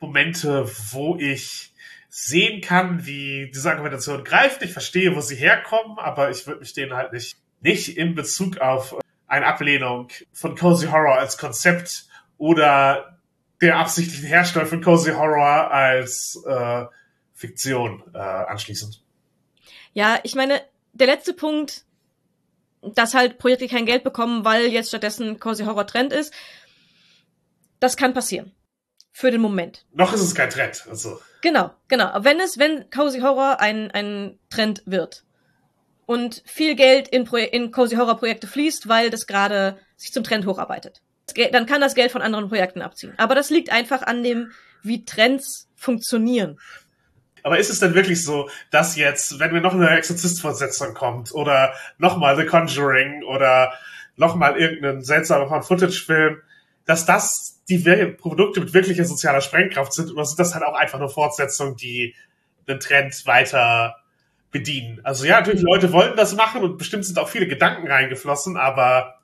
[0.00, 1.74] Momente, wo ich
[2.08, 4.62] sehen kann, wie diese Argumentation greift.
[4.62, 8.58] Ich verstehe, wo sie herkommen, aber ich würde mich denen halt nicht, nicht in Bezug
[8.58, 8.96] auf
[9.30, 13.18] eine Ablehnung von Cozy Horror als Konzept oder
[13.60, 16.84] der absichtlichen Herstellung von Cozy Horror als äh,
[17.32, 19.02] Fiktion äh, anschließend.
[19.92, 20.60] Ja, ich meine,
[20.92, 21.84] der letzte Punkt,
[22.82, 26.34] dass halt Projekte kein Geld bekommen, weil jetzt stattdessen Cozy Horror Trend ist.
[27.78, 28.52] Das kann passieren.
[29.12, 29.86] Für den Moment.
[29.92, 31.20] Noch ist es kein Trend, also.
[31.42, 32.12] Genau, genau.
[32.24, 35.24] Wenn es, wenn Cozy Horror ein, ein Trend wird
[36.10, 40.24] und viel Geld in, Pro in Cozy Horror Projekte fließt, weil das gerade sich zum
[40.24, 41.02] Trend hocharbeitet,
[41.52, 43.14] dann kann das Geld von anderen Projekten abziehen.
[43.16, 44.50] Aber das liegt einfach an dem,
[44.82, 46.58] wie Trends funktionieren.
[47.44, 51.74] Aber ist es denn wirklich so, dass jetzt, wenn mir noch eine Exorzist-Fortsetzung kommt oder
[51.98, 53.72] nochmal The Conjuring oder
[54.16, 56.38] nochmal irgendein seltsamer Footage-Film,
[56.86, 57.78] dass das die
[58.18, 62.16] Produkte mit wirklicher sozialer Sprengkraft sind oder sind das halt auch einfach nur Fortsetzungen, die
[62.66, 63.99] den Trend weiter
[64.50, 65.00] bedienen?
[65.04, 69.20] Also ja, natürlich, Leute wollten das machen und bestimmt sind auch viele Gedanken reingeflossen, aber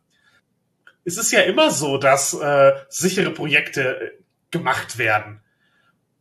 [1.05, 4.19] es ist ja immer so, dass äh, sichere Projekte
[4.51, 5.40] gemacht werden.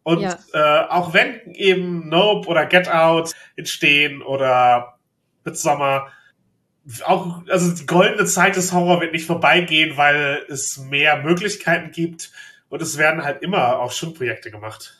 [0.03, 0.37] Und ja.
[0.53, 4.99] äh, auch wenn eben Nope oder Get Out entstehen oder
[5.43, 6.11] Midsommar,
[7.03, 12.31] auch, also die goldene Zeit des Horror wird nicht vorbeigehen, weil es mehr Möglichkeiten gibt
[12.69, 14.95] und es werden halt immer auch Schulprojekte gemacht.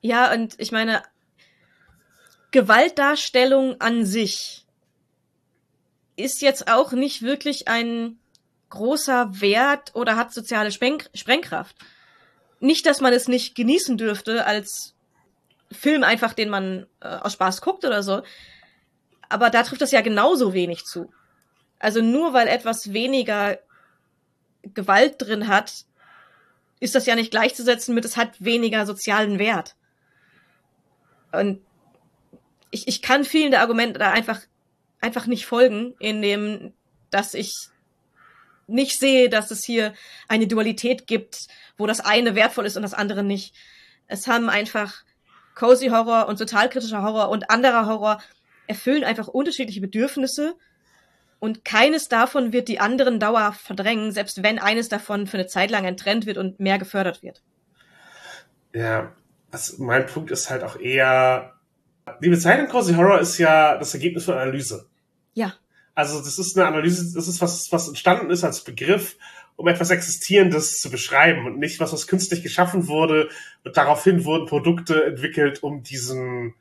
[0.00, 1.02] Ja, und ich meine,
[2.56, 4.64] Gewaltdarstellung an sich
[6.16, 8.18] ist jetzt auch nicht wirklich ein
[8.70, 11.76] großer Wert oder hat soziale Spreng Sprengkraft.
[12.58, 14.94] Nicht, dass man es nicht genießen dürfte als
[15.70, 18.22] Film einfach, den man äh, aus Spaß guckt oder so.
[19.28, 21.12] Aber da trifft das ja genauso wenig zu.
[21.78, 23.58] Also nur weil etwas weniger
[24.62, 25.84] Gewalt drin hat,
[26.80, 29.76] ist das ja nicht gleichzusetzen mit, es hat weniger sozialen Wert.
[31.32, 31.65] Und
[32.70, 34.40] ich, ich kann vielen der Argumente da einfach,
[35.00, 36.72] einfach nicht folgen, in dem,
[37.10, 37.68] dass ich
[38.66, 39.94] nicht sehe, dass es hier
[40.28, 41.46] eine Dualität gibt,
[41.78, 43.54] wo das eine wertvoll ist und das andere nicht.
[44.08, 45.04] Es haben einfach
[45.54, 48.20] Cozy Horror und sozialkritischer Horror und anderer Horror
[48.66, 50.56] erfüllen einfach unterschiedliche Bedürfnisse
[51.38, 55.70] und keines davon wird die anderen dauerhaft verdrängen, selbst wenn eines davon für eine Zeit
[55.70, 57.42] lang entrennt wird und mehr gefördert wird.
[58.72, 59.12] Ja,
[59.50, 61.55] also mein Punkt ist halt auch eher,
[62.22, 64.86] die Bezeichnung Cozy Horror ist ja das Ergebnis von Analyse.
[65.34, 65.54] Ja.
[65.94, 69.16] Also das ist eine Analyse, das ist was, was entstanden ist als Begriff,
[69.56, 73.30] um etwas Existierendes zu beschreiben und nicht was, was künstlich geschaffen wurde
[73.64, 76.54] und daraufhin wurden Produkte entwickelt, um diesen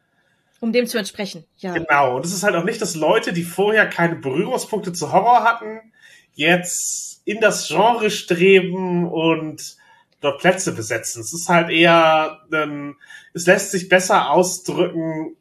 [0.62, 1.74] um dem zu entsprechen, ja.
[1.74, 2.16] Genau.
[2.16, 5.92] Und es ist halt auch nicht, dass Leute, die vorher keine Berührungspunkte zu Horror hatten,
[6.34, 9.76] jetzt in das Genre streben und
[10.22, 11.22] dort Plätze besetzen.
[11.22, 12.98] Es ist halt eher, ähm,
[13.34, 15.36] es lässt sich besser ausdrücken,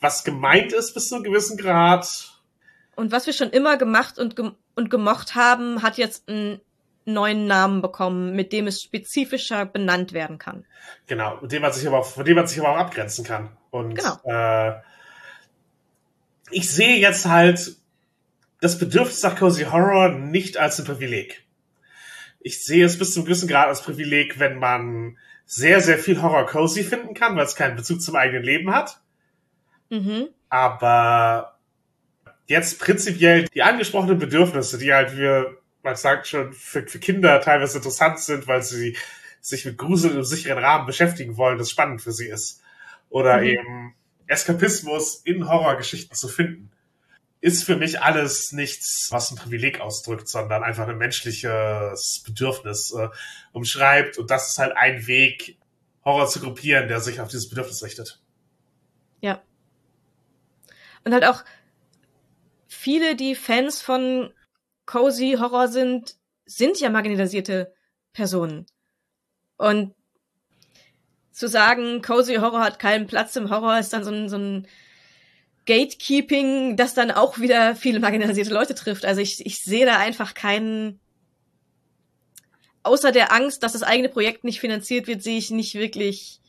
[0.00, 2.06] was gemeint ist bis zu einem gewissen Grad.
[2.96, 6.60] Und was wir schon immer gemacht und, gem und gemocht haben, hat jetzt einen
[7.04, 10.64] neuen Namen bekommen, mit dem es spezifischer benannt werden kann.
[11.06, 13.56] Genau, mit dem man sich aber auch, von dem man sich aber auch abgrenzen kann.
[13.70, 14.18] Und genau.
[14.24, 14.80] äh,
[16.50, 17.76] ich sehe jetzt halt
[18.60, 21.43] das Bedürfnis nach Cozy Horror nicht als ein Privileg.
[22.44, 26.46] Ich sehe es bis zum gewissen Grad als Privileg, wenn man sehr, sehr viel Horror
[26.46, 29.00] Cozy finden kann, weil es keinen Bezug zum eigenen Leben hat.
[29.90, 30.28] Mhm.
[30.48, 31.58] Aber
[32.46, 37.76] jetzt prinzipiell die angesprochenen Bedürfnisse, die halt wir man sagt schon, für, für Kinder teilweise
[37.76, 38.96] interessant sind, weil sie
[39.40, 42.62] sich mit Grusel im sicheren Rahmen beschäftigen wollen, das spannend für sie ist.
[43.10, 43.44] Oder mhm.
[43.44, 43.94] eben
[44.26, 46.70] Eskapismus in Horrorgeschichten zu finden.
[47.44, 53.10] Ist für mich alles nichts, was ein Privileg ausdrückt, sondern einfach ein menschliches Bedürfnis äh,
[53.52, 54.16] umschreibt.
[54.16, 55.58] Und das ist halt ein Weg,
[56.06, 58.18] Horror zu gruppieren, der sich auf dieses Bedürfnis richtet.
[59.20, 59.42] Ja.
[61.04, 61.44] Und halt auch
[62.66, 64.32] viele, die Fans von
[64.86, 66.16] Cozy Horror sind,
[66.46, 67.74] sind ja marginalisierte
[68.14, 68.64] Personen.
[69.58, 69.94] Und
[71.30, 74.66] zu sagen, Cozy Horror hat keinen Platz im Horror, ist dann so ein, so ein
[75.66, 79.04] Gatekeeping, das dann auch wieder viele marginalisierte Leute trifft.
[79.04, 81.00] Also ich, ich sehe da einfach keinen,
[82.82, 86.40] außer der Angst, dass das eigene Projekt nicht finanziert wird, sehe ich nicht wirklich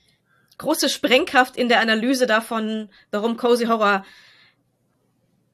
[0.58, 4.06] große Sprengkraft in der Analyse davon, warum Cozy Horror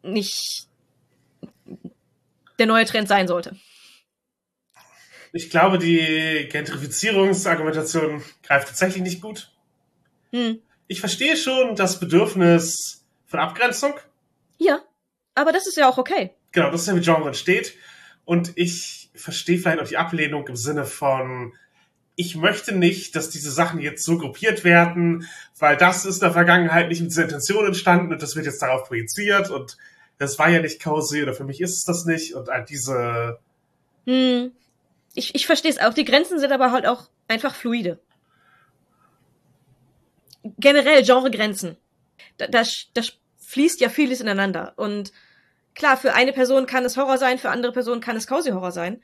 [0.03, 0.67] nicht
[2.57, 3.55] der neue Trend sein sollte.
[5.33, 9.51] Ich glaube, die Gentrifizierungsargumentation greift tatsächlich nicht gut.
[10.31, 10.61] Hm.
[10.87, 13.00] Ich verstehe schon das Bedürfnis
[13.31, 13.93] von Abgrenzung.
[14.57, 14.81] Ja,
[15.33, 16.31] aber das ist ja auch okay.
[16.51, 17.75] Genau, das ist ja wie Genre entsteht.
[18.25, 21.53] Und ich verstehe vielleicht auch die Ablehnung im Sinne von,
[22.15, 25.27] ich möchte nicht, dass diese Sachen jetzt so gruppiert werden,
[25.57, 28.61] weil das ist in der Vergangenheit nicht mit dieser Intention entstanden und das wird jetzt
[28.61, 29.77] darauf projiziert und
[30.17, 33.39] das war ja nicht cozy oder für mich ist es das nicht und halt diese.
[34.05, 34.51] Hm.
[35.15, 35.93] Ich, ich verstehe es auch.
[35.93, 37.99] Die Grenzen sind aber halt auch einfach fluide.
[40.59, 41.77] Generell Genregrenzen.
[42.37, 42.63] Da, da,
[42.93, 43.01] da
[43.51, 44.73] fließt ja vieles ineinander.
[44.75, 45.11] Und
[45.75, 48.71] klar, für eine Person kann es Horror sein, für andere Personen kann es Cozy Horror
[48.71, 49.01] sein.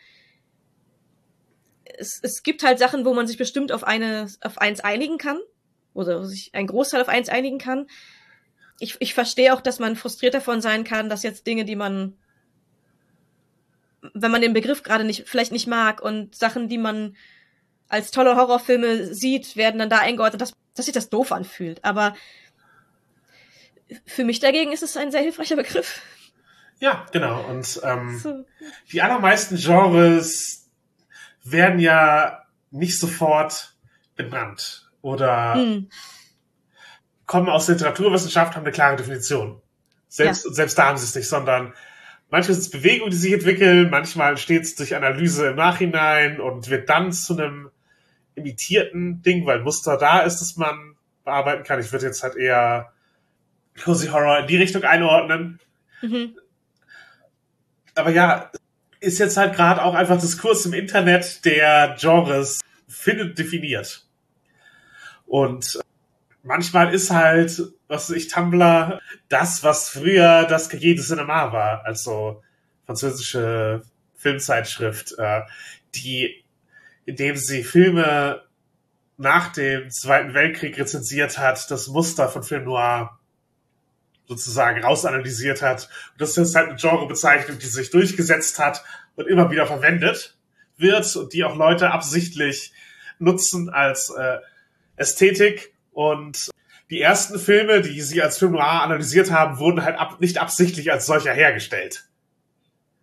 [1.84, 5.40] Es, es gibt halt Sachen, wo man sich bestimmt auf eine, auf eins einigen kann.
[5.94, 7.88] Oder sich ein Großteil auf eins einigen kann
[8.80, 12.16] ich, ich verstehe auch, dass man frustriert davon sein kann, dass jetzt Dinge, die man,
[14.14, 17.16] wenn man den Begriff gerade nicht, vielleicht nicht mag und Sachen, die man
[17.90, 21.84] als tolle Horrorfilme sieht, werden dann da eingeordnet, dass, dass sich das doof anfühlt.
[21.84, 22.16] Aber
[24.06, 26.02] für mich dagegen ist es ein sehr hilfreicher Begriff.
[26.80, 27.44] Ja, genau.
[27.46, 28.46] Und ähm, so.
[28.92, 30.70] die allermeisten Genres
[31.44, 33.76] werden ja nicht sofort
[34.16, 35.90] benannt oder hm
[37.28, 39.62] kommen aus Literaturwissenschaft, haben eine klare Definition.
[40.08, 40.54] Selbst, ja.
[40.54, 41.74] selbst da haben sie es nicht, sondern
[42.30, 46.70] manchmal sind es Bewegungen, die sich entwickeln, manchmal entsteht es durch Analyse im Nachhinein und
[46.70, 47.70] wird dann zu einem
[48.34, 50.96] imitierten Ding, weil Muster da ist, das man
[51.26, 51.82] bearbeiten kann.
[51.82, 52.94] Ich würde jetzt halt eher
[53.82, 55.60] Cozy Horror in die Richtung einordnen.
[56.02, 56.38] Mhm.
[57.96, 58.52] Aber ja,
[59.00, 64.06] ist jetzt halt gerade auch einfach Diskurs im Internet, der Genres findet, definiert.
[65.26, 65.80] Und
[66.44, 69.00] manchmal ist halt, was weiß ich, Tumblr
[69.30, 72.42] das, was früher das Cahiers Cinema war, also
[72.86, 73.84] französische
[74.16, 75.42] Filmzeitschrift, äh,
[75.96, 76.44] die,
[77.06, 78.44] indem sie Filme
[79.18, 83.20] nach dem Zweiten Weltkrieg rezensiert hat, das Muster von Film Noir
[84.28, 85.90] sozusagen rausanalysiert hat.
[86.14, 88.84] Und das ist halt eine Genrebezeichnung, die sich durchgesetzt hat
[89.16, 90.38] und immer wieder verwendet
[90.78, 92.74] wird und die auch Leute absichtlich
[93.20, 94.38] nutzen als äh,
[94.96, 95.74] Ästhetik.
[95.92, 96.50] Und
[96.90, 100.92] die ersten Filme, die sie als Film noir analysiert haben, wurden halt ab, nicht absichtlich
[100.92, 102.06] als solcher hergestellt.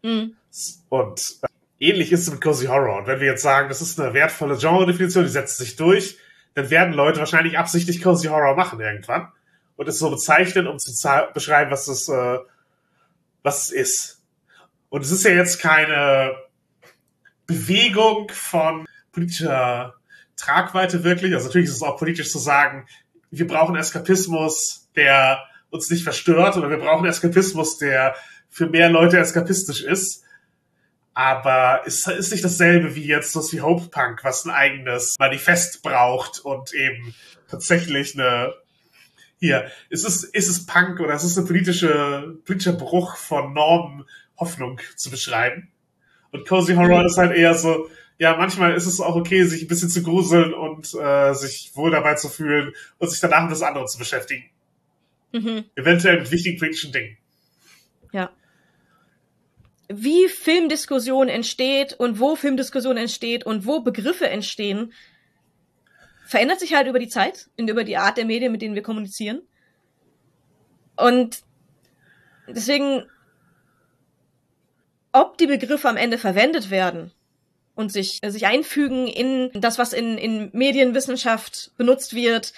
[0.03, 0.37] Mhm.
[0.91, 1.47] Und äh,
[1.81, 2.99] ähnlich ist es mit Cozy Horror.
[2.99, 6.19] Und wenn wir jetzt sagen, das ist eine wertvolle Genre-Definition, die setzt sich durch,
[6.55, 9.29] dann werden Leute wahrscheinlich absichtlich Cozy Horror machen irgendwann
[9.77, 10.93] und es so bezeichnen, um zu
[11.33, 12.39] beschreiben, was es, äh,
[13.43, 14.23] was es ist.
[14.89, 16.37] Und es ist ja jetzt keine
[17.47, 19.95] Bewegung von politischer
[20.37, 21.35] Tragweite wirklich.
[21.35, 22.87] Also natürlich ist es auch politisch zu sagen,
[23.31, 28.15] wir brauchen Eskapismus, der uns nicht verstört, oder wir brauchen Eskapismus, der
[28.49, 30.23] für mehr Leute eskapistisch ist.
[31.13, 35.83] Aber es ist nicht dasselbe wie jetzt das wie Hope Punk, was ein eigenes Manifest
[35.83, 37.15] braucht und eben
[37.49, 38.55] tatsächlich eine
[39.45, 44.05] hier, ist es, ist es Punk oder ist es ein politische, politischer Bruch von Normen,
[44.39, 45.69] Hoffnung zu beschreiben?
[46.33, 47.07] Und Cozy Horror mhm.
[47.07, 47.89] ist halt eher so,
[48.19, 51.91] ja, manchmal ist es auch okay, sich ein bisschen zu gruseln und äh, sich wohl
[51.91, 54.45] dabei zu fühlen und sich danach mit das andere zu beschäftigen.
[55.33, 55.65] Mhm.
[55.75, 57.19] Eventuell mit wichtigen politischen Dingen.
[58.13, 58.31] Ja.
[59.89, 64.93] Wie Filmdiskussion entsteht und wo Filmdiskussion entsteht und wo Begriffe entstehen,
[66.25, 68.83] verändert sich halt über die Zeit und über die Art der Medien, mit denen wir
[68.83, 69.43] kommunizieren.
[70.97, 71.43] Und
[72.49, 73.05] deswegen
[75.15, 77.13] ob die Begriffe am Ende verwendet werden
[77.77, 82.53] und sich, äh, sich einfügen in das, was in, in Medienwissenschaft benutzt wird,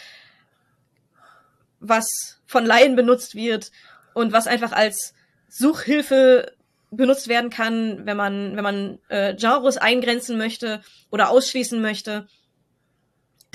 [1.78, 3.70] was von Laien benutzt wird
[4.14, 5.12] und was einfach als
[5.50, 6.54] Suchhilfe
[6.90, 10.80] benutzt werden kann, wenn man, wenn man äh, Genres eingrenzen möchte
[11.10, 12.26] oder ausschließen möchte.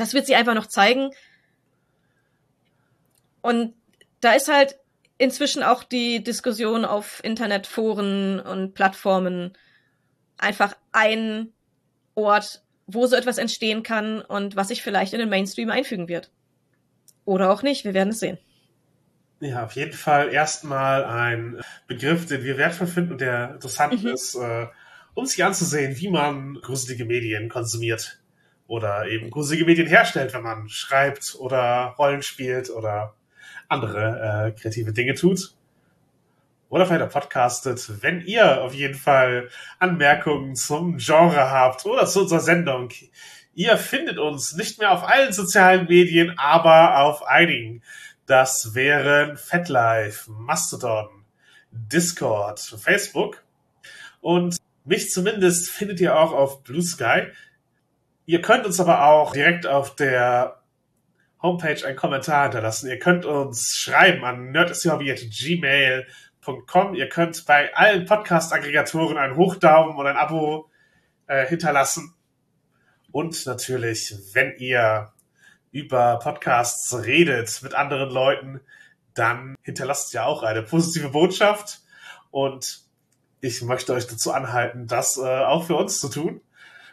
[0.02, 1.12] Das wird sie einfach noch zeigen.
[3.42, 3.76] Und
[4.20, 4.80] da ist halt
[5.20, 9.54] inzwischen auch die Diskussion auf Internetforen und Plattformen
[10.40, 11.54] einfach ein
[12.16, 16.32] Ort, wo so etwas entstehen kann und was sich vielleicht in den Mainstream einfügen wird.
[17.24, 18.40] Oder auch nicht, wir werden es sehen.
[19.40, 24.10] Ja, auf jeden Fall erstmal ein Begriff, den wir wertvoll finden und der interessant mhm.
[24.10, 24.66] ist, äh,
[25.14, 28.21] um sich anzusehen, wie man gruselige Medien konsumiert
[28.72, 33.16] oder eben gruselige Medien herstellt, wenn man schreibt oder Rollen spielt oder
[33.68, 35.54] andere äh, kreative Dinge tut.
[36.70, 39.50] Oder vielleicht auch podcastet, wenn ihr auf jeden Fall
[39.80, 42.88] Anmerkungen zum Genre habt oder zu unserer Sendung.
[43.54, 47.84] Ihr findet uns nicht mehr auf allen sozialen Medien, aber auf einigen.
[48.26, 51.10] Das wären FetLife, Mastodon,
[51.72, 53.44] Discord, Facebook.
[54.22, 57.34] Und mich zumindest findet ihr auch auf Blue Sky.
[58.26, 60.62] Ihr könnt uns aber auch direkt auf der
[61.42, 62.90] Homepage einen Kommentar hinterlassen.
[62.90, 66.94] Ihr könnt uns schreiben an nerdishobby.gmail.com.
[66.94, 70.70] Ihr könnt bei allen Podcast-Aggregatoren einen Hochdaumen und ein Abo
[71.28, 72.14] äh, hinterlassen.
[73.12, 75.12] Und natürlich, wenn ihr
[75.72, 78.62] über Podcasts redet mit anderen Leuten,
[79.14, 81.82] dann hinterlasst ihr auch eine positive Botschaft.
[82.30, 82.84] Und
[83.42, 86.40] ich möchte euch dazu anhalten, das äh, auch für uns zu tun.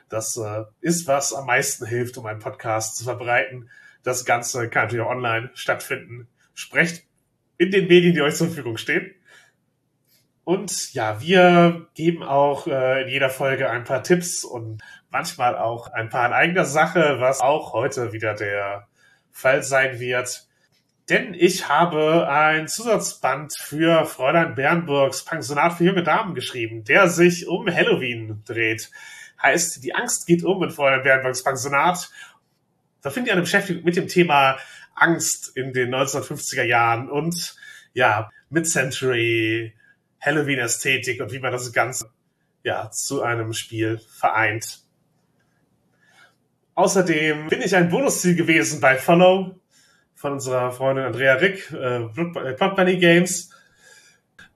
[0.09, 3.71] Das äh, ist, was am meisten hilft, um einen Podcast zu verbreiten.
[4.03, 6.29] Das Ganze kann natürlich auch online stattfinden.
[6.55, 7.05] Sprecht
[7.59, 9.15] in den Medien, die euch zur Verfügung stehen.
[10.45, 15.89] Und ja, wir geben auch äh, in jeder Folge ein paar Tipps und manchmal auch
[15.89, 18.89] ein paar in eigener Sache, was auch heute wieder der
[19.31, 20.49] Fall sein wird.
[21.11, 27.47] Denn ich habe ein Zusatzband für Fräulein Bernburgs Pensionat für junge Damen geschrieben, der sich
[27.47, 28.91] um Halloween dreht.
[29.43, 32.11] Heißt, die Angst geht um in Bernburgs Pensionat
[33.03, 34.59] da findet ihr eine Beschäftigung mit dem Thema
[34.95, 37.57] Angst in den 1950er Jahren und
[37.95, 39.75] ja, Mid-Century,
[40.21, 42.11] Halloween-Ästhetik und wie man das Ganze
[42.65, 44.81] ja zu einem Spiel vereint.
[46.75, 49.59] Außerdem bin ich ein Bonusziel gewesen bei Follow
[50.15, 52.01] von unserer Freundin Andrea Rick, äh,
[52.55, 53.51] Plot Bunny Games.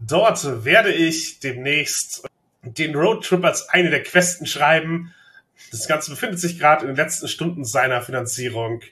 [0.01, 2.29] Dort werde ich demnächst
[2.63, 5.13] den Roadtrip als eine der Questen schreiben
[5.71, 8.83] das Ganze befindet sich gerade in den letzten Stunden seiner Finanzierung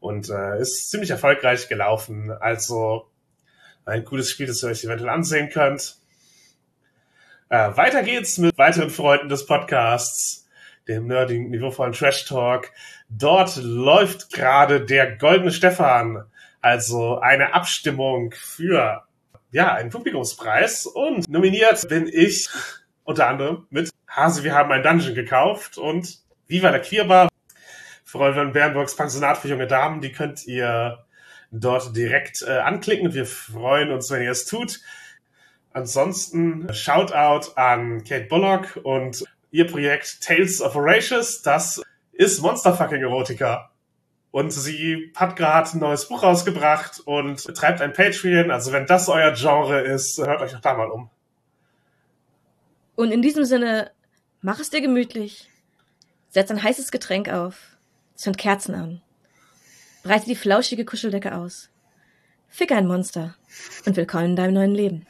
[0.00, 2.30] und äh, ist ziemlich erfolgreich gelaufen.
[2.30, 3.08] Also
[3.84, 5.96] ein cooles Spiel, das ihr euch eventuell ansehen könnt.
[7.48, 10.40] Äh, weiter geht's mit weiteren Freunden des Podcasts.
[10.88, 12.72] dem nerdigen, niveauvollen Trash Talk.
[13.08, 16.24] Dort läuft gerade der Goldene Stefan,
[16.60, 19.04] also eine Abstimmung für
[19.52, 22.48] ja, einen Publikumspreis und nominiert bin ich
[23.04, 27.28] unter anderem mit Hase, wir haben ein Dungeon gekauft und Viva la Queerbar.
[28.04, 31.04] Freunde von Bernburgs Pensionat für junge Damen, die könnt ihr
[31.50, 33.14] dort direkt äh, anklicken.
[33.14, 34.80] Wir freuen uns, wenn ihr es tut.
[35.72, 41.42] Ansonsten Shoutout an Kate Bullock und ihr Projekt Tales of Horatius.
[41.42, 43.70] Das ist Monsterfucking Erotica.
[44.30, 48.50] Und sie hat gerade ein neues Buch rausgebracht und betreibt ein Patreon.
[48.50, 51.10] Also wenn das euer Genre ist, hört euch auch da mal um.
[53.02, 53.90] Und in diesem Sinne,
[54.42, 55.48] mach es dir gemütlich.
[56.28, 57.76] Setz ein heißes Getränk auf.
[58.14, 59.02] Zünd Kerzen an.
[60.04, 61.68] Breite die flauschige Kuscheldecke aus.
[62.48, 63.34] Fick ein Monster.
[63.86, 65.06] Und willkommen in deinem neuen Leben.